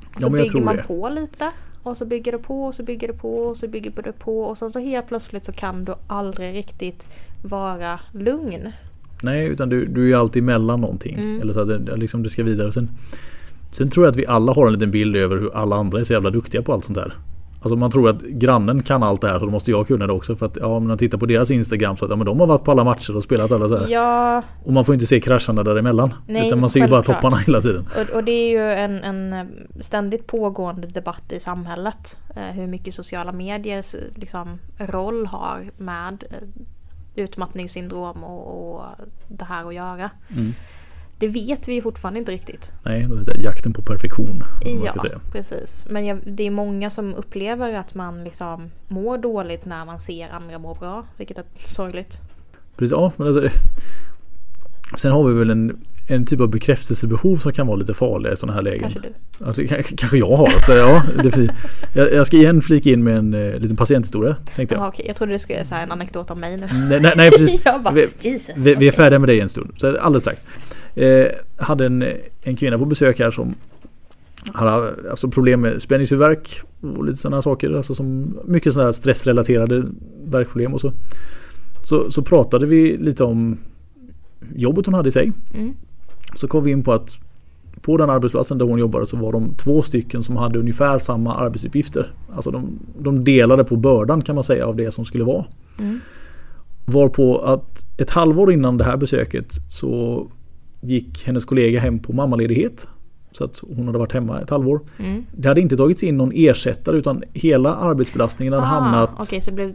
Ja, 0.00 0.20
Så 0.20 0.24
jag 0.24 0.32
bygger 0.32 0.60
man 0.60 0.76
det. 0.76 0.82
på 0.82 1.08
lite. 1.08 1.50
Och 1.84 1.96
så 1.96 2.04
bygger 2.04 2.32
det 2.32 2.38
på 2.38 2.64
och 2.64 2.74
så 2.74 2.82
bygger 2.82 3.08
det 3.08 3.14
på 3.14 3.38
och 3.38 3.56
så 3.56 3.68
bygger 3.68 3.92
det 4.02 4.12
på. 4.12 4.40
Och 4.40 4.58
sen 4.58 4.70
så 4.70 4.78
helt 4.78 5.08
plötsligt 5.08 5.44
så 5.44 5.52
kan 5.52 5.84
du 5.84 5.94
aldrig 6.06 6.54
riktigt 6.54 7.08
vara 7.42 8.00
lugn. 8.12 8.72
Nej, 9.22 9.48
utan 9.48 9.68
du, 9.68 9.86
du 9.86 10.02
är 10.02 10.06
ju 10.06 10.14
alltid 10.14 10.42
mellan 10.42 10.80
någonting. 10.80 11.16
Mm. 11.16 11.40
Eller 11.40 11.52
så 11.52 11.60
att 11.60 11.86
det, 11.86 11.96
liksom 11.96 12.22
det 12.22 12.30
ska 12.30 12.42
vidare. 12.42 12.72
Sen, 12.72 12.90
sen 13.72 13.90
tror 13.90 14.06
jag 14.06 14.10
att 14.10 14.18
vi 14.18 14.26
alla 14.26 14.52
har 14.52 14.66
en 14.66 14.72
liten 14.72 14.90
bild 14.90 15.16
över 15.16 15.36
hur 15.36 15.56
alla 15.56 15.76
andra 15.76 16.00
är 16.00 16.04
så 16.04 16.12
jävla 16.12 16.30
duktiga 16.30 16.62
på 16.62 16.72
allt 16.72 16.84
sånt 16.84 16.98
här. 16.98 17.14
Alltså 17.64 17.76
man 17.76 17.90
tror 17.90 18.08
att 18.08 18.22
grannen 18.22 18.82
kan 18.82 19.02
allt 19.02 19.20
det 19.20 19.28
här 19.28 19.38
så 19.38 19.44
då 19.44 19.50
måste 19.50 19.70
jag 19.70 19.86
kunna 19.86 20.06
det 20.06 20.12
också. 20.12 20.36
För 20.36 20.46
att 20.46 20.56
ja, 20.56 20.66
om 20.66 20.88
man 20.88 20.98
tittar 20.98 21.18
på 21.18 21.26
deras 21.26 21.50
Instagram 21.50 21.96
så 21.96 22.04
att 22.04 22.10
ja, 22.10 22.16
men 22.16 22.26
de 22.26 22.40
har 22.40 22.46
varit 22.46 22.64
på 22.64 22.70
alla 22.70 22.84
matcher 22.84 23.16
och 23.16 23.22
spelat 23.22 23.52
alla 23.52 23.68
så 23.68 23.76
här. 23.76 23.88
Ja, 23.88 24.42
Och 24.64 24.72
man 24.72 24.84
får 24.84 24.94
inte 24.94 25.06
se 25.06 25.20
krascherna 25.20 25.62
däremellan. 25.62 26.14
Nej, 26.26 26.46
utan 26.46 26.60
man 26.60 26.70
ser 26.70 26.80
ju 26.80 26.88
bara 26.88 27.02
topparna 27.02 27.36
hela 27.36 27.60
tiden. 27.60 27.88
och, 27.96 28.16
och 28.16 28.24
det 28.24 28.32
är 28.32 28.48
ju 28.48 28.72
en, 28.72 29.04
en 29.04 29.32
eh, 29.32 29.46
ständigt 29.80 30.26
pågående 30.26 30.86
debatt 30.86 31.32
i 31.32 31.40
samhället. 31.40 32.18
Eh, 32.36 32.42
hur 32.42 32.66
mycket 32.66 32.94
sociala 32.94 33.32
mediers 33.32 33.94
eh, 33.94 34.00
liksom, 34.14 34.58
roll 34.78 35.26
har 35.26 35.70
med 35.76 36.24
utmattningssyndrom 37.14 38.24
och, 38.24 38.74
och 38.76 38.84
det 39.28 39.44
här 39.44 39.68
att 39.68 39.74
göra. 39.74 40.10
Mm. 40.36 40.54
Det 41.18 41.28
vet 41.28 41.68
vi 41.68 41.74
ju 41.74 41.82
fortfarande 41.82 42.18
inte 42.20 42.32
riktigt. 42.32 42.72
Nej, 42.82 43.08
jakten 43.36 43.72
på 43.72 43.82
perfektion. 43.82 44.44
Ja, 44.84 44.94
precis. 45.32 45.86
Men 45.90 46.06
jag, 46.06 46.18
det 46.26 46.46
är 46.46 46.50
många 46.50 46.90
som 46.90 47.14
upplever 47.14 47.74
att 47.74 47.94
man 47.94 48.24
liksom 48.24 48.70
mår 48.88 49.18
dåligt 49.18 49.64
när 49.64 49.84
man 49.84 50.00
ser 50.00 50.28
andra 50.28 50.58
må 50.58 50.74
bra. 50.74 51.04
Vilket 51.16 51.38
är 51.38 51.44
sorgligt. 51.66 52.18
Precis, 52.76 52.92
ja, 52.92 53.12
men 53.16 53.26
alltså, 53.26 53.48
sen 54.96 55.12
har 55.12 55.24
vi 55.24 55.34
väl 55.38 55.50
en, 55.50 55.76
en 56.08 56.26
typ 56.26 56.40
av 56.40 56.48
bekräftelsebehov 56.48 57.36
som 57.36 57.52
kan 57.52 57.66
vara 57.66 57.76
lite 57.76 57.94
farliga 57.94 58.32
i 58.32 58.36
sådana 58.36 58.54
här 58.54 58.62
lägen. 58.62 58.80
Kanske 58.80 59.00
du. 59.00 59.12
Alltså, 59.46 59.62
kanske 59.96 60.16
jag 60.18 60.36
har 60.36 60.52
det. 60.66 60.74
Ja, 60.78 61.02
det 61.22 61.50
jag, 61.94 62.12
jag 62.12 62.26
ska 62.26 62.36
igen 62.36 62.62
flika 62.62 62.90
in 62.90 63.04
med 63.04 63.16
en 63.16 63.34
eh, 63.34 63.58
liten 63.60 63.76
patienthistoria. 63.76 64.36
Tänkte 64.56 64.74
jag. 64.74 64.82
Jaha, 64.82 64.88
okej. 64.88 65.04
Jag 65.06 65.16
trodde 65.16 65.32
du 65.32 65.38
skulle 65.38 65.64
säga 65.64 65.80
en 65.80 65.92
anekdot 65.92 66.30
om 66.30 66.40
mig 66.40 66.56
nu. 66.56 66.66
Nej, 66.72 67.00
nej, 67.00 67.12
nej 67.16 67.30
precis. 67.30 67.64
bara, 67.64 67.90
Vi- 67.94 68.08
Jesus. 68.20 68.56
Vi, 68.56 68.74
vi 68.74 68.88
är 68.88 68.92
färdiga 68.92 69.18
med 69.18 69.28
det 69.28 69.34
i 69.34 69.40
en 69.40 69.48
stund. 69.48 69.72
Så 69.76 69.98
alldeles 69.98 70.22
strax. 70.22 70.44
Eh, 70.94 71.26
hade 71.56 71.86
en, 71.86 72.04
en 72.42 72.56
kvinna 72.56 72.78
på 72.78 72.84
besök 72.84 73.18
här 73.18 73.30
som 73.30 73.54
hade 74.52 74.94
alltså 75.10 75.30
problem 75.30 75.60
med 75.60 75.82
spänningshuvudvärk 75.82 76.60
och 76.80 77.04
lite 77.04 77.16
sådana 77.16 77.42
saker. 77.42 77.72
Alltså 77.72 77.94
som 77.94 78.36
mycket 78.44 78.72
sådana 78.72 78.88
här 78.88 78.92
stressrelaterade 78.92 79.84
värkproblem 80.24 80.74
och 80.74 80.80
så. 80.80 80.92
så. 81.82 82.10
Så 82.10 82.22
pratade 82.22 82.66
vi 82.66 82.96
lite 82.96 83.24
om 83.24 83.58
jobbet 84.54 84.86
hon 84.86 84.94
hade 84.94 85.08
i 85.08 85.12
sig. 85.12 85.32
Mm. 85.54 85.74
Så 86.34 86.48
kom 86.48 86.64
vi 86.64 86.70
in 86.70 86.82
på 86.82 86.92
att 86.92 87.20
på 87.80 87.96
den 87.96 88.10
arbetsplatsen 88.10 88.58
där 88.58 88.66
hon 88.66 88.78
jobbade 88.78 89.06
så 89.06 89.16
var 89.16 89.32
de 89.32 89.54
två 89.54 89.82
stycken 89.82 90.22
som 90.22 90.36
hade 90.36 90.58
ungefär 90.58 90.98
samma 90.98 91.34
arbetsuppgifter. 91.34 92.12
Alltså 92.34 92.50
de, 92.50 92.78
de 92.98 93.24
delade 93.24 93.64
på 93.64 93.76
bördan 93.76 94.22
kan 94.22 94.34
man 94.34 94.44
säga 94.44 94.66
av 94.66 94.76
det 94.76 94.90
som 94.90 95.04
skulle 95.04 95.24
vara. 95.24 95.44
Mm. 95.80 96.00
Varpå 96.84 97.38
att 97.38 97.86
ett 97.96 98.10
halvår 98.10 98.52
innan 98.52 98.76
det 98.76 98.84
här 98.84 98.96
besöket 98.96 99.52
så 99.68 100.26
gick 100.84 101.24
hennes 101.26 101.44
kollega 101.44 101.80
hem 101.80 101.98
på 101.98 102.12
mammaledighet. 102.12 102.88
Så 103.32 103.44
att 103.44 103.60
hon 103.76 103.86
hade 103.86 103.98
varit 103.98 104.12
hemma 104.12 104.40
ett 104.40 104.50
halvår. 104.50 104.80
Mm. 104.98 105.24
Det 105.36 105.48
hade 105.48 105.60
inte 105.60 105.76
tagits 105.76 106.02
in 106.02 106.16
någon 106.16 106.32
ersättare 106.34 106.96
utan 106.96 107.22
hela 107.32 107.74
arbetsbelastningen 107.74 108.52
hade 108.52 108.66
hamnat... 108.66 109.10
Ah, 109.16 109.22
Okej, 109.22 109.40
så 109.40 109.50
det 109.50 109.54
blev 109.54 109.72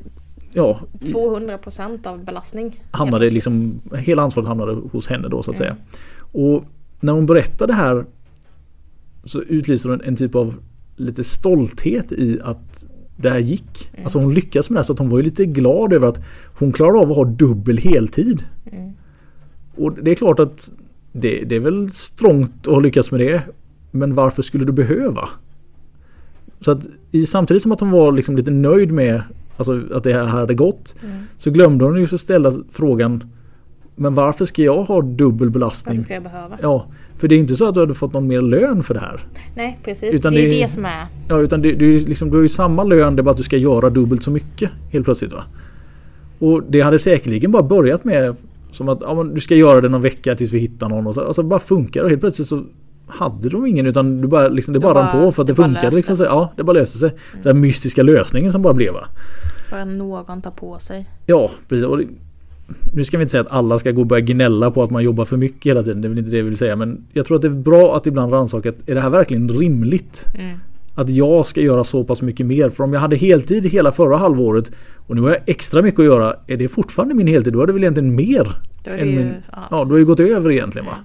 Ja, 0.54 0.80
200% 1.00 2.08
av 2.08 2.26
belastning. 2.26 2.80
hamnade 2.91 3.30
liksom, 3.30 3.82
hela 3.95 4.22
ansvaret 4.22 4.48
hamnade 4.48 4.72
hos 4.91 5.08
henne 5.08 5.28
då 5.28 5.43
så 5.43 5.52
att 5.52 5.60
Mm. 5.60 5.67
säga. 5.67 5.76
Och 6.32 6.63
när 7.00 7.13
hon 7.13 7.26
berättade 7.26 7.74
det 7.74 7.78
här 7.78 8.06
så 9.24 9.41
utlyste 9.41 9.89
hon 9.89 10.02
en 10.02 10.15
typ 10.15 10.36
av 10.36 10.56
lite 10.95 11.24
stolthet 11.24 12.12
i 12.12 12.39
att 12.43 12.86
det 13.17 13.30
här 13.30 13.39
gick. 13.39 13.89
Mm. 13.93 14.04
Alltså 14.04 14.19
hon 14.19 14.34
lyckades 14.34 14.69
med 14.69 14.76
det 14.76 14.80
här, 14.80 14.84
så 14.84 14.93
att 14.93 15.00
hon 15.00 15.10
var 15.10 15.17
ju 15.17 15.24
lite 15.24 15.45
glad 15.45 15.93
över 15.93 16.08
att 16.08 16.22
hon 16.60 16.72
klarade 16.72 17.00
av 17.00 17.12
att 17.12 17.17
ha 17.17 17.26
dubbel 17.26 17.78
heltid. 17.78 18.43
Mm. 18.72 18.91
Och 19.78 19.93
det 20.04 20.12
är 20.12 20.15
klart 20.15 20.39
att 20.39 20.72
det, 21.12 21.43
det 21.45 21.56
är 21.56 21.60
väl 21.60 21.89
strångt 21.89 22.67
att 22.67 22.84
lyckas 22.84 23.12
med 23.12 23.19
det. 23.19 23.41
Men 23.91 24.15
varför 24.15 24.41
skulle 24.41 24.65
du 24.65 24.72
behöva? 24.74 25.30
Så 26.62 26.72
att 26.72 26.88
i, 27.12 27.26
samtidigt 27.26 27.63
som 27.63 27.72
att 27.72 27.80
hon 27.80 27.91
var 27.91 28.12
liksom 28.12 28.36
lite 28.36 28.52
nöjd 28.52 28.91
med 28.91 29.22
alltså, 29.58 29.82
att 29.93 30.04
det 30.04 30.13
här 30.13 30.26
hade 30.26 30.54
gått. 30.54 30.95
Mm. 31.04 31.17
Så 31.38 31.52
glömde 31.52 31.86
hon 31.86 32.00
ju 32.00 32.08
så 32.08 32.17
ställa 32.17 32.52
frågan 32.72 33.24
Men 33.95 34.13
varför 34.13 34.45
ska 34.45 34.63
jag 34.63 34.84
ha 34.84 35.02
dubbel 35.02 35.50
belastning? 35.50 35.95
Varför 35.95 36.04
ska 36.04 36.13
jag 36.13 36.24
behöva? 36.24 36.58
Ja, 36.62 36.86
för 37.17 37.28
det 37.28 37.36
är 37.36 37.39
inte 37.39 37.56
så 37.56 37.67
att 37.67 37.74
du 37.74 37.80
hade 37.80 37.93
fått 37.93 38.13
någon 38.13 38.28
mer 38.28 38.41
lön 38.41 38.84
för 38.84 38.93
det 38.93 39.00
här. 39.00 39.19
Nej, 39.56 39.80
precis. 39.84 40.15
Utan 40.15 40.34
det 40.34 40.41
är 40.41 40.50
det- 40.50 40.62
det 40.62 40.67
som 40.67 40.86
är... 40.86 41.06
Ja, 41.28 41.39
utan 41.39 41.62
det, 41.62 41.72
det 41.72 41.86
är 41.86 42.00
liksom, 42.00 42.30
du 42.30 42.36
har 42.38 42.43
ju 42.43 42.50
samma 42.50 42.84
lön, 42.84 43.15
det 43.15 43.22
är 43.22 43.24
bara 43.24 43.32
att 43.32 43.38
du 43.38 43.43
ska 43.43 43.58
göra 43.58 43.89
dubbelt 43.89 44.24
så 44.24 44.32
mycket 44.32 44.69
helt 44.89 45.06
plötsligt. 45.06 45.32
Va? 45.32 45.43
Och 46.39 46.63
det 46.69 46.82
hade 46.82 47.00
säkerligen 47.00 47.52
bara 47.52 47.63
börjat 47.63 48.04
med 48.06 48.36
som 48.72 48.90
att 48.90 49.02
ja, 49.02 49.24
du 49.24 49.42
ska 49.42 49.56
göra 49.56 49.82
det 49.82 49.90
någon 49.90 50.02
vecka 50.02 50.36
tills 50.36 50.54
vi 50.54 50.60
hittar 50.60 50.90
någon 50.90 51.08
och 51.08 51.16
så 51.16 51.22
alltså, 51.22 51.44
bara 51.44 51.60
funkar 51.60 52.04
och 52.04 52.10
helt 52.10 52.22
plötsligt 52.22 52.48
så 52.48 52.64
hade 53.08 53.50
de 53.50 53.66
ingen 53.66 53.86
utan 53.86 54.22
du 54.22 54.28
bara, 54.28 54.48
liksom, 54.48 54.74
det 54.74 54.80
Det 54.80 54.84
bara 54.84 55.00
rann 55.00 55.10
bara- 55.14 55.24
på 55.26 55.32
för 55.32 55.42
att 55.44 55.48
det, 55.48 55.54
det 55.54 55.58
bara 55.58 55.68
funkade. 55.68 55.96
Liksom, 55.96 56.18
så, 56.18 56.24
ja, 56.24 56.54
det 56.58 56.64
bara 56.64 56.74
löste 56.74 56.98
sig. 56.98 57.10
Den 57.34 57.42
där 57.44 57.54
mystiska 57.54 58.04
lösningen 58.04 58.52
som 58.52 58.62
bara 58.62 58.74
blev 58.74 58.94
va. 58.94 59.08
För 59.70 59.78
att 59.78 59.88
någon 59.88 60.42
tar 60.42 60.52
på 60.52 60.80
sig. 60.80 61.08
Ja, 61.26 61.52
precis. 61.68 61.88
Det, 61.88 62.06
nu 62.94 63.04
ska 63.04 63.18
vi 63.18 63.22
inte 63.22 63.32
säga 63.32 63.42
att 63.42 63.52
alla 63.52 63.80
ska 63.80 63.92
gå 63.92 64.02
och 64.02 64.08
börja 64.08 64.22
gnälla 64.22 64.72
på 64.72 64.84
att 64.84 64.90
man 64.92 65.04
jobbar 65.04 65.26
för 65.26 65.38
mycket 65.38 65.66
hela 65.70 65.84
tiden. 65.84 66.02
Det 66.02 66.08
är 66.08 66.10
väl 66.10 66.20
inte 66.20 66.32
det 66.32 66.38
jag 66.38 66.44
vill 66.44 66.58
säga. 66.58 66.76
Men 66.76 67.06
jag 67.14 67.26
tror 67.26 67.36
att 67.36 67.42
det 67.42 67.48
är 67.48 67.52
bra 67.52 67.96
att 67.98 68.08
ibland 68.08 68.34
rannsaka 68.34 68.70
är 68.86 68.96
det 68.96 69.02
här 69.02 69.10
verkligen 69.10 69.50
rimligt? 69.50 70.26
Mm. 70.36 70.58
Att 71.00 71.10
jag 71.10 71.46
ska 71.46 71.62
göra 71.62 71.84
så 71.84 72.04
pass 72.04 72.22
mycket 72.22 72.46
mer. 72.46 72.70
För 72.70 72.84
om 72.84 72.94
jag 72.94 73.00
hade 73.00 73.16
heltid 73.16 73.66
hela 73.66 73.92
förra 73.92 74.18
halvåret 74.18 74.72
och 75.08 75.16
nu 75.16 75.22
har 75.22 75.30
jag 75.30 75.40
extra 75.46 75.82
mycket 75.82 76.00
att 76.00 76.06
göra. 76.06 76.36
Är 76.48 76.58
det 76.58 76.68
fortfarande 76.68 77.16
min 77.16 77.28
heltid? 77.28 77.54
Då 77.54 77.62
är 77.62 77.68
det 77.68 77.74
väl 77.74 77.84
egentligen 77.84 78.16
mer. 78.16 78.62
Då 78.84 78.92
är 78.92 78.96
det 78.96 79.02
än 79.02 79.10
ju... 79.10 79.16
min, 79.16 79.34
ja, 79.52 79.58
ja, 79.58 79.68
då 79.70 79.78
har 79.78 79.86
precis. 79.86 80.08
gått 80.08 80.20
över 80.20 80.52
egentligen 80.52 80.86
va. 80.86 80.96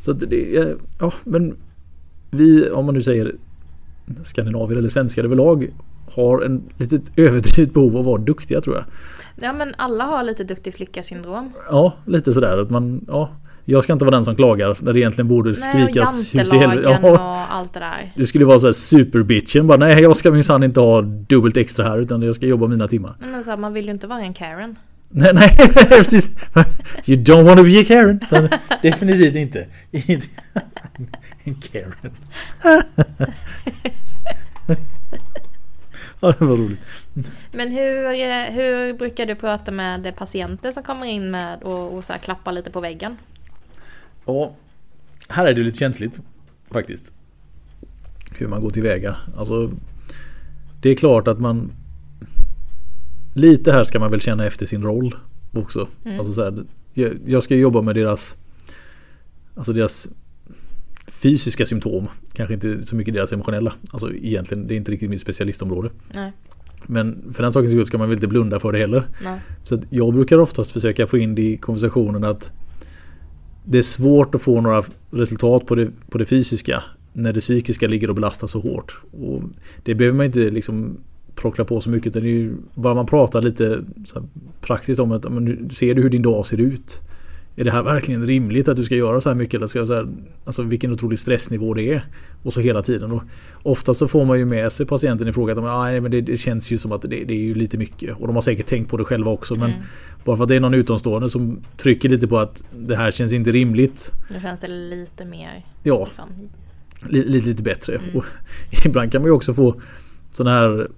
Så 0.00 0.10
att 0.10 0.20
det 0.20 0.76
ja 1.00 1.12
men 1.24 1.56
vi, 2.30 2.70
om 2.70 2.86
man 2.86 2.94
nu 2.94 3.02
säger 3.02 3.34
skandinavier 4.22 4.78
eller 4.78 4.88
svenskar 4.88 5.24
överlag 5.24 5.68
har 6.14 6.42
en 6.42 6.62
litet 6.76 7.18
överdrivet 7.18 7.74
behov 7.74 7.94
av 7.94 8.00
att 8.00 8.06
vara 8.06 8.20
duktiga 8.20 8.60
tror 8.60 8.76
jag. 8.76 8.84
Ja 9.42 9.52
men 9.52 9.74
alla 9.78 10.04
har 10.04 10.24
lite 10.24 10.44
duktig 10.44 10.74
flicka 10.74 11.02
syndrom. 11.02 11.52
Ja, 11.70 11.92
lite 12.04 12.32
sådär 12.32 12.58
att 12.58 12.70
man, 12.70 13.04
ja. 13.08 13.30
Jag 13.70 13.84
ska 13.84 13.92
inte 13.92 14.04
vara 14.04 14.14
den 14.14 14.24
som 14.24 14.36
klagar 14.36 14.76
när 14.80 14.92
det 14.92 15.00
egentligen 15.00 15.28
borde 15.28 15.54
skrikas 15.54 16.34
Nej, 16.34 16.44
och 16.44 16.54
jantelagen 16.54 17.00
ja. 17.02 17.10
och 17.12 17.54
allt 17.54 17.74
det 17.74 17.80
där. 17.80 18.12
Det 18.14 18.26
skulle 18.26 18.44
vara 18.44 18.58
såhär 18.58 18.72
superbitchen 18.72 19.66
bara 19.66 19.78
nej 19.78 20.02
jag 20.02 20.16
ska 20.16 20.30
minsann 20.30 20.62
inte 20.62 20.80
ha 20.80 21.02
dubbelt 21.02 21.56
extra 21.56 21.88
här 21.88 21.98
utan 21.98 22.22
jag 22.22 22.34
ska 22.34 22.46
jobba 22.46 22.66
mina 22.66 22.88
timmar. 22.88 23.14
Men 23.20 23.44
så 23.44 23.50
här, 23.50 23.56
man 23.56 23.72
vill 23.72 23.84
ju 23.84 23.90
inte 23.90 24.06
vara 24.06 24.20
en 24.20 24.34
Karen. 24.34 24.78
Nej, 25.08 25.30
nej 25.34 25.56
precis. 25.88 26.30
You 27.06 27.22
don't 27.22 27.42
want 27.42 27.58
to 27.58 27.64
be 27.64 27.80
a 27.80 27.84
Karen. 27.86 28.20
Så, 28.28 28.48
definitivt 28.82 29.34
inte. 29.34 29.66
en 31.44 31.54
Karen. 31.54 32.12
ja, 36.20 36.34
det 36.38 36.44
var 36.44 36.56
roligt. 36.56 36.80
Men 37.52 37.68
hur, 37.68 38.50
hur 38.50 38.92
brukar 38.92 39.26
du 39.26 39.34
prata 39.34 39.70
med 39.70 40.16
patienter 40.16 40.72
som 40.72 40.82
kommer 40.82 41.06
in 41.06 41.30
med 41.30 41.62
och, 41.62 41.96
och 41.96 42.04
så 42.04 42.12
här 42.12 42.20
klappar 42.20 42.52
lite 42.52 42.70
på 42.70 42.80
väggen? 42.80 43.16
Ja, 44.28 44.54
här 45.28 45.46
är 45.46 45.54
det 45.54 45.62
lite 45.62 45.78
känsligt 45.78 46.20
faktiskt. 46.70 47.12
Hur 48.30 48.48
man 48.48 48.60
går 48.60 48.70
tillväga. 48.70 49.16
Alltså, 49.36 49.70
det 50.80 50.90
är 50.90 50.94
klart 50.94 51.28
att 51.28 51.40
man 51.40 51.72
Lite 53.34 53.72
här 53.72 53.84
ska 53.84 53.98
man 53.98 54.10
väl 54.10 54.20
känna 54.20 54.46
efter 54.46 54.66
sin 54.66 54.82
roll 54.82 55.14
också. 55.52 55.88
Mm. 56.04 56.18
Alltså 56.18 56.32
så 56.32 56.42
här, 56.42 56.64
jag 57.26 57.42
ska 57.42 57.56
jobba 57.56 57.82
med 57.82 57.94
deras 57.94 58.36
Alltså 59.54 59.72
deras 59.72 60.08
fysiska 61.06 61.66
symptom. 61.66 62.08
Kanske 62.32 62.54
inte 62.54 62.82
så 62.82 62.96
mycket 62.96 63.14
deras 63.14 63.32
emotionella. 63.32 63.74
Alltså 63.90 64.12
egentligen, 64.14 64.66
det 64.66 64.74
är 64.74 64.76
inte 64.76 64.92
riktigt 64.92 65.10
mitt 65.10 65.20
specialistområde. 65.20 65.90
Nej. 66.14 66.32
Men 66.86 67.32
för 67.32 67.42
den 67.42 67.52
sakens 67.52 67.70
skull 67.70 67.86
ska 67.86 67.98
man 67.98 68.08
väl 68.08 68.16
inte 68.16 68.28
blunda 68.28 68.60
för 68.60 68.72
det 68.72 68.78
heller. 68.78 69.04
Nej. 69.24 69.40
Så 69.62 69.82
jag 69.90 70.14
brukar 70.14 70.38
oftast 70.38 70.72
försöka 70.72 71.06
få 71.06 71.18
in 71.18 71.34
det 71.34 71.42
i 71.42 71.56
konversationen 71.56 72.24
att 72.24 72.52
det 73.70 73.78
är 73.78 73.82
svårt 73.82 74.34
att 74.34 74.42
få 74.42 74.60
några 74.60 74.84
resultat 75.10 75.66
på 75.66 75.74
det, 75.74 75.90
på 76.10 76.18
det 76.18 76.26
fysiska 76.26 76.82
när 77.12 77.32
det 77.32 77.40
psykiska 77.40 77.88
ligger 77.88 78.08
och 78.08 78.14
belastar 78.14 78.46
så 78.46 78.60
hårt. 78.60 79.00
Och 79.10 79.42
det 79.82 79.94
behöver 79.94 80.16
man 80.16 80.26
inte 80.26 80.50
liksom 80.50 80.96
prockla 81.34 81.64
på 81.64 81.80
så 81.80 81.90
mycket. 81.90 82.12
Det 82.12 82.18
är 82.18 82.22
ju 82.22 82.54
bara 82.74 82.94
man 82.94 83.06
pratar 83.06 83.42
lite 83.42 83.84
praktiskt 84.60 85.00
om 85.00 85.12
att 85.12 85.32
men, 85.32 85.70
ser 85.70 85.94
du 85.94 86.02
hur 86.02 86.10
din 86.10 86.22
dag 86.22 86.46
ser 86.46 86.60
ut? 86.60 87.00
Är 87.58 87.64
det 87.64 87.70
här 87.70 87.82
verkligen 87.82 88.26
rimligt 88.26 88.68
att 88.68 88.76
du 88.76 88.84
ska 88.84 88.94
göra 88.94 89.20
så 89.20 89.28
här 89.28 89.36
mycket? 89.36 89.54
Eller 89.54 89.66
ska 89.66 89.86
så 89.86 89.94
här, 89.94 90.08
alltså 90.44 90.62
vilken 90.62 90.92
otrolig 90.92 91.18
stressnivå 91.18 91.74
det 91.74 91.82
är. 91.82 92.04
Och 92.42 92.52
så 92.52 92.60
hela 92.60 92.82
tiden. 92.82 93.12
Och 93.12 93.22
ofta 93.62 93.94
så 93.94 94.08
får 94.08 94.24
man 94.24 94.38
ju 94.38 94.44
med 94.44 94.72
sig 94.72 94.86
patienten 94.86 95.28
i 95.28 95.32
fråga 95.32 95.52
att 95.52 95.58
ah, 95.58 96.00
men 96.00 96.10
det, 96.10 96.20
det, 96.20 96.36
känns 96.36 96.70
ju 96.70 96.78
som 96.78 96.92
att 96.92 97.02
det, 97.02 97.08
det, 97.08 97.34
är 97.34 97.38
ju 97.38 97.54
lite 97.54 97.78
mycket. 97.78 98.16
Och 98.16 98.26
de 98.26 98.36
har 98.36 98.40
säkert 98.40 98.66
tänkt 98.66 98.90
på 98.90 98.96
det 98.96 99.04
själva 99.04 99.30
också. 99.30 99.54
Men 99.54 99.70
mm. 99.70 99.82
bara 100.24 100.36
för 100.36 100.42
att 100.42 100.48
det 100.48 100.56
är 100.56 100.60
någon 100.60 100.74
utomstående 100.74 101.30
som 101.30 101.60
trycker 101.76 102.08
lite 102.08 102.28
på 102.28 102.38
att 102.38 102.64
det 102.78 102.96
här 102.96 103.10
känns 103.10 103.32
inte 103.32 103.52
rimligt. 103.52 104.12
Nu 104.30 104.40
känns 104.40 104.60
det 104.60 104.68
lite 104.68 105.24
mer 105.24 105.64
Ja, 105.82 106.04
liksom. 106.04 106.28
lite, 107.08 107.48
lite 107.48 107.62
bättre. 107.62 107.94
Mm. 107.94 108.22
Ibland 108.86 109.12
kan 109.12 109.22
man 109.22 109.28
ju 109.28 109.32
också 109.32 109.54
få 109.54 109.80
sådana 110.32 110.58
här 110.58 110.88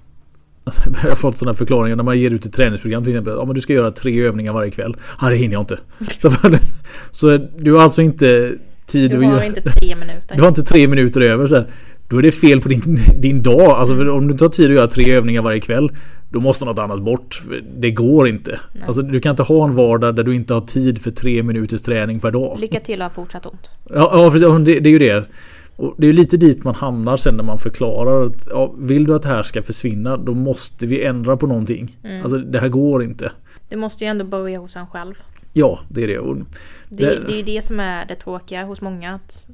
Alltså, 0.70 0.90
jag 1.02 1.08
har 1.08 1.16
fått 1.16 1.38
sådana 1.38 1.54
förklaringar 1.54 1.96
när 1.96 2.04
man 2.04 2.18
ger 2.18 2.30
ut 2.30 2.46
ett 2.46 2.52
träningsprogram 2.52 3.04
till 3.04 3.12
exempel. 3.12 3.34
Ja, 3.36 3.44
men 3.44 3.54
du 3.54 3.60
ska 3.60 3.72
göra 3.72 3.90
tre 3.90 4.22
övningar 4.22 4.52
varje 4.52 4.70
kväll. 4.70 4.96
Ja, 5.20 5.28
det 5.28 5.36
hinner 5.36 5.52
jag 5.52 5.62
inte. 5.62 5.78
Så, 6.18 6.30
så 7.10 7.38
du 7.58 7.72
har 7.72 7.82
alltså 7.82 8.02
inte 8.02 8.52
tid 8.86 9.10
Du 9.10 9.16
har 9.16 9.42
inte 9.42 9.60
tre 9.60 9.96
minuter. 9.96 10.34
Du 10.36 10.42
har 10.42 10.48
inte 10.48 10.62
tre 10.62 10.88
minuter 10.88 11.20
över. 11.20 11.46
Så 11.46 11.54
här. 11.54 11.66
Då 12.08 12.18
är 12.18 12.22
det 12.22 12.32
fel 12.32 12.60
på 12.60 12.68
din, 12.68 12.98
din 13.18 13.42
dag. 13.42 13.70
Alltså 13.70 14.10
om 14.10 14.26
du 14.26 14.32
inte 14.32 14.44
har 14.44 14.48
tid 14.48 14.70
att 14.70 14.76
göra 14.76 14.86
tre 14.86 15.14
övningar 15.14 15.42
varje 15.42 15.60
kväll. 15.60 15.90
Då 16.32 16.40
måste 16.40 16.64
något 16.64 16.78
annat 16.78 17.02
bort. 17.02 17.42
Det 17.78 17.90
går 17.90 18.28
inte. 18.28 18.60
Alltså, 18.86 19.02
du 19.02 19.20
kan 19.20 19.30
inte 19.30 19.42
ha 19.42 19.64
en 19.64 19.74
vardag 19.74 20.16
där 20.16 20.24
du 20.24 20.34
inte 20.34 20.54
har 20.54 20.60
tid 20.60 21.02
för 21.02 21.10
tre 21.10 21.42
minuters 21.42 21.82
träning 21.82 22.20
per 22.20 22.30
dag. 22.30 22.60
Lycka 22.60 22.80
till 22.80 23.02
att 23.02 23.16
ha 23.16 23.22
fortsatt 23.22 23.46
ont. 23.46 23.70
Ja, 23.94 24.30
ja 24.40 24.58
det, 24.58 24.80
det 24.80 24.88
är 24.88 24.92
ju 24.92 24.98
det. 24.98 25.24
Och 25.80 25.94
det 25.98 26.06
är 26.06 26.12
lite 26.12 26.36
dit 26.36 26.64
man 26.64 26.74
hamnar 26.74 27.16
sen 27.16 27.36
när 27.36 27.44
man 27.44 27.58
förklarar 27.58 28.26
att 28.26 28.46
ja, 28.46 28.74
vill 28.78 29.06
du 29.06 29.14
att 29.14 29.22
det 29.22 29.28
här 29.28 29.42
ska 29.42 29.62
försvinna 29.62 30.16
då 30.16 30.34
måste 30.34 30.86
vi 30.86 31.04
ändra 31.04 31.36
på 31.36 31.46
någonting. 31.46 31.96
Mm. 32.04 32.22
Alltså 32.22 32.38
det 32.38 32.58
här 32.58 32.68
går 32.68 33.02
inte. 33.02 33.32
Det 33.68 33.76
måste 33.76 34.04
ju 34.04 34.10
ändå 34.10 34.24
börja 34.24 34.58
hos 34.58 34.76
en 34.76 34.86
själv. 34.86 35.14
Ja, 35.52 35.78
det 35.88 36.04
är 36.04 36.08
det. 36.08 36.44
Det, 36.88 37.06
det, 37.06 37.26
det 37.26 37.40
är 37.40 37.44
det 37.44 37.62
som 37.62 37.80
är 37.80 38.06
det 38.06 38.14
tråkiga 38.14 38.64
hos 38.64 38.80
många. 38.80 39.14
Att, 39.14 39.48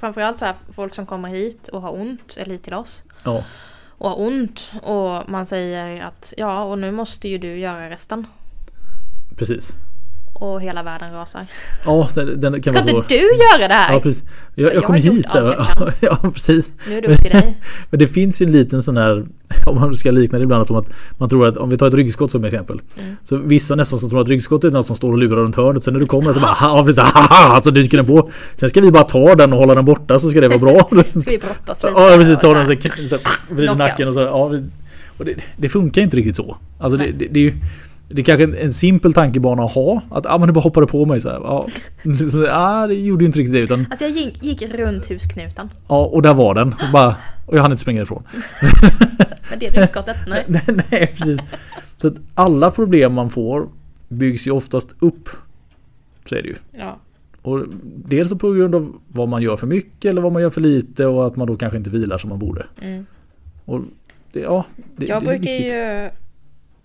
framförallt 0.00 0.38
så 0.38 0.44
här, 0.44 0.54
folk 0.70 0.94
som 0.94 1.06
kommer 1.06 1.28
hit 1.28 1.68
och 1.68 1.82
har 1.82 1.94
ont, 1.94 2.36
eller 2.36 2.52
hit 2.52 2.62
till 2.62 2.74
oss. 2.74 3.02
Ja. 3.24 3.44
Och 3.98 4.10
har 4.10 4.20
ont 4.20 4.70
och 4.82 5.30
man 5.30 5.46
säger 5.46 6.02
att 6.02 6.34
ja, 6.36 6.64
och 6.64 6.78
nu 6.78 6.92
måste 6.92 7.28
ju 7.28 7.38
du 7.38 7.58
göra 7.58 7.90
resten. 7.90 8.26
Precis 9.36 9.78
och 10.42 10.60
hela 10.60 10.82
världen 10.82 11.12
rasar. 11.12 11.46
Ja, 11.84 12.08
den, 12.14 12.40
den 12.40 12.62
kan 12.62 12.72
Ska 12.72 12.90
inte 12.90 13.08
du 13.08 13.16
göra 13.16 13.68
det 13.68 13.74
här? 13.74 13.92
Ja, 13.92 14.00
precis. 14.00 14.24
Jag, 14.54 14.66
jag, 14.66 14.74
jag 14.74 14.84
kom 14.84 14.94
hit 14.94 15.30
så 15.30 15.38
här, 15.38 15.66
ja, 16.00 16.18
precis. 16.34 16.70
Nu 16.88 16.98
är 16.98 17.02
det 17.02 17.08
upp 17.08 17.20
till 17.20 17.30
dig. 17.30 17.58
Men 17.90 18.00
det 18.00 18.06
finns 18.06 18.42
ju 18.42 18.46
en 18.46 18.52
liten 18.52 18.82
sån 18.82 18.96
här, 18.96 19.26
om 19.66 19.74
man 19.74 19.94
ska 19.94 20.10
likna 20.10 20.38
det 20.38 20.44
ibland, 20.44 20.66
som 20.66 20.76
att 20.76 20.86
man 21.18 21.28
tror 21.28 21.46
att 21.46 21.56
om 21.56 21.70
vi 21.70 21.76
tar 21.76 21.86
ett 21.86 21.94
ryggskott 21.94 22.30
som 22.30 22.44
exempel. 22.44 22.80
Mm. 23.00 23.16
Så 23.22 23.36
vissa 23.36 23.74
nästan 23.74 23.98
som 23.98 24.10
tror 24.10 24.20
att 24.20 24.28
ryggskottet 24.28 24.68
är 24.68 24.72
något 24.72 24.86
som 24.86 24.96
står 24.96 25.12
och 25.12 25.18
lurar 25.18 25.36
runt 25.36 25.56
hörnet. 25.56 25.82
Sen 25.82 25.92
när 25.92 26.00
du 26.00 26.06
kommer 26.06 26.32
så 26.32 26.40
bara, 26.40 26.52
ha, 26.52 26.84
precis, 26.84 27.02
ha, 27.02 27.60
så 27.64 27.70
dyker 27.70 27.96
den 27.96 28.06
på. 28.06 28.30
Sen 28.56 28.68
ska 28.68 28.80
vi 28.80 28.90
bara 28.90 29.04
ta 29.04 29.34
den 29.34 29.52
och 29.52 29.58
hålla 29.58 29.74
den 29.74 29.84
borta 29.84 30.18
så 30.18 30.30
ska 30.30 30.40
det 30.40 30.48
vara 30.48 30.58
bra. 30.58 30.88
ska 31.20 31.30
vi 31.30 31.38
brottas 31.38 31.84
lite? 31.84 31.94
Ja, 31.96 32.16
precis. 32.16 32.38
Ta 32.38 32.54
den 32.54 32.66
så 32.66 33.18
vrider 33.48 33.74
nacken 33.74 34.08
och 34.08 34.14
så. 34.14 34.20
Ja, 34.20 34.52
och 35.18 35.24
det, 35.24 35.34
det, 35.56 35.68
funkar 35.68 36.02
inte 36.02 36.16
riktigt 36.16 36.36
så. 36.36 36.56
Alltså 36.78 36.98
det, 36.98 37.12
det, 37.12 37.28
det 37.30 37.40
är 37.40 37.44
ju 37.44 37.54
det 38.08 38.22
är 38.22 38.24
kanske 38.24 38.44
en, 38.44 38.54
en 38.54 38.74
simpel 38.74 39.14
tankebana 39.14 39.64
att 39.64 39.72
ha. 39.72 40.02
Att 40.10 40.26
ah, 40.26 40.38
men 40.38 40.46
du 40.46 40.52
bara 40.52 40.60
hoppade 40.60 40.86
på 40.86 41.06
mig 41.06 41.20
så 41.20 41.28
här. 41.28 41.36
Ja, 41.36 41.66
så, 42.30 42.46
ah, 42.50 42.86
det 42.86 42.94
gjorde 42.94 43.24
ju 43.24 43.26
inte 43.26 43.38
riktigt 43.38 43.54
det. 43.54 43.60
Utan, 43.60 43.86
alltså 43.90 44.04
jag 44.04 44.16
gick, 44.16 44.44
gick 44.44 44.62
runt 44.62 45.06
husknuten. 45.06 45.70
Ja, 45.88 46.04
och 46.04 46.22
där 46.22 46.34
var 46.34 46.54
den. 46.54 46.68
Och, 46.68 46.92
bara, 46.92 47.16
och 47.46 47.56
jag 47.56 47.62
hann 47.62 47.70
inte 47.70 47.82
springa 47.82 48.02
ifrån. 48.02 48.22
men 49.50 49.58
det 49.58 49.68
ryggskottet? 49.68 50.16
Nej. 50.26 50.44
nej. 50.46 50.62
nej, 50.90 51.14
precis. 51.16 51.40
Så 51.96 52.08
att 52.08 52.14
alla 52.34 52.70
problem 52.70 53.12
man 53.12 53.30
får 53.30 53.68
byggs 54.08 54.46
ju 54.46 54.50
oftast 54.50 54.94
upp. 54.98 55.28
Så 56.24 56.34
är 56.34 56.42
det 56.42 56.48
ju. 56.48 56.56
Ja. 56.72 56.98
Och 57.42 57.64
dels 58.08 58.34
på 58.34 58.52
grund 58.52 58.74
av 58.74 59.00
vad 59.08 59.28
man 59.28 59.42
gör 59.42 59.56
för 59.56 59.66
mycket 59.66 60.10
eller 60.10 60.22
vad 60.22 60.32
man 60.32 60.42
gör 60.42 60.50
för 60.50 60.60
lite 60.60 61.06
och 61.06 61.26
att 61.26 61.36
man 61.36 61.46
då 61.46 61.56
kanske 61.56 61.76
inte 61.78 61.90
vilar 61.90 62.18
som 62.18 62.30
man 62.30 62.38
borde. 62.38 62.66
Mm. 62.80 63.06
Och 63.64 63.80
det, 64.32 64.40
ja, 64.40 64.64
det, 64.96 65.06
jag 65.06 65.22
det 65.22 65.26
brukar 65.26 65.50
ju 65.50 66.10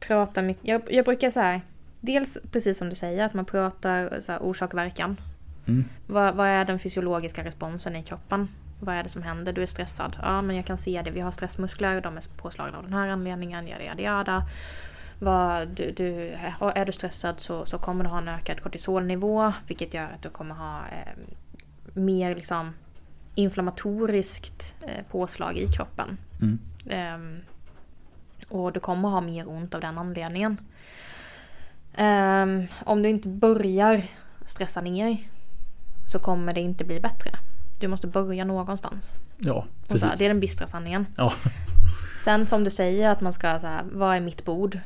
prata 0.07 0.41
mycket. 0.41 0.67
Jag, 0.67 0.81
jag 0.89 1.05
brukar 1.05 1.29
så 1.29 1.61
dels 2.01 2.37
precis 2.51 2.77
som 2.77 2.89
du 2.89 2.95
säger, 2.95 3.25
att 3.25 3.33
man 3.33 3.45
pratar 3.45 4.19
så 4.19 4.31
här, 4.31 4.43
orsak 4.43 4.73
verkan. 4.73 5.17
Mm. 5.67 5.85
Vad, 6.07 6.35
vad, 6.35 6.47
är 6.47 6.65
den 6.65 6.79
fysiologiska 6.79 7.43
responsen 7.43 7.95
i 7.95 8.03
kroppen? 8.03 8.47
Vad 8.79 8.95
är 8.95 9.03
det 9.03 9.09
som 9.09 9.23
händer? 9.23 9.53
Du 9.53 9.61
är 9.61 9.65
stressad. 9.65 10.17
Ja, 10.21 10.41
men 10.41 10.55
jag 10.55 10.65
kan 10.65 10.77
se 10.77 11.01
det. 11.01 11.11
Vi 11.11 11.19
har 11.19 11.31
stressmuskler. 11.31 12.01
De 12.01 12.17
är 12.17 12.23
påslagna 12.37 12.77
av 12.77 12.83
den 12.83 12.93
här 12.93 13.07
anledningen. 13.07 13.67
Jada, 13.67 13.83
jada, 13.83 14.01
jada. 14.01 14.43
Vad, 15.19 15.67
du, 15.67 15.91
du, 15.91 16.35
är 16.75 16.85
du 16.85 16.91
stressad 16.91 17.39
så, 17.39 17.65
så 17.65 17.77
kommer 17.77 18.03
du 18.03 18.09
ha 18.09 18.17
en 18.17 18.27
ökad 18.27 18.61
kortisolnivå. 18.61 19.53
Vilket 19.67 19.93
gör 19.93 20.03
att 20.03 20.21
du 20.21 20.29
kommer 20.29 20.55
ha 20.55 20.79
eh, 20.79 21.13
mer 21.93 22.35
liksom, 22.35 22.73
inflammatoriskt 23.35 24.75
eh, 24.81 25.05
påslag 25.11 25.57
i 25.57 25.67
kroppen. 25.67 26.17
Mm. 26.41 26.59
Um, 27.15 27.41
och 28.49 28.73
du 28.73 28.80
kommer 28.80 29.10
ha 29.10 29.21
mer 29.21 29.49
ont 29.49 29.75
av 29.75 29.82
den 29.82 29.97
anledningen. 29.97 30.58
Um, 31.97 32.67
om 32.86 33.04
du 33.04 33.10
inte 33.10 33.30
börjar 33.30 34.04
stressa 34.45 34.82
ner 34.82 35.17
så 36.08 36.19
kommer 36.19 36.54
det 36.54 36.62
inte 36.62 36.86
bli 36.86 36.99
bättre. 36.99 37.32
Du 37.80 37.88
måste 37.88 38.08
börja 38.08 38.45
någonstans. 38.45 39.13
Ja, 39.38 39.65
precis. 39.88 40.08
Här, 40.08 40.17
det 40.17 40.25
är 40.25 40.30
den 40.30 40.39
bistra 40.39 40.67
sanningen. 40.67 41.08
Ja. 41.17 41.34
Sen 42.23 42.47
som 42.47 42.63
du 42.63 42.69
säger 42.69 43.10
att 43.10 43.21
man 43.21 43.34
ska 43.34 43.60
så 43.60 43.67
här, 43.67 43.84
vad 43.91 44.15
är 44.15 44.21
mitt 44.21 44.45
bord? 44.45 44.80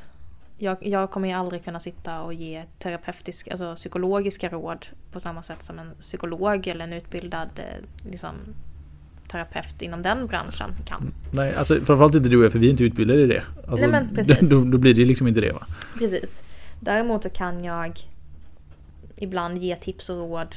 Jag, 0.57 0.77
jag, 0.81 1.11
kommer 1.11 1.27
ju 1.27 1.33
aldrig 1.33 1.63
kunna 1.63 1.79
sitta 1.79 2.21
och 2.21 2.33
ge 2.33 2.63
terapeutiska, 2.79 3.51
alltså 3.51 3.75
psykologiska 3.75 4.49
råd 4.49 4.85
på 5.11 5.19
samma 5.19 5.43
sätt 5.43 5.63
som 5.63 5.79
en 5.79 5.91
psykolog 5.99 6.67
eller 6.67 6.83
en 6.83 6.93
utbildad 6.93 7.49
eh, 7.55 8.09
liksom, 8.11 8.35
terapeut 9.35 9.81
inom 9.81 10.01
den 10.01 10.27
branschen 10.27 10.75
kan. 10.85 11.13
Nej, 11.31 11.55
alltså 11.55 11.75
framförallt 11.75 12.15
inte 12.15 12.29
du 12.29 12.37
och 12.37 12.45
jag 12.45 12.51
för 12.51 12.59
vi 12.59 12.67
är 12.67 12.71
inte 12.71 12.83
utbildade 12.83 13.21
i 13.21 13.27
det. 13.27 13.43
Alltså, 13.67 13.87
Nej, 13.87 13.91
men 13.91 14.15
precis. 14.15 14.49
Då, 14.49 14.63
då, 14.63 14.77
blir 14.77 14.93
det 14.93 15.05
liksom 15.05 15.27
inte 15.27 15.41
det 15.41 15.51
va? 15.51 15.67
Precis. 15.97 16.41
Däremot 16.79 17.23
så 17.23 17.29
kan 17.29 17.63
jag 17.63 17.99
ibland 19.15 19.57
ge 19.57 19.75
tips 19.75 20.09
och 20.09 20.17
råd 20.17 20.55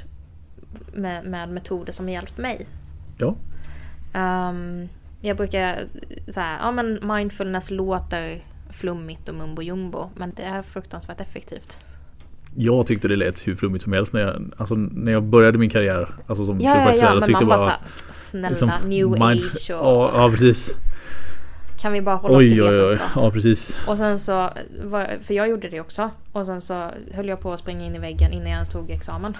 med, 0.95 1.25
med 1.25 1.49
metoder 1.49 1.93
som 1.93 2.07
har 2.07 2.13
hjälpt 2.13 2.39
mig. 2.39 2.67
Ja. 3.19 3.37
Um, 4.15 4.89
jag 5.21 5.37
brukar 5.37 5.85
säga, 6.29 6.59
ja 6.61 6.71
men 6.71 7.01
mindfulness 7.03 7.71
låter 7.71 8.39
flummigt 8.71 9.29
och 9.29 9.35
mumbo 9.35 9.63
jumbo 9.63 10.11
men 10.17 10.33
det 10.37 10.43
är 10.43 10.63
fruktansvärt 10.63 11.21
effektivt. 11.21 11.85
Jag 12.55 12.87
tyckte 12.87 13.09
det 13.09 13.17
lät 13.17 13.47
hur 13.47 13.55
flummigt 13.55 13.85
som 13.85 13.93
helst 13.93 14.13
när 14.13 14.21
jag, 14.21 14.43
alltså, 14.57 14.75
när 14.75 15.13
jag 15.13 15.23
började 15.23 15.59
min 15.59 15.71
karriär. 15.71 16.09
Alltså 16.27 16.45
som 16.45 16.61
Ja, 16.61 16.77
ja, 16.77 16.95
ja, 17.01 17.15
men 17.15 17.23
tyckte 17.23 17.45
man 17.45 17.59
bara 17.59 17.67
bara, 17.67 17.79
snälla, 18.11 18.49
liksom, 18.49 18.71
new 18.85 19.23
age 19.23 19.71
och 19.71 19.87
Ja, 19.87 20.11
ja 20.15 20.29
precis. 20.31 20.75
kan 21.81 21.93
vi 21.93 22.03
bara 22.03 22.17
hålla 22.17 22.37
oss 22.37 22.43
till 22.43 22.63
Oj 22.63 22.69
oj 22.69 22.85
oj. 22.85 22.99
Ja 23.15 23.31
precis. 23.31 23.79
Och 23.87 23.97
sen 23.97 24.19
så, 24.19 24.51
för 25.23 25.35
jag 25.35 25.49
gjorde 25.49 25.69
det 25.69 25.81
också. 25.81 26.11
Och 26.33 26.47
sen 26.47 26.61
så 26.61 26.91
höll 27.15 27.29
jag 27.29 27.41
på 27.41 27.53
att 27.53 27.61
springa 27.61 27.87
in 27.87 27.95
i 27.95 27.99
väggen 27.99 28.33
innan 28.33 28.47
jag 28.47 28.55
ens 28.55 28.69
tog 28.69 28.91
examen. 28.91 29.37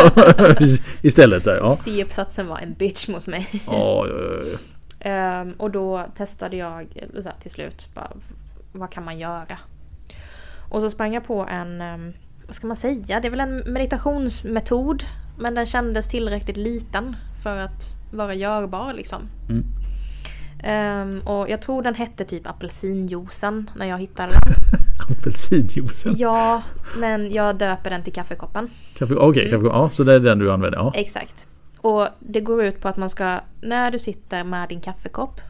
Istället 1.02 1.44
där, 1.44 1.56
ja. 1.56 1.76
C-uppsatsen 1.76 2.46
var 2.48 2.58
en 2.58 2.74
bitch 2.74 3.08
mot 3.08 3.26
mig. 3.26 3.48
Ja, 3.66 4.06
ja, 4.08 4.14
ja. 4.18 4.58
Ehm, 5.00 5.52
och 5.52 5.70
då 5.70 6.06
testade 6.16 6.56
jag 6.56 6.86
så 7.22 7.28
här, 7.28 7.34
till 7.42 7.50
slut, 7.50 7.88
bara, 7.94 8.10
vad 8.72 8.90
kan 8.90 9.04
man 9.04 9.18
göra? 9.18 9.58
Och 10.68 10.80
så 10.80 10.90
sprang 10.90 11.14
jag 11.14 11.24
på 11.24 11.46
en, 11.50 11.80
ehm, 11.80 12.12
vad 12.46 12.54
ska 12.56 12.66
man 12.66 12.76
säga, 12.76 13.20
det 13.20 13.28
är 13.28 13.30
väl 13.30 13.40
en 13.40 13.62
meditationsmetod. 13.66 15.04
Men 15.38 15.54
den 15.54 15.66
kändes 15.66 16.08
tillräckligt 16.08 16.56
liten 16.56 17.16
för 17.42 17.56
att 17.56 17.98
vara 18.10 18.34
görbar 18.34 18.92
liksom. 18.92 19.22
Mm. 19.48 19.64
Ehm, 20.62 21.20
och 21.26 21.50
jag 21.50 21.62
tror 21.62 21.82
den 21.82 21.94
hette 21.94 22.24
typ 22.24 22.46
apelsinjuicen 22.46 23.70
när 23.76 23.86
jag 23.86 23.98
hittade 23.98 24.32
den. 24.32 24.42
Apelsinjuicen. 25.18 26.14
Ja, 26.18 26.62
men 26.98 27.32
jag 27.32 27.56
döper 27.58 27.90
den 27.90 28.02
till 28.02 28.12
kaffekoppen. 28.12 28.70
Kaffe, 28.98 29.14
Okej, 29.14 29.48
Mm. 29.48 29.60
kaffe, 29.62 29.74
ja, 29.76 29.88
så 29.88 30.04
det 30.04 30.14
är 30.14 30.20
den 30.20 30.38
du 30.38 30.52
använder? 30.52 30.78
Ja. 30.78 30.92
Exakt. 30.94 31.46
Och 31.80 32.08
det 32.20 32.40
går 32.40 32.64
ut 32.64 32.80
på 32.80 32.88
att 32.88 32.96
man 32.96 33.08
ska, 33.08 33.40
när 33.60 33.90
du 33.90 33.98
sitter 33.98 34.44
med 34.44 34.68
din 34.68 34.80
kaffekopp 34.80 35.40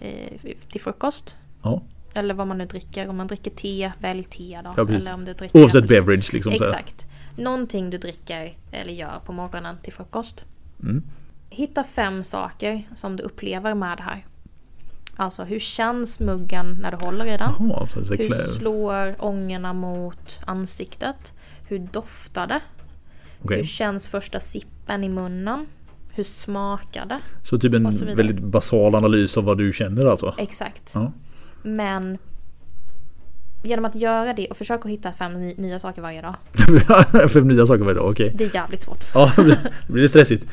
eh, 0.00 0.50
till 0.72 0.80
frukost. 0.80 1.36
ja. 1.62 1.82
Eller 2.14 2.34
vad 2.34 2.46
man 2.46 2.58
nu 2.58 2.66
dricker. 2.66 3.08
Om 3.08 3.16
man 3.16 3.26
dricker 3.26 3.50
te, 3.50 3.92
välj 4.00 4.24
te 4.24 4.60
då. 4.64 4.74
Ja, 4.76 4.88
eller 4.88 5.14
om 5.14 5.24
du 5.24 5.32
dricker 5.32 5.62
Oavsett 5.62 5.88
beverage 5.88 6.32
liksom. 6.32 6.52
så. 6.52 6.64
Exakt. 6.64 7.06
Någonting 7.36 7.90
du 7.90 7.98
dricker 7.98 8.54
eller 8.72 8.92
gör 8.92 9.20
på 9.26 9.32
morgonen 9.32 9.76
till 9.82 9.92
frukost. 9.92 10.44
Mm. 10.82 11.02
Hitta 11.50 11.84
fem 11.84 12.24
saker 12.24 12.82
som 12.94 13.16
du 13.16 13.22
upplever 13.22 13.74
med 13.74 13.98
det 13.98 14.02
här. 14.02 14.26
Alltså 15.16 15.44
hur 15.44 15.58
känns 15.58 16.20
muggen 16.20 16.78
när 16.82 16.90
du 16.90 16.96
håller 16.96 17.26
i 17.26 17.36
den? 17.36 17.52
Så 17.88 18.04
så 18.04 18.14
Hur 18.14 18.54
slår 18.54 19.24
ångorna 19.24 19.72
mot 19.72 20.40
ansiktet? 20.46 21.34
Hur 21.68 21.78
doftar 21.78 22.46
det? 22.46 22.60
okej. 23.44 23.56
Hur 23.56 23.64
känns 23.64 24.08
första 24.08 24.40
sippen 24.40 25.04
i 25.04 25.08
munnen? 25.08 25.66
Hur 26.12 26.24
smakar 26.24 27.06
det? 27.06 27.18
Så 27.42 27.58
typ 27.58 27.74
en 27.74 27.92
så 27.92 28.04
väldigt 28.04 28.40
basal 28.40 28.94
analys 28.94 29.38
av 29.38 29.44
vad 29.44 29.58
du 29.58 29.72
känner 29.72 30.06
alltså? 30.06 30.34
Exakt. 30.38 30.92
Ja. 30.94 31.12
Men 31.62 32.18
genom 33.62 33.84
att 33.84 33.94
göra 33.94 34.32
det 34.32 34.48
och 34.48 34.56
försöka 34.56 34.88
hitta 34.88 35.12
fem 35.12 35.48
nya 35.48 35.78
saker 35.78 36.02
varje 36.02 36.22
dag. 36.22 36.34
fem 37.30 37.48
nya 37.48 37.66
saker 37.66 37.84
varje 37.84 37.98
dag, 37.98 38.10
okej. 38.10 38.26
Okay. 38.26 38.36
Det 38.36 38.44
är 38.44 38.54
jävligt 38.54 38.82
svårt. 38.82 39.04
ja, 39.14 39.32
då 39.36 39.42
blir 39.92 40.02
det 40.02 40.08
stressigt. 40.08 40.46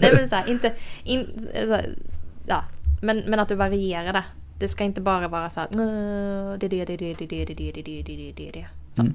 Nej 0.00 0.12
men 0.14 0.28
såhär, 0.28 0.50
inte... 0.50 0.72
In, 1.02 1.48
så 1.54 1.72
här, 1.72 1.94
ja. 2.46 2.64
men, 3.02 3.18
men 3.18 3.40
att 3.40 3.48
du 3.48 3.54
varierar 3.54 4.12
det. 4.12 4.24
Det 4.58 4.68
ska 4.68 4.84
inte 4.84 5.00
bara 5.00 5.28
vara 5.28 5.50
så 5.50 5.60
här, 5.60 5.68
det 6.58 6.66
är 6.66 6.68
det, 6.68 6.84
det 6.84 6.94
är 6.94 6.96
det, 6.96 7.14
det 7.14 7.42
är 7.42 7.46
det, 7.46 7.54
det 7.54 7.68
är 7.68 7.72
det, 7.72 7.82
det 7.82 8.00
är 8.00 8.04
det, 8.04 8.32
det 8.36 8.48
är 8.48 8.52
det. 8.52 8.66
Så, 8.94 9.02
mm. 9.02 9.14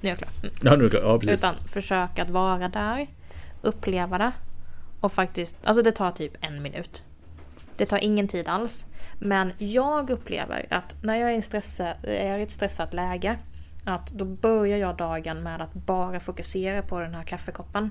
Nu 0.00 0.08
är 0.08 0.10
jag 0.10 0.18
klar. 0.18 0.30
Mm. 0.42 0.54
Ja, 0.62 0.70
nu 0.70 0.78
är 0.78 0.82
jag 0.82 0.90
klar. 0.90 1.00
Ja, 1.00 1.18
precis. 1.18 1.40
Utan 1.40 1.54
försök 1.66 2.18
att 2.18 2.30
vara 2.30 2.68
där, 2.68 3.06
uppleva 3.62 4.18
det 4.18 4.32
och 5.00 5.12
faktiskt, 5.12 5.56
alltså 5.64 5.82
det 5.82 5.92
tar 5.92 6.10
typ 6.10 6.32
en 6.40 6.62
minut. 6.62 7.04
Det 7.76 7.86
tar 7.86 7.98
ingen 7.98 8.28
tid 8.28 8.48
alls. 8.48 8.86
Men 9.18 9.52
jag 9.58 10.10
upplever 10.10 10.66
att 10.70 10.96
när 11.02 11.16
jag 11.16 11.32
är 11.32 11.38
i, 11.38 11.42
stressa, 11.42 11.94
är 12.02 12.38
i 12.38 12.42
ett 12.42 12.50
stressat 12.50 12.94
läge 12.94 13.38
att 13.84 14.10
då 14.10 14.24
börjar 14.24 14.78
jag 14.78 14.96
dagen 14.96 15.42
med 15.42 15.60
att 15.60 15.74
bara 15.74 16.20
fokusera 16.20 16.82
på 16.82 17.00
den 17.00 17.14
här 17.14 17.22
kaffekoppen. 17.22 17.90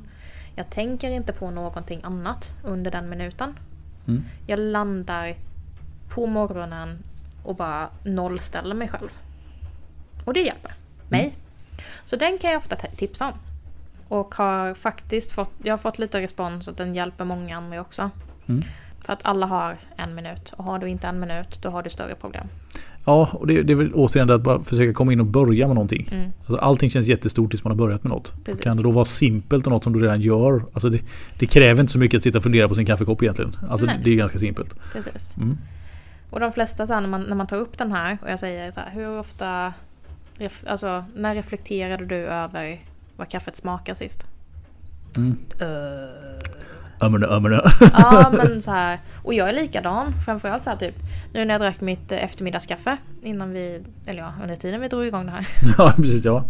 Jag 0.56 0.70
tänker 0.70 1.10
inte 1.10 1.34
på 1.34 1.52
någonting 1.52 2.02
annat 2.04 2.56
under 2.64 2.92
den 2.92 3.10
minuten. 3.10 3.60
Mm. 4.08 4.24
Jag 4.48 4.60
landar 4.60 5.36
på 6.10 6.26
morgonen 6.26 7.04
och 7.44 7.56
bara 7.56 7.90
nollställer 8.04 8.76
mig 8.76 8.88
själv. 8.88 9.10
Och 10.26 10.34
det 10.34 10.40
hjälper 10.40 10.72
mig. 11.10 11.36
Så 12.06 12.16
den 12.16 12.38
kan 12.38 12.52
jag 12.52 12.58
ofta 12.58 12.76
tipsa 12.76 13.28
om. 13.28 13.34
Och 14.08 14.36
har 14.36 14.74
faktiskt 14.74 15.32
fått, 15.32 15.52
jag 15.64 15.74
har 15.74 15.78
fått 15.78 16.00
lite 16.00 16.22
respons 16.22 16.68
att 16.68 16.78
den 16.78 16.96
hjälper 16.96 17.26
många 17.26 17.58
andra 17.58 17.82
också. 17.82 18.10
Mm. 18.48 18.64
För 19.02 19.14
att 19.14 19.26
alla 19.26 19.46
har 19.46 19.78
en 19.96 20.16
minut 20.16 20.54
och 20.58 20.64
har 20.64 20.80
du 20.80 20.88
inte 20.88 21.08
en 21.08 21.20
minut 21.20 21.60
då 21.62 21.70
har 21.70 21.84
du 21.84 21.90
större 21.90 22.16
problem. 22.16 22.48
Ja, 23.08 23.30
och 23.34 23.48
det, 23.48 23.64
det 23.64 23.74
är 23.74 23.76
väl 23.78 23.94
återigen 23.94 24.28
det 24.28 24.36
att 24.36 24.42
bara 24.42 24.64
försöka 24.64 24.94
komma 24.94 25.14
in 25.14 25.20
och 25.20 25.26
börja 25.26 25.68
med 25.68 25.76
någonting. 25.76 26.08
Mm. 26.12 26.32
Alltså, 26.40 26.58
allting 26.58 26.90
känns 26.90 27.08
jättestort 27.08 27.50
tills 27.50 27.64
man 27.64 27.72
har 27.72 27.78
börjat 27.78 28.04
med 28.04 28.10
något. 28.10 28.34
Precis. 28.46 28.64
Kan 28.64 28.78
det 28.78 28.84
då 28.84 28.92
vara 28.92 29.06
simpelt 29.06 29.68
och 29.68 29.72
något 29.72 29.84
som 29.84 29.94
du 29.94 30.00
redan 30.00 30.22
gör? 30.22 30.66
Alltså 30.74 30.90
det, 30.90 31.02
det 31.40 31.46
kräver 31.46 31.82
inte 31.82 31.92
så 31.92 32.00
mycket 32.00 32.18
att 32.18 32.24
sitta 32.24 32.38
och 32.38 32.44
fundera 32.44 32.68
på 32.68 32.76
sin 32.76 32.86
kaffekopp 32.86 33.24
egentligen. 33.24 33.58
Alltså 33.70 33.86
Nej. 33.86 34.02
det 34.04 34.12
är 34.12 34.16
ganska 34.16 34.38
simpelt. 34.38 34.76
Precis. 34.94 35.38
Mm. 35.38 35.58
Och 36.30 36.40
de 36.40 36.52
flesta 36.52 36.88
så 36.88 36.94
här, 36.94 37.02
när, 37.02 37.10
man, 37.10 37.22
när 37.22 37.36
man 37.36 37.48
tar 37.48 37.58
upp 37.58 37.78
den 37.78 37.92
här 37.92 38.18
och 38.22 38.30
jag 38.30 38.40
säger 38.40 38.72
så 38.72 38.80
här, 38.80 38.92
hur 38.92 39.20
ofta, 39.20 39.74
ref, 40.38 40.64
alltså 40.68 41.06
när 41.16 41.36
reflekterade 41.36 42.06
du 42.06 42.16
över 42.16 42.82
vad 43.18 43.30
kaffet 43.30 43.56
smakar 43.56 43.94
sist? 43.94 44.26
Mm. 45.18 45.38
Ömmerna, 47.02 47.28
ömmerna. 47.28 47.62
Ja 47.94 48.32
men 48.38 48.62
så 48.62 48.72
här, 48.72 49.00
och 49.24 49.34
jag 49.34 49.50
är 49.50 49.54
likadan. 49.54 50.14
Framförallt 50.26 50.64
så 50.64 50.70
här 50.70 50.78
typ, 50.78 50.96
nu 51.34 51.46
när 51.46 51.54
jag 51.54 51.62
drack 51.62 51.82
mitt 51.82 52.12
eftermiddagskaffe 52.12 52.98
innan 53.22 53.52
vi, 53.54 53.84
eller 54.08 54.20
ja 54.20 54.34
under 54.42 54.56
tiden 54.56 54.82
vi 54.82 54.88
drog 54.88 55.06
igång 55.06 55.26
det 55.26 55.32
här. 55.32 55.48
ja, 55.78 55.94
precis 55.96 56.26
ja. 56.26 56.46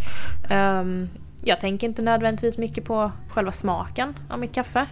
Ehm, 0.49 1.09
jag 1.43 1.59
tänker 1.59 1.87
inte 1.87 2.01
nödvändigtvis 2.01 2.57
mycket 2.57 2.85
på 2.85 3.11
själva 3.29 3.51
smaken 3.51 4.13
av 4.29 4.39
mitt 4.39 4.53
kaffe. 4.53 4.85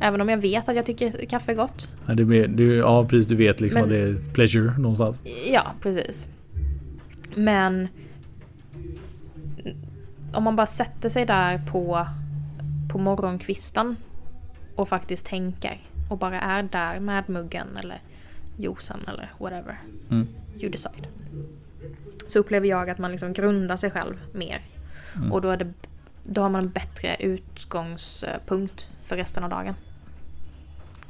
Även 0.00 0.20
om 0.20 0.28
jag 0.28 0.38
vet 0.38 0.68
att 0.68 0.76
jag 0.76 0.86
tycker 0.86 1.26
kaffe 1.26 1.52
är 1.52 1.56
gott. 1.56 1.88
Ja, 2.06 2.14
det 2.14 2.24
blir, 2.24 2.48
du, 2.48 2.76
ja 2.76 3.06
precis, 3.08 3.26
du 3.26 3.36
vet 3.36 3.60
liksom 3.60 3.80
Men- 3.80 3.84
att 3.84 3.90
det 3.90 4.02
är 4.02 4.32
pleasure 4.32 4.78
någonstans. 4.78 5.22
Ja, 5.52 5.62
precis. 5.82 6.28
Men 7.34 7.88
om 10.32 10.44
man 10.44 10.56
bara 10.56 10.66
sätter 10.66 11.08
sig 11.08 11.26
där 11.26 11.58
på, 11.70 12.06
på 12.92 12.98
morgonkvisten 12.98 13.96
och 14.76 14.88
faktiskt 14.88 15.26
tänker 15.26 15.80
och 16.08 16.18
bara 16.18 16.40
är 16.40 16.62
där 16.62 17.00
med 17.00 17.28
muggen 17.28 17.66
eller 17.76 17.98
juicen 18.56 19.00
eller 19.08 19.32
whatever. 19.38 19.80
Mm. 20.10 20.28
You 20.60 20.70
decide. 20.70 21.06
Så 22.26 22.38
upplever 22.38 22.68
jag 22.68 22.90
att 22.90 22.98
man 22.98 23.10
liksom 23.10 23.32
grundar 23.32 23.76
sig 23.76 23.90
själv 23.90 24.14
mer. 24.32 24.60
Mm. 25.16 25.32
Och 25.32 25.42
då, 25.42 25.48
är 25.48 25.56
det, 25.56 25.72
då 26.22 26.42
har 26.42 26.48
man 26.48 26.64
en 26.64 26.70
bättre 26.70 27.16
utgångspunkt 27.20 28.88
för 29.02 29.16
resten 29.16 29.44
av 29.44 29.50
dagen. 29.50 29.74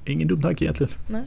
Ingen 0.04 0.28
dum 0.28 0.42
tanke 0.42 0.64
egentligen. 0.64 0.92
Nej. 1.06 1.22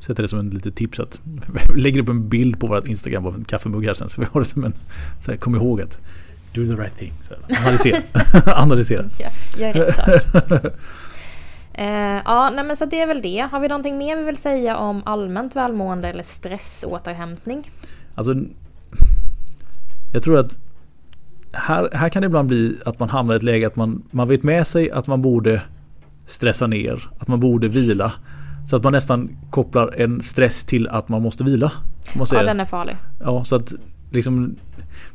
Sätter 0.00 0.22
det 0.22 0.28
som 0.28 0.38
en 0.38 0.50
litet 0.50 0.76
tips 0.76 1.00
att 1.00 1.20
lägger 1.76 2.00
upp 2.02 2.08
en 2.08 2.28
bild 2.28 2.60
på 2.60 2.66
vårt 2.66 2.88
Instagram 2.88 3.26
av 3.26 3.34
en 3.34 3.44
kaffemugg 3.44 3.84
här 3.84 3.94
sen 3.94 4.08
så 4.08 4.20
vi 4.20 4.26
har 4.32 4.40
det 4.40 4.46
som 4.46 4.64
en 4.64 4.74
så 5.20 5.30
här, 5.30 5.38
kom 5.38 5.54
ihåg 5.54 5.80
att 5.80 6.00
do 6.54 6.66
the 6.66 6.82
right 6.82 6.96
thing. 6.96 7.12
Så 7.20 7.34
analysera. 7.60 8.02
analysera. 8.54 9.04
Ja, 9.18 9.28
gör 9.58 9.72
rätt 9.72 9.94
sak. 9.94 10.08
Eh, 11.78 12.22
ja, 12.24 12.50
nej 12.54 12.64
men 12.64 12.76
så 12.76 12.84
det 12.84 13.00
är 13.00 13.06
väl 13.06 13.22
det. 13.22 13.48
Har 13.50 13.60
vi 13.60 13.68
någonting 13.68 13.98
mer 13.98 14.16
vi 14.16 14.22
vill 14.22 14.36
säga 14.36 14.76
om 14.76 15.02
allmänt 15.06 15.56
välmående 15.56 16.08
eller 16.08 16.22
stressåterhämtning? 16.22 17.70
Alltså, 18.14 18.34
jag 20.12 20.22
tror 20.22 20.38
att 20.38 20.58
här, 21.52 21.88
här 21.92 22.08
kan 22.08 22.22
det 22.22 22.26
ibland 22.26 22.48
bli 22.48 22.76
att 22.84 22.98
man 22.98 23.08
hamnar 23.08 23.34
i 23.34 23.36
ett 23.36 23.42
läge 23.42 23.66
att 23.66 23.76
man, 23.76 24.02
man 24.10 24.28
vet 24.28 24.42
med 24.42 24.66
sig 24.66 24.90
att 24.90 25.06
man 25.06 25.22
borde 25.22 25.62
stressa 26.26 26.66
ner, 26.66 27.08
att 27.18 27.28
man 27.28 27.40
borde 27.40 27.68
vila. 27.68 28.12
Så 28.66 28.76
att 28.76 28.82
man 28.82 28.92
nästan 28.92 29.36
kopplar 29.50 29.94
en 29.96 30.20
stress 30.20 30.64
till 30.64 30.88
att 30.88 31.08
man 31.08 31.22
måste 31.22 31.44
vila. 31.44 31.72
Man 32.16 32.26
Ja, 32.30 32.42
den 32.42 32.60
är 32.60 32.64
farlig. 32.64 32.96
Ja, 33.20 33.44
så 33.44 33.56
att 33.56 33.74
liksom 34.10 34.56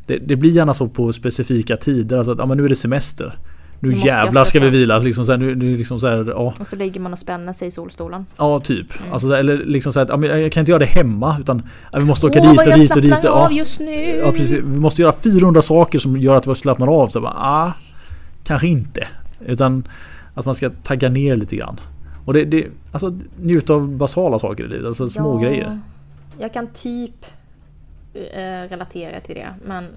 det, 0.06 0.18
det 0.18 0.36
blir 0.36 0.52
gärna 0.52 0.74
så 0.74 0.88
på 0.88 1.14
specifika 1.14 1.78
tider. 1.78 2.18
Alltså 2.18 2.32
att 2.32 2.38
ja, 2.38 2.46
men 2.46 2.58
nu 2.58 2.66
är 2.66 2.70
det 2.70 2.76
semester. 2.76 3.38
Nu 3.80 3.92
jag 3.92 4.06
jävlar 4.06 4.46
ska 4.46 4.60
vi 4.60 4.70
vila. 4.70 5.00
Liksom 5.00 5.26
så 5.26 5.32
här, 5.32 5.40
nu, 5.40 5.56
nu 5.56 5.78
liksom 5.78 6.00
så 6.00 6.08
här, 6.08 6.26
ja, 6.30 6.54
Och 6.60 6.68
så 6.68 6.76
ligger 6.76 7.00
man 7.00 7.14
och 7.14 7.20
spänner 7.20 7.54
sig 7.54 7.68
i 7.68 7.72
solstolen. 7.72 8.26
ja, 8.38 8.60
typ. 8.60 9.00
Mm. 9.00 9.14
Alltså, 9.14 9.34
eller 9.34 9.58
liksom 9.58 9.94
så 9.94 10.00
här, 10.00 10.06
att, 10.06 10.10
ja, 10.10 10.18
men 10.18 10.42
jag 10.42 10.52
kan 10.52 10.62
inte 10.62 10.72
göra 10.72 10.80
det 10.80 10.86
hemma. 10.86 11.38
Utan 11.40 11.64
ja, 11.92 12.00
vi 12.00 12.06
måste 12.06 12.28
åka 12.28 12.40
Åh, 12.40 12.50
dit 12.50 12.58
vad 12.58 12.68
och 12.68 12.72
jag 12.74 12.80
dit 12.80 12.96
och 12.96 13.02
dit. 13.02 13.10
slappnar 13.12 13.32
Ja, 13.32 13.46
av 13.46 13.54
just 13.54 13.80
nu! 13.80 14.16
ja, 14.16 14.32
precis. 14.32 14.52
Vi 14.52 14.80
måste 14.80 15.02
göra 15.02 15.14
400 15.24 15.62
saker 15.62 16.00
som 16.00 16.18
gör 16.18 16.36
att 16.36 16.48
vi 16.48 16.56
slappnar 16.56 16.88
av. 16.88 17.08
Så 17.08 17.22
bara, 17.22 17.34
ah, 17.38 17.72
kanske 18.44 18.68
inte. 18.68 19.08
Utan 19.46 19.88
att 20.34 20.46
man 20.46 20.56
ska 20.56 20.70
tagga 20.70 21.10
ner 21.10 21.36
lite 21.36 21.56
grann. 21.56 21.80
Och 22.26 22.34
det, 22.34 22.46
det, 22.46 22.68
alltså 22.92 23.14
njuta 23.42 23.74
av 23.74 23.90
basala 23.90 24.40
saker 24.40 24.64
i 24.64 24.68
livet. 24.68 24.86
Alltså 24.86 25.08
små 25.08 25.44
Ja, 25.44 25.50
grejer. 25.50 25.80
Jag 26.40 26.54
kan 26.54 26.68
typ 26.68 27.26
eh, 28.14 28.70
relatera 28.70 29.22
till 29.22 29.36
det 29.36 29.54
men 29.66 29.88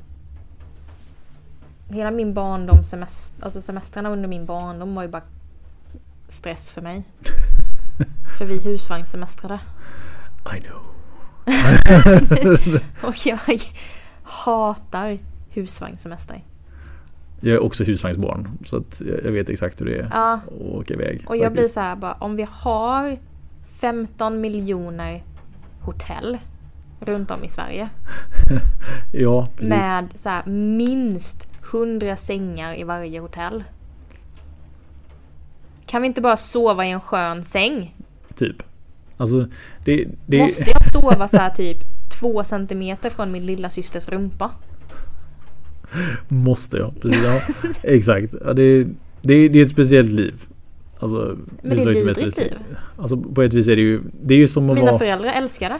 Hela 1.89 2.11
min 2.11 2.35
barndom, 2.35 2.85
semester, 2.85 3.45
alltså 3.45 3.61
semestrarna 3.61 4.09
under 4.11 4.29
min 4.29 4.47
barndom 4.47 4.95
var 4.95 5.03
ju 5.03 5.09
bara 5.09 5.23
stress 6.29 6.71
för 6.71 6.83
mig. 6.83 7.05
för 8.39 8.45
vi 8.45 8.59
husvagnssemestrade. 8.59 9.61
I 10.57 10.61
know. 10.61 10.83
Och 13.09 13.27
jag 13.27 13.39
hatar 14.23 15.19
husvagnssemester. 15.51 16.45
Jag 17.41 17.55
är 17.55 17.63
också 17.63 17.85
husvagnsbarn 17.85 18.49
så 18.65 18.77
att 18.77 19.03
jag 19.25 19.33
vet 19.33 19.49
exakt 19.49 19.81
hur 19.81 19.87
det 19.87 19.99
är 19.99 20.09
Ja, 20.13 20.33
att 20.33 20.53
åka 20.61 20.95
iväg. 20.95 21.25
och 21.27 21.37
jag 21.37 21.53
blir 21.53 21.63
faktiskt. 21.63 21.75
så 21.75 21.81
här 21.81 21.97
bara, 21.97 22.13
om 22.13 22.37
vi 22.37 22.47
har 22.51 23.19
15 23.81 24.41
miljoner 24.41 25.23
hotell 25.81 26.39
runt 27.01 27.31
om 27.31 27.45
i 27.45 27.49
Sverige 27.49 27.89
Ja, 29.13 29.49
precis. 29.55 29.69
med 29.69 30.09
så 30.15 30.29
här, 30.29 30.47
minst 30.47 31.49
100 31.73 32.17
sängar 32.17 32.79
i 32.81 32.85
varje 32.85 33.21
hotell. 33.21 33.65
Kan 35.87 36.03
vi 36.03 36.09
inte 36.09 36.21
bara 36.21 36.37
sova 36.37 36.87
i 36.87 36.91
en 36.91 37.01
skön 37.01 37.45
säng? 37.45 37.95
Typ. 38.35 38.63
Alltså, 39.17 39.47
det, 39.85 40.09
det, 40.27 40.39
Måste 40.39 40.71
jag 40.71 40.85
sova 40.93 41.29
så 41.29 41.37
här 41.37 41.51
typ 41.51 41.79
två 42.21 42.45
centimeter 42.45 43.11
från 43.11 43.33
min 43.33 43.47
lilla 43.47 43.69
systers 43.69 44.09
rumpa? 44.09 44.51
måste 46.29 46.77
jag. 46.77 47.01
Precis, 47.01 47.25
ja. 47.25 47.41
Exakt. 47.83 48.35
Ja, 48.45 48.53
det, 48.53 48.85
det, 49.23 49.49
det 49.49 49.59
är 49.59 49.63
ett 49.63 49.71
speciellt 49.71 50.13
liv. 50.13 50.35
Alltså, 50.99 51.37
Men 51.63 51.77
det 51.77 51.83
är 51.83 51.91
ett 51.91 51.97
husvagnssemester- 51.97 52.15
vidrigt 52.25 52.39
liv. 52.39 52.59
Alltså 52.97 53.17
på 53.17 53.43
ett 53.43 53.55
vis 53.55 53.69
är 53.69 53.77
det 53.77 53.83
ju, 53.83 54.01
det 54.23 54.35
är 54.35 54.39
ju 54.39 54.49
som 54.49 54.71
att 54.71 54.75
Mina 54.77 54.87
vara... 54.87 54.99
föräldrar 54.99 55.33
älskar 55.33 55.69
det. 55.69 55.79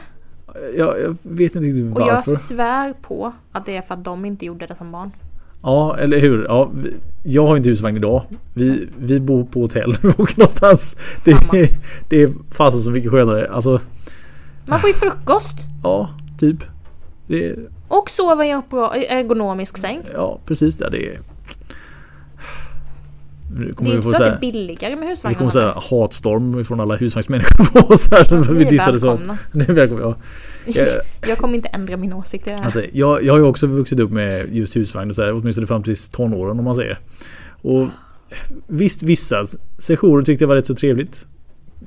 Ja, 0.77 0.97
jag 0.97 1.17
vet 1.23 1.55
inte 1.55 1.67
riktigt 1.67 1.95
Och 1.95 2.01
jag 2.01 2.13
varför. 2.15 2.31
svär 2.31 2.93
på 3.01 3.33
att 3.51 3.65
det 3.65 3.77
är 3.77 3.81
för 3.81 3.93
att 3.93 4.03
de 4.03 4.25
inte 4.25 4.45
gjorde 4.45 4.65
det 4.65 4.75
som 4.75 4.91
barn. 4.91 5.11
Ja, 5.63 5.97
eller 5.97 6.19
hur? 6.19 6.43
Ja, 6.45 6.71
vi, 6.73 6.95
jag 7.23 7.45
har 7.45 7.57
inte 7.57 7.69
husvagn 7.69 7.97
idag. 7.97 8.23
Vi, 8.53 8.87
vi 8.97 9.19
bor 9.19 9.43
på 9.45 9.59
hotell 9.61 9.91
och 10.17 10.37
någonstans. 10.37 10.95
Samma. 11.15 11.39
Det, 11.51 11.59
är- 11.61 11.77
det 12.09 12.21
är 12.23 12.31
fasen 12.53 12.79
så 12.81 12.91
mycket 12.91 13.11
skönare. 13.11 13.49
Alltså, 13.51 13.79
Man 14.65 14.79
får 14.79 14.89
ju 14.89 14.93
frukost 14.95 15.57
ja, 15.83 16.09
typ. 16.39 16.57
Är- 17.29 17.55
och 17.87 18.09
sova 18.09 18.45
i 18.45 18.49
en 18.51 18.61
ergonomisk 19.09 19.77
säng. 19.77 20.01
ja, 20.13 20.39
precis 20.45 20.75
det. 20.77 20.89
Det 20.89 21.05
är... 21.13 21.19
Nu 23.51 23.67
Det 23.67 23.73
kommer 23.73 23.91
är 23.91 23.93
vi 23.93 23.97
inte 23.97 24.09
få 24.09 24.15
så 24.15 24.23
att 24.23 24.29
det 24.29 24.47
är 24.47 24.51
billigare 24.51 24.95
med 24.95 25.03
vi 25.03 25.09
husvagn. 25.09 25.35
kommer 25.35 25.51
säga 25.51 25.73
vad 25.73 25.83
hatstorm 25.83 26.65
från 26.65 26.79
alla 26.79 26.95
husvagnsmänniskor 26.95 27.81
på 27.81 27.93
oss 27.93 28.07
här. 28.11 28.53
vi 28.53 28.77
är 28.77 28.97
så. 28.97 29.07
välkomna. 29.07 29.37
Ni 29.51 29.63
är 29.63 29.73
välkomna. 29.73 30.15
Ja. 30.65 30.85
Jag 31.27 31.37
kommer 31.37 31.55
inte 31.55 31.67
ändra 31.69 31.97
min 31.97 32.13
åsikt 32.13 32.47
i 32.47 32.49
det 32.49 32.57
här. 32.57 32.65
Alltså, 32.65 32.83
jag, 32.93 33.23
jag 33.23 33.33
har 33.33 33.37
ju 33.39 33.45
också 33.45 33.67
vuxit 33.67 33.99
upp 33.99 34.11
med 34.11 34.55
just 34.55 34.75
husvagn 34.75 35.09
och 35.09 35.15
så 35.15 35.21
här, 35.21 35.33
åtminstone 35.33 35.67
fram 35.67 35.83
till 35.83 35.97
tonåren 35.97 36.59
om 36.59 36.65
man 36.65 36.75
säger. 36.75 36.99
Och 37.61 37.87
visst, 38.67 39.03
vissa 39.03 39.45
sessioner 39.77 40.23
tyckte 40.23 40.43
jag 40.43 40.49
var 40.49 40.55
rätt 40.55 40.65
så 40.65 40.75
trevligt. 40.75 41.27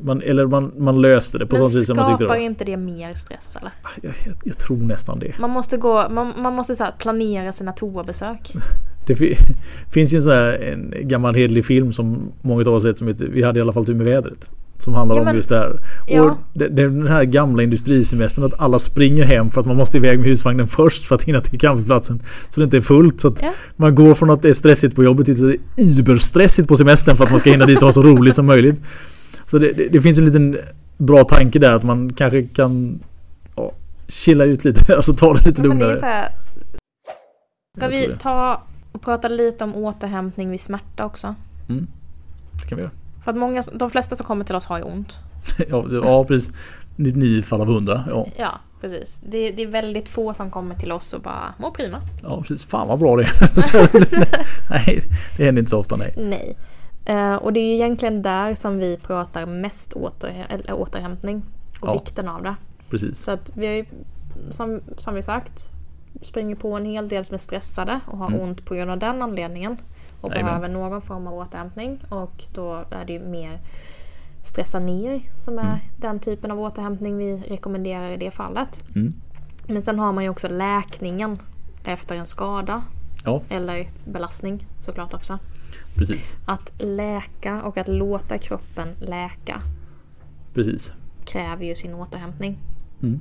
Man, 0.03 0.23
eller 0.23 0.47
man, 0.47 0.73
man 0.77 1.01
löste 1.01 1.39
det 1.39 1.47
på 1.47 1.57
Men 1.57 1.65
sånt 1.65 1.77
vis 1.77 1.87
som 1.87 1.97
man 1.97 2.07
tyckte 2.07 2.25
det 2.25 2.29
skapar 2.29 2.39
var. 2.41 2.47
inte 2.47 2.65
det 2.65 2.77
mer 2.77 3.15
stress 3.15 3.57
eller? 3.61 3.73
Jag, 4.03 4.15
jag, 4.27 4.35
jag 4.45 4.59
tror 4.59 4.77
nästan 4.77 5.19
det. 5.19 5.39
Man 5.41 5.51
måste 5.51 5.77
gå, 5.77 6.09
man, 6.11 6.33
man 6.39 6.55
måste 6.55 6.75
så 6.75 6.87
planera 6.99 7.53
sina 7.53 7.73
toabesök. 7.73 8.53
Det 9.07 9.15
fi, 9.15 9.37
finns 9.93 10.13
ju 10.13 10.17
en 10.17 10.23
sån 10.23 10.33
här 10.33 10.53
en 10.63 10.95
gammal 11.09 11.35
hedlig 11.35 11.65
film 11.65 11.93
som 11.93 12.33
många 12.43 12.61
av 12.61 12.75
oss 12.75 12.83
sett 12.83 12.99
som 12.99 13.09
heter 13.09 13.29
Vi 13.29 13.43
hade 13.43 13.59
i 13.59 13.63
alla 13.63 13.73
fall 13.73 13.87
tur 13.87 13.95
med 13.95 14.07
vädret. 14.07 14.51
Som 14.77 14.95
handlar 14.95 15.17
Ja, 15.17 15.21
om 15.21 15.25
men- 15.27 15.37
just 15.37 15.49
det 15.49 15.59
här. 15.59 15.81
Ja. 16.09 16.23
Och 16.23 16.37
det, 16.55 16.69
det 16.69 16.83
är 16.83 16.89
den 16.89 17.07
här 17.07 17.25
gamla 17.25 17.63
industrisemestern 17.63 18.45
att 18.45 18.61
alla 18.61 18.79
springer 18.79 19.25
hem 19.25 19.51
för 19.51 19.61
att 19.61 19.67
man 19.67 19.77
måste 19.77 19.97
iväg 19.97 20.19
med 20.19 20.29
husvagnen 20.29 20.67
först 20.79 21.07
för 21.07 21.15
att 21.15 21.23
hinna 21.23 21.41
till 21.41 21.59
campingplatsen. 21.61 22.23
Så 22.49 22.61
det 22.61 22.65
inte 22.65 22.77
är 22.77 22.81
fullt. 22.81 23.21
Så 23.21 23.35
Ja. 23.43 23.53
man 23.77 23.95
går 23.95 24.15
från 24.15 24.31
att 24.31 24.43
det 24.43 24.49
är 24.49 24.53
stressigt 24.53 24.97
på 24.97 25.05
jobbet 25.05 25.27
till 25.27 25.35
att 25.35 25.41
det 25.77 25.83
är 25.83 26.01
überstressigt 26.01 26.69
på 26.69 26.77
semestern 26.77 27.17
för 27.17 27.25
att 27.25 27.31
man 27.31 27.41
ska 27.41 27.51
hinna 27.51 27.67
dit 27.67 27.77
och 27.77 27.83
ha 27.89 27.93
så 27.93 28.03
roligt 28.03 28.35
som 28.35 28.47
möjligt. 28.47 28.81
Så 29.47 29.59
det, 29.59 29.73
det, 29.93 30.01
finns 30.01 30.19
en 30.19 30.25
liten 30.25 30.59
bra 30.99 31.25
tanke 31.25 31.59
där 31.59 31.71
att 31.71 31.83
man 31.83 32.13
kanske 32.13 32.43
kan 32.43 33.01
ja, 33.57 33.73
chilla 34.09 34.45
ut 34.45 34.65
lite. 34.65 34.95
Alltså 34.97 35.13
ta 35.13 35.35
det 35.35 35.47
lite 35.47 35.61
Ja, 35.61 35.69
lugnare. 35.69 35.97
ska 37.77 37.89
vi 37.89 38.09
ta 38.23 38.63
och 38.93 39.01
prata 39.03 39.29
lite 39.29 39.65
om 39.65 39.75
återhämtning 39.77 40.51
vid 40.51 40.61
smärta 40.61 41.05
också? 41.05 41.35
Det 42.63 42.69
kan 42.69 42.77
vi 42.79 42.83
göra. 42.85 42.93
För 43.25 43.31
att 43.31 43.37
många, 43.37 43.63
de 43.73 43.91
flesta 43.91 44.17
som 44.17 44.27
kommer 44.27 44.45
till 44.45 44.55
oss 44.55 44.67
har 44.67 44.79
ju 44.79 44.85
ont. 44.85 45.19
Ja, 45.69 45.85
ja 46.05 46.25
precis. 46.25 46.51
99 46.97 47.43
fall 47.43 47.61
av 47.61 47.69
100. 47.71 48.05
Ja. 48.09 48.27
Ja, 48.37 48.51
precis. 48.81 49.21
Det, 49.29 49.51
det 49.51 49.63
är 49.63 49.67
väldigt 49.67 50.09
få 50.09 50.35
som 50.35 50.51
kommer 50.51 50.75
till 50.75 50.93
oss 50.93 51.13
och 51.13 51.21
bara 51.23 51.55
mår 51.59 51.71
prima. 51.71 52.01
Ja 52.23 52.43
precis, 52.43 52.65
fan 52.67 52.89
vad 52.89 52.99
bra 52.99 53.17
det 53.17 53.23
är. 53.23 53.31
Nej, 54.71 55.03
det 55.37 55.45
händer 55.45 55.61
inte 55.61 55.71
så 55.71 55.79
ofta 55.79 55.97
nej. 55.97 56.15
Nej. 56.17 56.57
Eh, 57.05 57.35
och 57.35 57.53
det 57.53 57.61
är 57.61 57.75
egentligen 57.75 58.23
där 58.23 58.55
som 58.55 58.79
vi 58.79 58.97
pratar 58.97 59.47
mest 59.47 59.93
åter, 59.93 60.47
eller 60.49 60.73
återhämtning 60.73 61.43
och 61.81 61.89
Ja. 61.89 61.93
vikten 61.93 62.29
av 62.29 62.43
det. 62.43 62.55
Precis. 62.91 63.19
Så 63.25 63.31
att 63.31 63.51
vi 63.55 63.67
har 63.67 63.75
ju, 63.75 63.85
som, 64.51 64.81
som 64.97 65.15
vi 65.15 65.23
sagt, 65.23 65.71
springer 66.23 66.57
på 66.57 66.77
en 66.77 66.85
hel 66.85 67.09
del 67.09 67.25
som 67.25 67.35
är 67.35 67.39
stressade 67.39 68.01
och 68.07 68.19
har 68.19 68.29
Mm. 68.29 68.41
ont 68.41 68.65
på 68.65 68.75
grund 68.75 68.91
av 68.91 68.99
den 68.99 69.23
anledningen. 69.23 69.77
Och 70.21 70.31
Jajamän. 70.31 70.47
behöver 70.47 70.69
någon 70.69 71.03
form 71.03 71.27
av 71.27 71.35
återhämtning. 71.35 71.99
Och 72.09 72.45
då 72.55 72.85
är 72.91 73.05
det 73.07 73.13
ju 73.13 73.21
mer 73.21 73.59
stressa 74.45 74.79
ner 74.79 75.21
som 75.35 75.59
är 75.59 75.63
Mm. 75.63 75.79
den 75.99 76.19
typen 76.21 76.51
av 76.51 76.61
återhämtning 76.61 77.17
vi 77.17 77.37
rekommenderar 77.49 78.11
i 78.11 78.17
det 78.17 78.31
fallet. 78.31 78.85
Mm. 78.95 79.15
Men 79.67 79.83
sen 79.83 79.99
har 79.99 80.13
man 80.13 80.25
ju 80.25 80.31
också 80.31 80.49
läkningen 80.49 81.39
efter 81.85 82.17
en 82.17 82.27
skada. 82.27 82.83
Ja. 83.25 83.43
Eller 83.49 83.91
belastning 84.05 84.67
såklart 84.79 85.15
också. 85.15 85.39
Precis. 85.95 86.37
Att 86.47 86.73
läka 86.79 87.63
och 87.63 87.77
att 87.79 87.89
låta 87.89 88.39
kroppen 88.39 88.89
läka 89.01 89.63
Precis. 90.55 90.93
kräver 91.25 91.65
ju 91.65 91.75
sin 91.75 91.95
återhämtning. 91.95 92.59
Mm. 93.03 93.21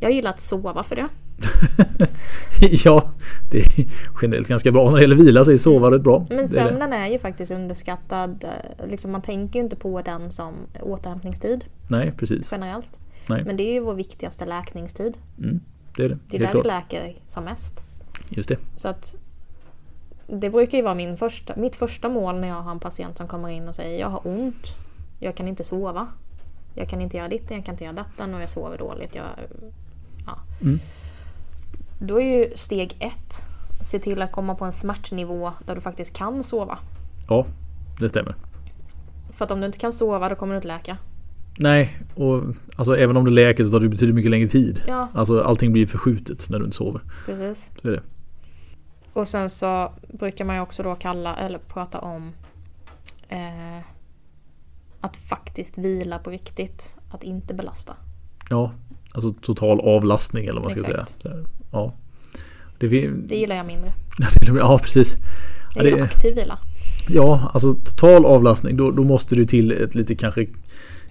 Jag 0.00 0.12
gillar 0.12 0.30
att 0.30 0.40
sova 0.40 0.82
för 0.82 0.96
det. 0.96 1.08
ja, 2.84 3.12
det 3.50 3.58
är 3.58 3.86
generellt 4.22 4.48
ganska 4.48 4.72
bra 4.72 4.84
när 4.90 4.96
det 4.96 5.02
gäller 5.02 5.16
vila 5.16 5.44
sig. 5.44 5.58
Sova 5.58 5.90
rätt 5.90 6.02
bra. 6.02 6.26
Men 6.28 6.38
är 6.38 6.46
sömnen 6.46 6.92
är 6.92 7.06
ju 7.06 7.18
faktiskt 7.18 7.52
underskattad. 7.52 8.44
eh, 8.80 8.86
Liksom 8.88 9.12
man 9.12 9.22
tänker 9.22 9.58
ju 9.58 9.64
inte 9.64 9.76
på 9.76 10.02
den 10.02 10.30
som 10.30 10.54
återhämtningstid 10.82 11.64
Nej, 11.88 12.12
precis. 12.18 12.48
generellt. 12.52 12.98
Nej. 13.28 13.44
Men 13.44 13.56
det 13.56 13.62
är 13.62 13.72
ju 13.72 13.80
vår 13.80 13.94
viktigaste 13.94 14.46
läkningstid. 14.46 15.18
Mm, 15.38 15.60
det 15.96 16.04
är 16.04 16.08
det. 16.08 16.18
Det 16.30 16.36
är 16.36 16.40
Helt 16.40 16.52
där 16.52 16.62
klart. 16.62 16.66
vi 16.90 16.96
läker 16.96 17.16
som 17.26 17.44
mest. 17.44 17.84
Just 18.28 18.48
det. 18.48 18.58
Så 18.76 18.88
att 18.88 19.14
det 20.26 20.50
brukar 20.50 20.78
ju 20.78 20.84
vara 20.84 20.94
min 20.94 21.16
första, 21.16 21.56
mitt 21.56 21.76
första 21.76 22.08
mål 22.08 22.40
när 22.40 22.48
jag 22.48 22.54
har 22.54 22.70
en 22.70 22.80
patient 22.80 23.18
som 23.18 23.28
kommer 23.28 23.48
in 23.48 23.68
och 23.68 23.74
säger 23.74 24.00
jag 24.00 24.08
har 24.08 24.20
ont. 24.24 24.66
Jag 25.20 25.34
kan 25.34 25.48
inte 25.48 25.64
sova. 25.64 26.06
Jag 26.74 26.88
kan 26.88 27.00
inte 27.00 27.16
göra 27.16 27.28
ditten, 27.28 27.56
jag 27.56 27.64
kan 27.64 27.74
inte 27.74 27.84
göra 27.84 27.94
datten 27.94 28.34
och 28.34 28.42
jag 28.42 28.50
sover 28.50 28.78
dåligt. 28.78 29.14
Jag, 29.14 29.24
ja. 30.26 30.38
Mm. 30.62 30.78
Då 31.98 32.20
är 32.20 32.38
ju 32.38 32.50
steg 32.56 32.96
ett 33.00 33.42
se 33.80 33.98
till 33.98 34.22
att 34.22 34.32
komma 34.32 34.54
på 34.54 34.64
en 34.64 34.72
smärtnivå 34.72 35.52
där 35.66 35.74
du 35.74 35.80
faktiskt 35.80 36.12
kan 36.12 36.42
sova. 36.42 36.78
Ja, 37.28 37.46
det 38.00 38.08
stämmer. 38.08 38.34
För 39.30 39.44
att 39.44 39.50
om 39.50 39.60
du 39.60 39.66
inte 39.66 39.78
kan 39.78 39.92
sova 39.92 40.28
då 40.28 40.34
kommer 40.34 40.54
du 40.54 40.56
inte 40.56 40.68
läka. 40.68 40.98
Nej, 41.58 41.96
och 42.14 42.42
alltså 42.76 42.96
även 42.96 43.16
om 43.16 43.24
det 43.24 43.30
läker 43.30 43.64
så 43.64 43.70
tar 43.70 43.80
det 43.80 43.88
betydligt 43.88 44.14
mycket 44.14 44.30
längre 44.30 44.48
tid. 44.48 44.82
Ja, 44.86 45.08
Alltså 45.14 45.42
allting 45.42 45.72
blir 45.72 45.86
förskjutet 45.86 46.48
när 46.48 46.58
du 46.58 46.64
inte 46.64 46.76
sover. 46.76 47.00
precis. 47.26 47.72
Så 47.82 47.88
är 47.88 47.92
det. 47.92 48.02
Och 49.12 49.28
sen 49.28 49.50
så 49.50 49.92
brukar 50.12 50.44
man 50.44 50.56
ju 50.56 50.62
också 50.62 50.82
då 50.82 50.94
kalla, 50.94 51.36
eller 51.36 51.58
prata 51.58 51.98
om 51.98 52.32
eh, 53.28 53.78
att 55.00 55.16
faktiskt 55.16 55.78
vila 55.78 56.18
på 56.18 56.30
riktigt. 56.30 56.96
Att 57.10 57.22
inte 57.22 57.54
belasta. 57.54 57.96
Ja, 58.50 58.72
alltså 59.16 59.32
total 59.40 59.80
avlastning 59.80 60.44
eller 60.46 60.60
vad 60.60 60.70
man 60.70 60.78
ska 60.78 60.90
Exakt. 60.90 61.22
säga. 61.22 61.34
Ja. 61.72 61.94
Det, 62.78 62.86
vi, 62.86 63.10
Det 63.26 63.36
gillar 63.36 63.56
jag 63.56 63.66
mindre. 63.66 63.92
ja, 64.58 64.78
precis. 64.82 65.16
Ja, 65.16 65.22
Jag 65.74 65.84
det- 65.84 65.90
gillar 65.90 66.04
aktiv 66.04 66.34
vila. 66.36 66.58
Ja, 67.08 67.50
alltså 67.54 67.72
total 67.72 68.24
avlastning. 68.24 68.76
Då, 68.76 68.90
då 68.90 69.04
måste 69.04 69.34
du 69.34 69.44
till 69.44 69.70
ett 69.72 69.94
lite 69.94 70.14
kanske 70.14 70.46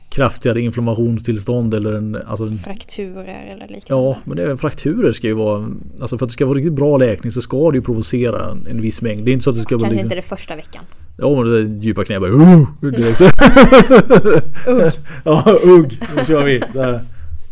kraftigare 0.09 0.61
inflammationstillstånd 0.61 1.73
eller 1.73 1.93
en... 1.93 2.15
Alltså 2.27 2.45
en 2.45 2.57
Frakturer 2.57 3.45
eller 3.53 3.67
liknande. 3.67 3.83
ja, 3.87 4.17
men 4.23 4.39
även 4.39 4.57
frakturer 4.57 5.11
ska 5.11 5.27
ju 5.27 5.33
vara... 5.33 5.67
Alltså 6.01 6.17
för 6.17 6.25
att 6.25 6.29
det 6.29 6.33
ska 6.33 6.45
vara 6.45 6.57
riktigt 6.57 6.73
bra 6.73 6.97
läkning 6.97 7.31
så 7.31 7.41
ska 7.41 7.71
det 7.71 7.77
ju 7.77 7.81
provocera 7.81 8.51
en, 8.51 8.67
en 8.67 8.81
viss 8.81 9.01
mängd. 9.01 9.25
Det 9.25 9.31
är 9.31 9.33
inte 9.33 9.43
så 9.43 9.49
att 9.49 9.55
det 9.55 9.61
ska 9.61 9.75
vara... 9.75 9.81
Kanske 9.81 9.93
Liksom, 9.95 10.05
inte 10.05 10.15
det 10.15 10.21
första 10.37 10.55
veckan. 10.55 10.83
Ja, 11.17 11.35
men 11.35 11.51
det 11.51 11.63
där 11.63 11.81
djupa 11.83 12.03
knä 12.03 12.19
bara... 12.19 12.29
Uh, 12.31 12.67
direkt. 12.81 13.21
Ugg. 14.67 14.91
ja, 15.23 15.57
ugg. 15.63 15.99
Nu 16.17 16.25
kör 16.25 16.45
vi. 16.45 16.61
Här. 16.73 17.05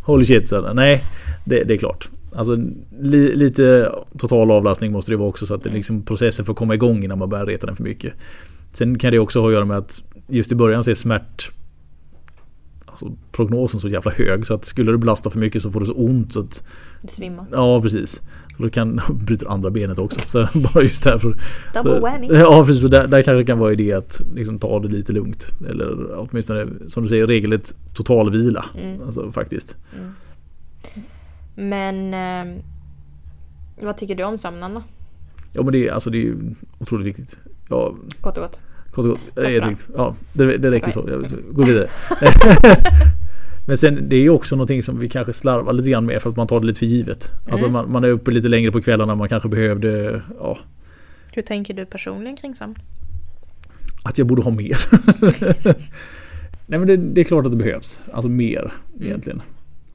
Holy 0.03 0.25
shit. 0.25 0.49
Så. 0.49 0.73
Nej, 0.73 1.03
det, 1.45 1.63
det 1.63 1.73
är 1.73 1.77
klart. 1.77 2.09
Alltså 2.35 2.57
li, 3.01 3.35
lite 3.35 3.91
total 4.17 4.51
avlastning 4.51 4.91
måste 4.91 5.11
det 5.11 5.17
vara 5.17 5.29
också 5.29 5.45
så 5.45 5.53
att 5.53 5.63
det 5.63 5.69
Mm. 5.69 5.77
liksom 5.77 6.01
processen 6.01 6.45
får 6.45 6.53
komma 6.53 6.73
igång 6.75 7.03
innan 7.03 7.19
man 7.19 7.29
börjar 7.29 7.45
reta 7.45 7.67
den 7.67 7.75
för 7.75 7.83
mycket. 7.83 8.13
Sen 8.73 8.97
kan 8.99 9.11
det 9.11 9.19
också 9.19 9.39
ha 9.41 9.47
att 9.47 9.53
göra 9.53 9.65
med 9.65 9.77
att 9.77 10.03
just 10.27 10.51
i 10.51 10.55
början 10.55 10.83
så 10.83 10.91
är 10.91 10.95
smärt 10.95 11.51
alltså, 12.85 13.11
prognosen 13.31 13.79
så 13.79 13.87
jävla 13.87 14.11
hög 14.11 14.45
så 14.47 14.53
att 14.53 14.65
skulle 14.65 14.91
du 14.91 14.97
belasta 14.97 15.29
för 15.29 15.39
mycket 15.39 15.61
så 15.61 15.71
får 15.71 15.79
du 15.79 15.85
så 15.85 15.93
ont 15.93 16.33
så 16.33 16.39
att 16.39 16.63
Du 17.01 17.07
svimmar. 17.07 17.45
Ja 17.51 17.81
precis. 17.81 18.21
Så 18.57 18.63
då 18.63 18.69
kan 18.69 19.01
bryter 19.09 19.47
andra 19.51 19.69
benet 19.69 19.99
också. 19.99 20.19
Så 20.27 20.47
bara 20.73 20.83
just 20.83 21.03
därför. 21.03 21.37
Double 21.73 21.91
Så, 21.91 21.99
whammy. 21.99 22.27
ja 22.31 22.65
precis, 22.65 22.81
så 22.81 22.87
där, 22.87 23.07
där 23.07 23.21
kanske 23.21 23.39
det 23.39 23.45
kan 23.45 23.59
vara 23.59 23.73
idé 23.73 23.93
att 23.93 24.21
liksom 24.35 24.59
ta 24.59 24.79
det 24.79 24.87
lite 24.87 25.11
lugnt. 25.11 25.51
Eller 25.69 26.19
åtminstone 26.19 26.67
som 26.87 27.03
du 27.03 27.09
säger 27.09 27.27
regelrätt 27.27 27.75
total 27.93 28.31
vila. 28.31 28.65
Mm. 28.77 29.01
Alltså 29.05 29.31
faktiskt. 29.31 29.77
Mm. 29.99 30.11
Men 31.55 32.13
eh, 32.13 32.63
Vad 33.85 33.97
tycker 33.97 34.15
du 34.15 34.23
om 34.23 34.37
sömnen 34.37 34.73
då? 34.73 34.83
Ja 35.51 35.63
men 35.63 35.71
det 35.73 35.87
är, 35.87 35.91
alltså, 35.91 36.09
det 36.09 36.27
är 36.27 36.35
otroligt 36.79 37.07
viktigt. 37.07 37.39
Ja, 37.69 37.95
Kort 38.21 38.37
och 38.37 38.43
gott. 38.43 38.61
kort 38.91 39.05
och 39.05 39.11
gott. 39.11 39.19
Det. 39.35 39.75
Ja, 39.95 40.15
det, 40.33 40.57
det 40.57 40.71
räcker 40.71 40.91
så. 40.91 41.05
Jag 41.09 41.25
går 41.55 41.63
vidare. 41.65 41.87
Men 43.67 43.77
sen 43.77 44.09
det 44.09 44.15
är 44.15 44.29
också 44.29 44.55
någonting 44.55 44.83
som 44.83 44.99
vi 44.99 45.09
kanske 45.09 45.33
slarvar 45.33 45.73
lite 45.73 45.89
grann 45.89 46.05
med 46.05 46.21
för 46.21 46.29
att 46.29 46.35
man 46.35 46.47
tar 46.47 46.59
det 46.59 46.65
lite 46.67 46.79
för 46.79 46.85
givet. 46.85 47.31
Alltså 47.49 47.65
Mm. 47.65 47.73
man, 47.73 47.91
man 47.91 48.03
är 48.03 48.09
uppe 48.09 48.31
lite 48.31 48.47
längre 48.47 48.71
på 48.71 48.81
kvällarna 48.81 49.15
man 49.15 49.29
kanske 49.29 49.49
behövde, 49.49 50.21
ja, 50.39 50.57
Hur 51.33 51.41
tänker 51.41 51.73
du 51.73 51.85
personligen 51.85 52.35
kring 52.37 52.55
sömn? 52.55 52.75
att 54.03 54.17
jag 54.17 54.27
borde 54.27 54.41
ha 54.41 54.51
mer. 54.51 54.77
Nej 56.67 56.79
men 56.79 56.87
det, 56.87 56.97
det 56.97 57.21
är 57.21 57.25
klart 57.25 57.45
att 57.45 57.51
det 57.51 57.57
behövs. 57.57 58.03
Alltså 58.11 58.29
mer 58.29 58.73
egentligen. 59.01 59.41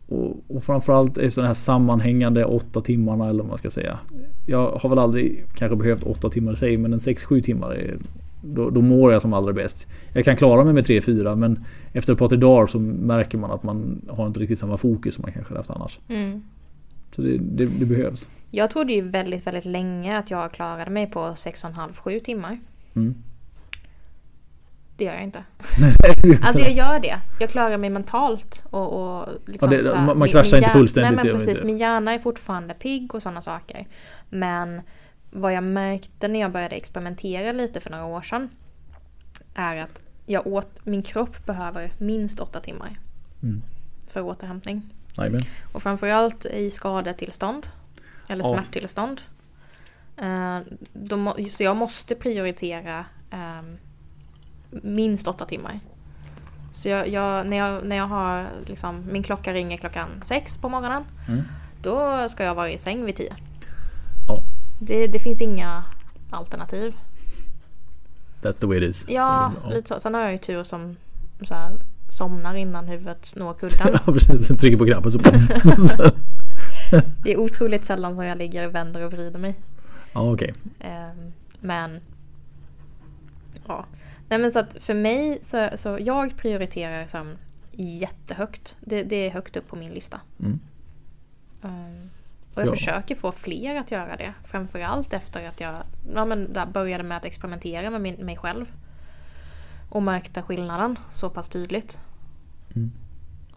Och, 0.08 0.44
och 0.48 0.64
framförallt 0.64 1.18
är 1.18 1.30
sådana 1.30 1.46
här 1.46 1.54
sammanhängande 1.54 2.44
åtta 2.44 2.80
timmarna 2.80 3.28
eller 3.28 3.38
vad 3.42 3.48
man 3.48 3.58
ska 3.58 3.70
säga. 3.70 3.98
Jag 4.46 4.70
har 4.72 4.88
väl 4.88 4.98
aldrig 4.98 5.44
kanske 5.56 5.76
behövt 5.76 6.02
åtta 6.04 6.28
timmar 6.30 6.52
i 6.52 6.56
sig 6.56 6.76
men 6.76 6.92
en 6.92 7.00
sex 7.00 7.24
sju 7.24 7.40
timmar 7.40 7.70
är, 7.74 7.96
då, 8.42 8.70
då 8.70 8.80
mår 8.82 9.12
jag 9.12 9.22
som 9.22 9.32
allra 9.32 9.52
bäst. 9.52 9.88
Jag 10.12 10.24
kan 10.24 10.36
klara 10.36 10.64
mig 10.64 10.74
med 10.74 10.84
tre 10.84 11.00
fyra 11.00 11.36
men 11.36 11.64
efter 11.92 12.12
ett 12.12 12.18
par 12.18 12.28
tre 12.28 12.38
dagar 12.38 12.66
så 12.66 12.78
märker 12.78 13.38
man 13.38 13.50
att 13.50 13.62
man 13.62 14.08
har 14.10 14.26
inte 14.26 14.40
riktigt 14.40 14.58
samma 14.58 14.76
fokus 14.76 15.14
som 15.14 15.22
man 15.22 15.32
kanske 15.32 15.56
haft 15.56 15.70
annars. 15.70 15.98
Mm. 16.08 16.42
Så 17.12 17.22
det, 17.22 17.38
det, 17.38 17.66
det 17.66 17.84
behövs. 17.86 18.30
Jag 18.50 18.70
trodde 18.70 18.92
ju 18.92 19.08
väldigt, 19.08 19.46
väldigt 19.46 19.64
länge 19.64 20.18
att 20.18 20.30
jag 20.30 20.52
klarade 20.52 20.90
mig 20.90 21.06
på 21.06 21.20
6,5-7 21.20 22.20
timmar. 22.20 22.58
Mm. 22.94 23.14
Det 24.96 25.04
gör 25.04 25.12
jag 25.12 25.22
inte. 25.22 25.44
Alltså 26.42 26.62
jag 26.62 26.72
gör 26.72 27.00
det. 27.00 27.16
Jag 27.40 27.50
klarar 27.50 27.78
mig 27.78 27.90
mentalt 27.90 28.64
och, 28.70 28.92
och 29.20 29.26
liksom 29.46 29.72
Ja, 29.72 29.82
det- 29.82 29.96
här, 29.96 30.06
man- 30.06 30.18
man 30.18 30.28
kraschar 30.28 30.56
inte 30.56 30.70
fullständigt, 30.70 31.16
Nej 31.16 31.24
men 31.24 31.34
precis, 31.38 31.54
inte. 31.54 31.64
min 31.66 31.78
hjärna 31.78 32.12
är 32.14 32.18
fortfarande 32.18 32.74
pigg 32.74 33.14
och 33.14 33.22
sådana 33.22 33.42
saker. 33.42 33.86
Men 34.30 34.80
vad 35.30 35.52
jag 35.52 35.62
märkte 35.64 36.28
när 36.28 36.40
jag 36.40 36.52
började 36.52 36.76
experimentera 36.76 37.52
lite 37.52 37.80
för 37.80 37.90
några 37.90 38.04
år 38.04 38.22
sedan 38.22 38.50
är 39.54 39.76
att 39.76 40.02
jag 40.26 40.46
åt, 40.46 40.86
min 40.86 41.02
kropp 41.02 41.46
behöver 41.46 41.92
minst 41.98 42.40
åtta 42.40 42.60
timmar 42.60 42.98
Mm. 43.42 43.62
för 44.08 44.20
återhämtning. 44.22 44.94
Jajamän. 45.16 45.42
Och 45.72 45.82
framförallt 45.82 46.46
i 46.46 46.70
skadetillstånd. 46.70 47.66
Eller 48.28 48.44
Ja. 48.44 48.52
smärttillstånd. 48.54 49.20
Eh, 50.16 50.60
må, 51.16 51.36
så 51.50 51.62
jag 51.62 51.76
måste 51.76 52.14
prioritera 52.14 53.04
ehm, 53.30 53.78
minst 54.70 55.28
åtta 55.28 55.44
timmar. 55.44 55.80
Så 56.72 56.88
jag, 56.88 57.08
jag, 57.08 57.46
när, 57.46 57.56
jag, 57.56 57.86
när 57.86 57.96
jag 57.96 58.06
har 58.06 58.48
liksom, 58.66 59.06
min 59.12 59.22
klocka 59.22 59.52
ringer 59.52 59.78
klockan 59.78 60.08
sex 60.22 60.58
på 60.58 60.68
morgonen. 60.68 61.04
Mm. 61.28 61.42
Då 61.82 62.28
ska 62.28 62.44
jag 62.44 62.54
vara 62.54 62.70
i 62.70 62.78
säng 62.78 63.04
vid 63.04 63.16
tio. 63.16 63.34
Det, 64.78 65.06
det 65.06 65.18
finns 65.18 65.42
inga 65.42 65.84
alternativ. 66.30 66.96
that's 68.42 68.60
the 68.60 68.66
way 68.66 68.78
it 68.78 68.82
is. 68.84 69.04
Ja, 69.08 69.52
ja. 69.62 69.70
lite 69.70 69.88
så. 69.88 70.00
Sen 70.00 70.14
har 70.14 70.20
jag 70.20 70.32
ju 70.32 70.38
tur 70.38 70.62
som 70.62 70.96
så 71.40 71.54
här, 71.54 71.72
somnar 72.08 72.54
innan 72.54 72.88
huvudet 72.88 73.32
når 73.36 73.54
kudden. 73.54 73.78
Ja, 74.06 74.12
precis. 74.12 74.46
Sen 74.46 74.56
trycker 74.56 74.78
på 74.78 74.86
knappen 74.86 75.10
så... 75.10 75.18
Det 77.24 77.32
är 77.32 77.36
otroligt 77.36 77.84
sällan 77.84 78.16
som 78.16 78.24
jag 78.24 78.38
ligger 78.38 78.66
och 78.66 78.74
vänder 78.74 79.00
och 79.00 79.12
vrider 79.12 79.38
mig. 79.38 79.54
ja, 80.12 80.32
okej. 80.32 80.54
Ehm, 80.80 81.32
men 81.60 82.00
ja. 83.66 83.86
Nej 84.28 84.38
men 84.38 84.52
så 84.52 84.58
att 84.58 84.76
för 84.80 84.94
mig 84.94 85.38
så, 85.42 85.68
så 85.74 85.98
jag 86.00 86.36
prioriterar 86.36 87.06
sömn 87.06 87.36
jättehögt. 87.72 88.76
Det, 88.80 89.02
det 89.02 89.16
är 89.16 89.30
högt 89.30 89.56
upp 89.56 89.68
på 89.68 89.76
min 89.76 89.90
lista. 89.92 90.20
Mm. 90.40 90.60
Ehm, 91.62 92.10
och 92.58 92.62
jag 92.62 92.72
Ja. 92.72 92.76
försöker 92.76 93.14
få 93.14 93.32
fler 93.32 93.76
att 93.76 93.90
göra 93.90 94.16
det. 94.16 94.32
Framförallt 94.44 95.12
efter 95.12 95.48
att 95.48 95.60
jag 95.60 95.74
ja, 96.14 96.24
men 96.24 96.52
där 96.52 96.66
började 96.66 97.04
med 97.04 97.16
att 97.16 97.24
experimentera 97.24 97.90
med 97.90 98.00
min, 98.00 98.14
mig 98.14 98.36
själv. 98.36 98.66
Och 99.90 100.02
märkte 100.02 100.42
skillnaden 100.42 100.98
så 101.10 101.30
pass 101.30 101.48
tydligt. 101.48 102.00
Mm. 102.76 102.92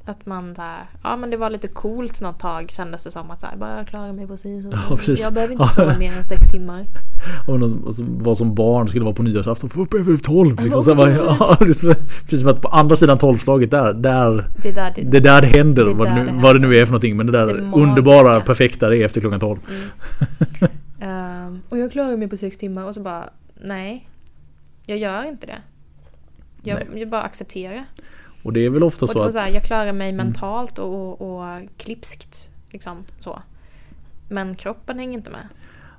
Att 0.06 0.26
man 0.26 0.54
där, 0.54 0.78
ja 1.04 1.16
men 1.16 1.30
det 1.30 1.38
var 1.38 1.49
lite 1.49 1.68
coolt 1.68 2.22
något 2.22 2.39
tag 2.39 2.72
kändes 2.72 3.04
det 3.04 3.12
som 3.12 3.32
att 3.32 3.39
så 3.39 3.45
här, 3.47 3.58
bara 3.58 3.78
jag 3.78 3.88
klarar 3.88 4.14
mig 4.14 4.28
precis. 4.28 4.66
Och 4.66 4.74
Ja, 4.74 4.97
precis. 4.97 5.22
Jag 5.22 5.34
behöver 5.34 5.54
inte 5.54 5.68
sova 5.68 5.97
mer 5.97 6.18
än 6.18 6.26
sex 6.26 6.47
timmar. 6.52 6.86
Och 7.47 7.60
någon 7.60 7.93
som 7.93 8.20
var 8.20 8.36
som 8.36 8.56
barn 8.56 8.88
skulle 8.88 9.06
vara 9.06 9.16
på 9.16 9.24
nyårsafton. 9.24 9.70
Få 9.70 9.82
upp 9.82 9.93
över 9.93 10.18
tolv. 10.18 10.64
Liksom. 10.64 10.84
Så 10.84 10.95
bara, 10.95 11.12
ja, 11.39 11.58
precis 11.60 12.39
som 12.39 12.49
att 12.49 12.62
på 12.62 12.68
andra 12.68 12.95
sidan 12.95 13.18
tolvslaget 13.18 13.72
där, 13.72 13.93
där 13.93 14.49
Det 14.62 14.70
är 14.70 14.74
där 14.74 14.93
det, 14.95 15.02
det 15.02 15.20
där 15.20 15.41
det 15.41 15.47
händer. 15.47 15.86
Det 15.86 15.93
vad, 15.93 16.08
det 16.08 16.14
där 16.14 16.24
nu, 16.24 16.32
det 16.32 16.41
vad 16.41 16.56
det 16.56 16.60
nu 16.60 16.68
händer. 16.68 16.82
är 16.82 16.86
för 16.86 16.91
någonting. 16.91 17.18
Men 17.18 17.26
det 17.26 17.32
där 17.32 17.45
Det 17.47 17.82
underbara, 17.82 18.41
perfekta 18.41 18.89
det 18.89 18.97
är 18.97 19.06
efter 19.06 19.22
klockan 19.22 19.39
tolv. 19.39 19.60
Ehm, 20.99 21.62
och 21.70 21.78
jag 21.78 21.91
klarar 21.91 22.18
mig 22.18 22.28
på 22.28 22.38
sex 22.38 22.58
timmar 22.58 22.86
och 22.86 22.93
så 22.93 23.02
bara, 23.02 23.30
nej. 23.64 24.08
Jag 24.86 24.97
gör 24.97 25.24
inte 25.24 25.47
det. 25.47 25.58
Jag, 26.64 26.80
jag 26.93 27.10
bara 27.10 27.22
accepterar. 27.22 27.86
Och 28.44 28.54
det 28.54 28.66
är 28.66 28.70
väl 28.70 28.84
ofta 28.84 29.06
Och, 29.06 29.10
så 29.10 29.20
och 29.20 29.26
att... 29.26 29.34
så 29.34 29.39
här, 29.39 29.52
jag 29.52 29.64
klarar 29.64 29.94
mig 29.94 30.12
mentalt 30.12 30.80
och, 30.80 31.22
och, 31.22 31.42
och 31.42 31.62
klipskt. 31.78 32.52
Liksom 32.70 33.04
så. 33.20 33.42
Men 34.30 34.56
kroppen 34.56 35.00
hänger 35.00 35.14
inte 35.14 35.30
med. 35.30 35.48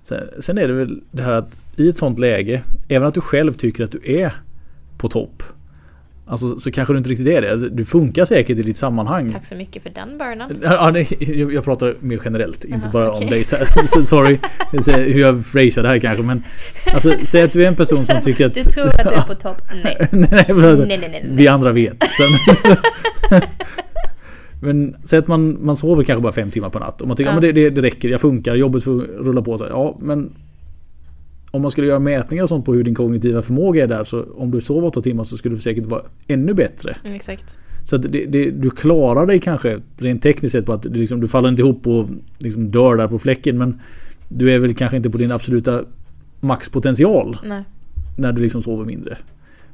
Sen, 0.03 0.28
sen 0.40 0.59
är 0.59 0.68
det 0.68 0.74
väl 0.74 1.03
det 1.11 1.22
här 1.22 1.32
att 1.32 1.57
i 1.76 1.88
ett 1.88 1.99
sånt 1.99 2.18
läge, 2.18 2.62
även 2.88 3.09
att 3.09 3.14
du 3.14 3.20
själv 3.20 3.53
tycker 3.53 3.84
att 3.84 3.93
du 3.93 4.01
är 4.05 4.34
på 4.99 5.09
topp. 5.09 5.43
Alltså 6.26 6.56
så 6.58 6.70
kanske 6.70 6.94
du 6.94 6.98
inte 6.98 7.10
riktigt 7.10 7.28
är 7.28 7.42
det. 7.42 7.52
Alltså, 7.52 7.68
Du 7.68 7.84
funkar 7.84 8.24
säkert 8.24 8.58
i 8.58 8.62
ditt 8.62 8.76
sammanhang. 8.76 9.30
Tack 9.32 9.46
så 9.46 9.54
mycket 9.54 9.82
för 9.82 9.90
den 9.90 10.18
burnen. 10.18 10.58
Ja, 10.62 10.90
nej, 10.92 11.08
jag 11.54 11.64
pratar 11.64 11.96
mer 12.00 12.20
generellt, 12.24 12.64
inte 12.64 12.88
bara 12.92 13.10
okej. 13.10 13.24
om 13.24 13.30
dig. 13.30 13.44
Sorry 14.06 14.38
hur 14.86 15.20
jag 15.20 15.44
phrasar 15.52 15.82
det 15.82 15.88
här 15.88 15.98
kanske. 15.98 16.22
Men 16.24 16.42
alltså, 16.94 17.14
säg 17.22 17.42
att 17.42 17.52
du 17.52 17.64
är 17.64 17.68
en 17.68 17.76
person 17.76 18.06
som 18.06 18.20
tycker 18.22 18.46
att... 18.46 18.54
Du 18.54 18.64
tror 18.64 18.86
att 18.86 18.98
du 19.04 19.10
är 19.10 19.22
på 19.22 19.34
topp? 19.34 19.62
Nej. 19.84 19.96
nej, 20.12 20.28
nej, 20.30 20.40
att 20.50 20.56
Nej, 20.78 20.98
nej, 20.98 20.98
nej. 21.10 21.26
Vi 21.36 21.48
andra 21.48 21.72
vet. 21.72 21.96
Men 24.62 24.96
säg 25.04 25.18
att 25.18 25.28
man, 25.28 25.64
man 25.64 25.76
sover 25.76 26.04
kanske 26.04 26.22
bara 26.22 26.32
fem 26.32 26.50
timmar 26.50 26.70
på 26.70 26.78
natt. 26.78 27.00
Och 27.00 27.08
man 27.08 27.16
tycker 27.16 27.30
Ja. 27.30 27.36
att 27.36 27.42
det, 27.42 27.52
det, 27.52 27.70
det 27.70 27.82
räcker, 27.82 28.08
jag 28.08 28.20
funkar, 28.20 28.54
jobbet 28.54 28.84
får 28.84 28.92
rulla 29.00 29.42
på. 29.42 29.58
Så. 29.58 29.66
Ja, 29.70 29.96
men 30.00 30.30
om 31.53 31.62
man 31.62 31.70
skulle 31.70 31.86
göra 31.86 31.98
mätningar 31.98 32.46
sånt 32.46 32.64
på 32.64 32.74
hur 32.74 32.82
din 32.84 32.94
kognitiva 32.94 33.42
förmåga 33.42 33.84
är 33.84 33.88
där. 33.88 34.05
Så 34.05 34.24
om 34.36 34.50
du 34.50 34.61
sover 34.61 34.86
åtta 34.86 35.00
timmar 35.00 35.24
så 35.24 35.36
skulle 35.36 35.55
du 35.55 35.61
säkert 35.61 35.86
vara 35.86 36.03
ännu 36.28 36.55
bättre. 36.55 36.96
Mm, 37.05 37.16
exakt. 37.16 37.57
Så 37.84 37.96
att 37.96 38.03
det, 38.12 38.26
det, 38.26 38.50
du 38.50 38.70
klarar 38.70 39.26
dig 39.26 39.40
kanske 39.40 39.80
rent 39.98 40.22
tekniskt 40.22 40.53
sett 40.53 40.66
på 40.66 40.72
att 40.72 40.82
du, 40.82 40.90
liksom, 40.90 41.20
du 41.20 41.28
faller 41.28 41.48
inte 41.48 41.62
ihop 41.62 41.86
och 41.86 42.09
liksom 42.38 42.70
dör 42.70 42.96
där 42.96 43.09
på 43.09 43.18
fläcken. 43.18 43.59
Men 43.59 43.80
du 44.28 44.53
är 44.53 44.59
väl 44.59 44.74
kanske 44.74 44.96
inte 44.96 45.11
på 45.11 45.18
din 45.18 45.32
absoluta 45.32 45.84
maxpotential 46.40 47.36
Nej. 47.44 47.62
när 48.16 48.32
du 48.32 48.42
liksom 48.42 48.62
sover 48.62 48.84
mindre. 48.84 49.18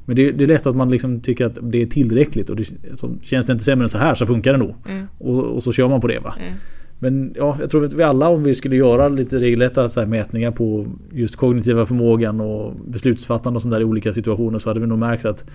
Men 0.05 0.15
det, 0.15 0.31
det 0.31 0.43
är 0.43 0.47
lätt 0.47 0.65
att 0.65 0.75
man 0.75 0.89
liksom 0.91 1.19
tycker 1.19 1.45
att 1.45 1.57
det 1.61 1.81
är 1.81 1.85
tillräckligt 1.85 2.49
och 2.49 2.55
det, 2.55 2.65
så 2.95 3.15
känns 3.21 3.45
det 3.45 3.51
inte 3.53 3.65
sämre 3.65 3.85
än 3.85 3.89
så 3.89 3.97
här 3.97 4.15
så 4.15 4.25
funkar 4.25 4.51
det 4.51 4.57
nog. 4.59 4.75
Mm, 4.89 5.05
Och, 5.17 5.43
och 5.43 5.63
så 5.63 5.71
kör 5.71 5.87
man 5.87 6.01
på 6.01 6.07
det 6.07 6.19
va. 6.19 6.35
mm. 6.39 6.53
Men 6.99 7.33
ja, 7.35 7.57
jag 7.59 7.69
tror 7.69 7.85
att 7.85 7.93
vi 7.93 8.03
alla 8.03 8.29
om 8.29 8.43
vi 8.43 8.55
skulle 8.55 8.75
göra 8.75 9.09
lite 9.09 9.39
regelrätta 9.39 9.89
så 9.89 10.05
mätningar 10.05 10.51
på 10.51 10.87
just 11.11 11.35
kognitiva 11.35 11.85
förmågan 11.85 12.41
och 12.41 12.75
beslutsfattande 12.75 13.57
och 13.57 13.61
sånt 13.61 13.73
där 13.73 13.81
i 13.81 13.83
olika 13.83 14.13
situationer 14.13 14.59
så 14.59 14.69
hade 14.69 14.79
vi 14.79 14.87
nog 14.87 14.99
märkt 14.99 15.25
att 15.25 15.45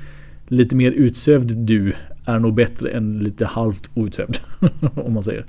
lite 0.49 0.77
mer 0.77 0.93
utsövd 0.93 1.59
du 1.59 1.93
är 2.27 2.39
nog 2.39 2.55
bättre 2.55 2.91
än 2.91 3.19
lite 3.19 3.47
halvt 3.47 3.91
outsövd. 3.95 4.37
om 4.95 5.15
man 5.15 5.23
säger. 5.23 5.47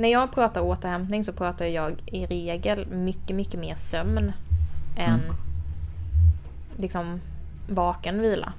När 0.00 0.08
jag 0.08 0.32
pratar 0.32 0.60
återhämtning 0.60 1.24
så 1.24 1.32
pratar 1.32 1.66
jag 1.66 1.92
i 2.06 2.26
regel 2.26 2.86
mycket, 2.92 3.36
mycket 3.36 3.60
mer 3.60 3.74
sömn 3.76 4.32
än 4.96 5.20
Mm. 5.20 5.36
liksom 6.78 7.20
vaken 7.68 8.20
vila. 8.20 8.52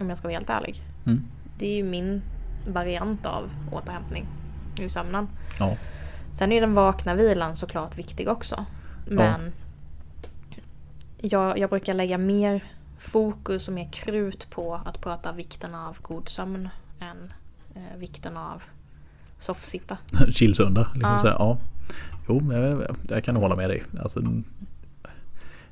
Om 0.00 0.08
jag 0.08 0.18
ska 0.18 0.28
vara 0.28 0.38
helt 0.38 0.50
ärlig. 0.50 0.76
Mm. 1.06 1.22
Det 1.58 1.66
är 1.66 1.76
ju 1.76 1.84
min 1.84 2.22
variant 2.68 3.26
av 3.26 3.50
återhämtning 3.72 4.26
i 4.84 4.88
sömnen. 4.88 5.28
Ja. 5.58 5.76
Sen 6.32 6.52
är 6.52 6.60
den 6.60 6.74
vakna 6.74 7.14
vilan 7.14 7.56
såklart 7.56 7.98
viktig 7.98 8.28
också. 8.28 8.64
Men 9.06 9.52
jag, 11.18 11.58
jag 11.58 11.70
brukar 11.70 11.94
lägga 11.94 12.18
mer 12.18 12.64
fokus 12.98 13.68
och 13.68 13.74
mer 13.74 13.88
krut 13.92 14.50
på 14.50 14.80
att 14.84 15.00
prata 15.00 15.32
vikten 15.32 15.74
av 15.74 15.96
god 16.02 16.28
sömn 16.28 16.68
än 17.00 17.32
eh, 17.74 17.98
vikten 17.98 18.36
av 18.36 18.62
soffsitta. 19.38 19.98
Chillsöndag. 20.30 20.90
Liksom 20.94 21.10
Ja. 21.12 21.18
så 21.18 21.28
här, 21.28 21.34
ja. 21.34 21.58
Jo, 22.28 22.52
jag, 22.52 22.96
jag 23.08 23.24
kan 23.24 23.36
hålla 23.36 23.56
med 23.56 23.70
dig. 23.70 23.82
Alltså, 23.98 24.20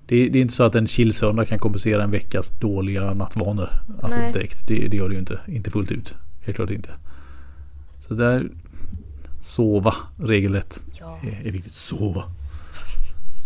det, 0.07 0.29
det 0.29 0.39
är 0.39 0.43
inte 0.43 0.55
så 0.55 0.63
att 0.63 0.75
en 0.75 0.89
chillsöndag 0.89 1.45
kan 1.45 1.59
kompensera 1.59 2.03
en 2.05 2.11
veckas 2.11 2.51
dåliga 2.61 3.15
nattvanor. 3.15 3.69
Alltså 4.03 4.19
Nej. 4.19 4.33
direkt. 4.33 4.69
Det, 4.69 4.89
det 4.89 4.97
gör 4.97 5.09
det 5.09 5.13
ju 5.15 5.19
inte. 5.21 5.41
Inte 5.47 5.71
fullt 5.71 5.91
ut. 5.91 6.15
Helt 6.45 6.57
klart 6.57 6.71
inte. 6.71 6.91
Så 7.99 8.15
där 8.15 8.51
Sova 9.45 9.95
regelrätt 10.19 10.81
Ja. 11.01 11.19
är, 11.23 11.47
är 11.47 11.53
viktigt. 11.53 11.73
Sova. 11.73 12.25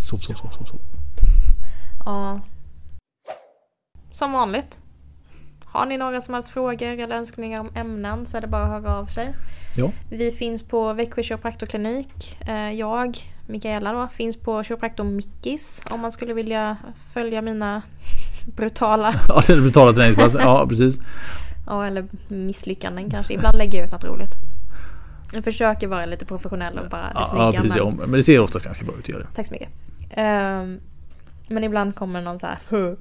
Sov, 0.08 0.16
sov, 0.16 0.34
sov, 0.34 0.48
sov, 0.48 0.64
sov. 0.64 0.80
ja. 2.04 2.40
Som 4.12 4.32
vanligt. 4.32 4.80
Har 5.64 5.86
ni 5.86 5.96
några 5.96 6.20
som 6.20 6.34
helst 6.34 6.50
frågor 6.50 6.86
eller 6.98 7.16
önskningar 7.16 7.60
om 7.60 7.70
ämnen 7.74 8.26
så 8.26 8.36
är 8.36 8.40
det 8.40 8.46
bara 8.46 8.62
att 8.62 8.82
höra 8.82 8.96
av 8.98 9.06
sig. 9.06 9.34
Ja. 9.76 9.90
Vi 10.10 10.32
finns 10.32 10.62
på 10.62 10.92
Växjö 10.92 11.22
kiropraktorklinik. 11.22 12.38
Eh, 12.48 12.70
Jag 12.72 13.18
Mikaela 13.46 13.92
då, 13.92 14.08
finns 14.12 14.36
på 14.36 14.62
kiropraktor 14.64 15.04
Mickis 15.04 15.84
om 15.90 16.00
man 16.00 16.12
skulle 16.12 16.34
vilja 16.34 16.76
följa 17.12 17.42
mina 17.42 17.82
brutala 18.56 19.14
Ja, 19.28 19.42
det 19.46 19.52
är 19.52 19.60
brutala 19.60 19.92
träningspass. 19.92 20.36
Ja, 20.40 20.66
precis. 20.68 20.98
Ja, 21.66 21.86
eller 21.86 22.08
misslyckanden 22.28 23.10
kanske. 23.10 23.34
Ibland 23.34 23.56
lägger 23.58 23.78
jag 23.78 23.86
ut 23.86 23.92
något 23.92 24.04
roligt. 24.04 24.32
Jag 25.32 25.44
försöker 25.44 25.86
vara 25.88 26.06
lite 26.06 26.24
professionell 26.24 26.78
och 26.78 26.88
bara 26.90 27.02
det 27.02 27.10
Ja, 27.14 27.24
snygga. 27.24 27.44
ja 27.44 27.52
precis. 27.62 27.76
men... 27.84 27.96
Men 27.96 28.12
det 28.12 28.22
ser 28.22 28.40
oftast 28.40 28.66
ganska 28.66 28.84
bra 28.84 28.94
ut, 28.98 29.08
gör 29.08 29.18
det. 29.18 29.26
Tack 29.34 29.46
så 29.46 29.52
mycket. 29.52 29.68
Ehm, 30.10 30.80
men 31.48 31.64
ibland 31.64 31.94
kommer 31.94 32.22
någon 32.22 32.38
så 32.38 32.46
här, 32.46 32.58
"Huh, 32.68 32.94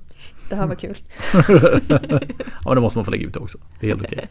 det 0.50 0.56
här 0.56 0.68
var 0.68 0.76
kul. 0.76 0.98
ja, 1.50 2.20
men 2.66 2.76
då 2.76 2.82
måste 2.82 2.98
man 2.98 3.06
få 3.06 3.12
lägga 3.12 3.28
ut 3.28 3.34
det 3.34 3.40
också. 3.40 3.58
Det 3.80 3.86
är 3.86 3.90
helt 3.90 4.04
okej. 4.04 4.28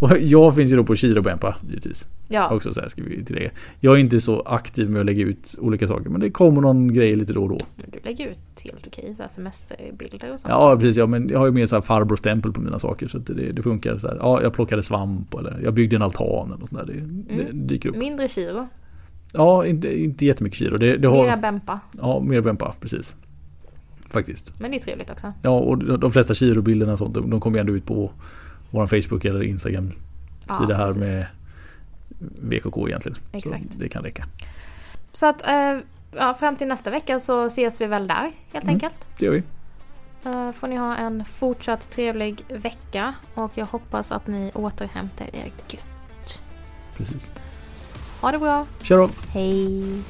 Och 0.00 0.10
jag 0.20 0.54
finns 0.56 0.72
ju 0.72 0.76
då 0.76 0.84
på 0.84 0.94
Kirobempa 0.96 1.56
givetvis. 1.68 2.06
Ja, 2.28 2.54
Också 2.54 2.72
så 2.74 2.80
här 2.80 2.88
ska 2.88 3.02
vi 3.02 3.24
tillägga. 3.24 3.50
Jag 3.80 3.94
är 3.96 4.00
inte 4.00 4.20
så 4.20 4.40
aktiv 4.40 4.90
med 4.90 5.00
att 5.00 5.06
lägga 5.06 5.24
ut 5.24 5.54
olika 5.58 5.86
saker 5.86 6.10
men 6.10 6.20
det 6.20 6.30
kommer 6.30 6.60
någon 6.60 6.94
grej 6.94 7.16
lite 7.16 7.32
då 7.32 7.42
och 7.42 7.48
då. 7.48 7.58
men 7.76 7.90
du 7.90 7.98
lägger 8.04 8.26
ut 8.26 8.38
helt 8.64 8.86
okej 8.86 9.14
så 9.16 9.22
här 9.22 9.30
semesterbilder 9.30 10.32
och 10.34 10.40
sånt. 10.40 10.50
Ja 10.50 10.76
precis, 10.76 10.96
ja, 10.96 11.06
men 11.06 11.28
jag 11.28 11.38
har 11.38 11.46
ju 11.46 11.52
mer 11.52 11.66
så 11.66 11.76
här 11.76 11.82
farbrorstämpel 11.82 12.52
på 12.52 12.60
mina 12.60 12.78
saker 12.78 13.06
så 13.08 13.18
det, 13.18 13.52
det 13.52 13.62
funkar. 13.62 13.96
Så 13.98 14.08
här, 14.08 14.16
ja, 14.20 14.42
jag 14.42 14.52
plockade 14.52 14.82
svamp 14.82 15.34
eller 15.34 15.60
jag 15.64 15.74
byggde 15.74 15.96
en 15.96 16.02
altan 16.02 16.48
eller 16.48 16.58
något 16.58 16.68
sånt 16.68 16.86
där. 16.86 16.94
Det, 16.94 17.00
det 17.34 17.42
Mm. 17.50 17.66
dyker 17.66 17.88
upp. 17.88 17.96
Mindre 17.96 18.28
kilo, 18.28 18.68
Ja, 19.32 19.66
inte, 19.66 20.00
inte 20.00 20.26
jättemycket 20.26 20.58
kilo. 20.58 20.78
Det, 20.78 20.96
det 20.96 21.10
mera 21.10 21.30
har, 21.30 21.36
bempa. 21.36 21.80
ja, 21.98 22.20
mer 22.20 22.40
Bempa, 22.40 22.74
precis. 22.80 23.16
Faktiskt. 24.10 24.54
Men 24.60 24.70
det 24.70 24.76
är 24.76 24.80
trevligt 24.80 25.10
också. 25.10 25.32
Ja, 25.42 25.50
och 25.50 25.98
de 25.98 26.12
flesta 26.12 26.34
kilobilderna 26.34 26.92
och 26.92 26.98
sånt, 26.98 27.14
de, 27.14 27.30
de 27.30 27.40
kommer 27.40 27.58
ju 27.58 27.60
ändå 27.60 27.72
ut 27.76 27.86
på 27.86 28.10
vår 28.70 28.86
Facebook 28.86 29.24
eller 29.24 29.42
Instagram 29.42 29.92
sida 30.60 30.76
här 30.76 30.86
precis. 30.86 31.00
med 31.02 31.26
VKK 32.42 32.88
egentligen. 32.88 33.18
Exakt. 33.32 33.72
Så 33.72 33.78
det 33.78 33.88
kan 33.88 34.02
räcka. 34.02 34.26
Så 35.12 35.26
att 35.26 35.46
eh, 35.48 35.78
ja, 36.16 36.34
fram 36.34 36.56
till 36.56 36.68
nästa 36.68 36.90
vecka 36.90 37.20
så 37.20 37.46
ses 37.46 37.80
vi 37.80 37.86
väl 37.86 38.08
där 38.08 38.32
helt 38.52 38.64
Mm. 38.64 38.74
enkelt. 38.74 39.08
Det 39.18 39.24
gör 39.24 39.32
vi. 39.32 39.42
Eh, 40.24 40.52
får 40.52 40.68
ni 40.68 40.76
ha 40.76 40.96
en 40.96 41.24
fortsatt 41.24 41.90
trevlig 41.90 42.44
vecka 42.48 43.14
och 43.34 43.50
jag 43.54 43.66
hoppas 43.66 44.12
att 44.12 44.26
ni 44.26 44.50
återhämtar 44.54 45.26
er 45.32 45.52
gött. 45.70 46.42
Precis. 46.96 47.32
Ha 48.20 48.32
det 48.32 48.38
bra, 48.38 48.66
Kör 48.82 48.98
då! 48.98 49.10
hej! 49.28 50.02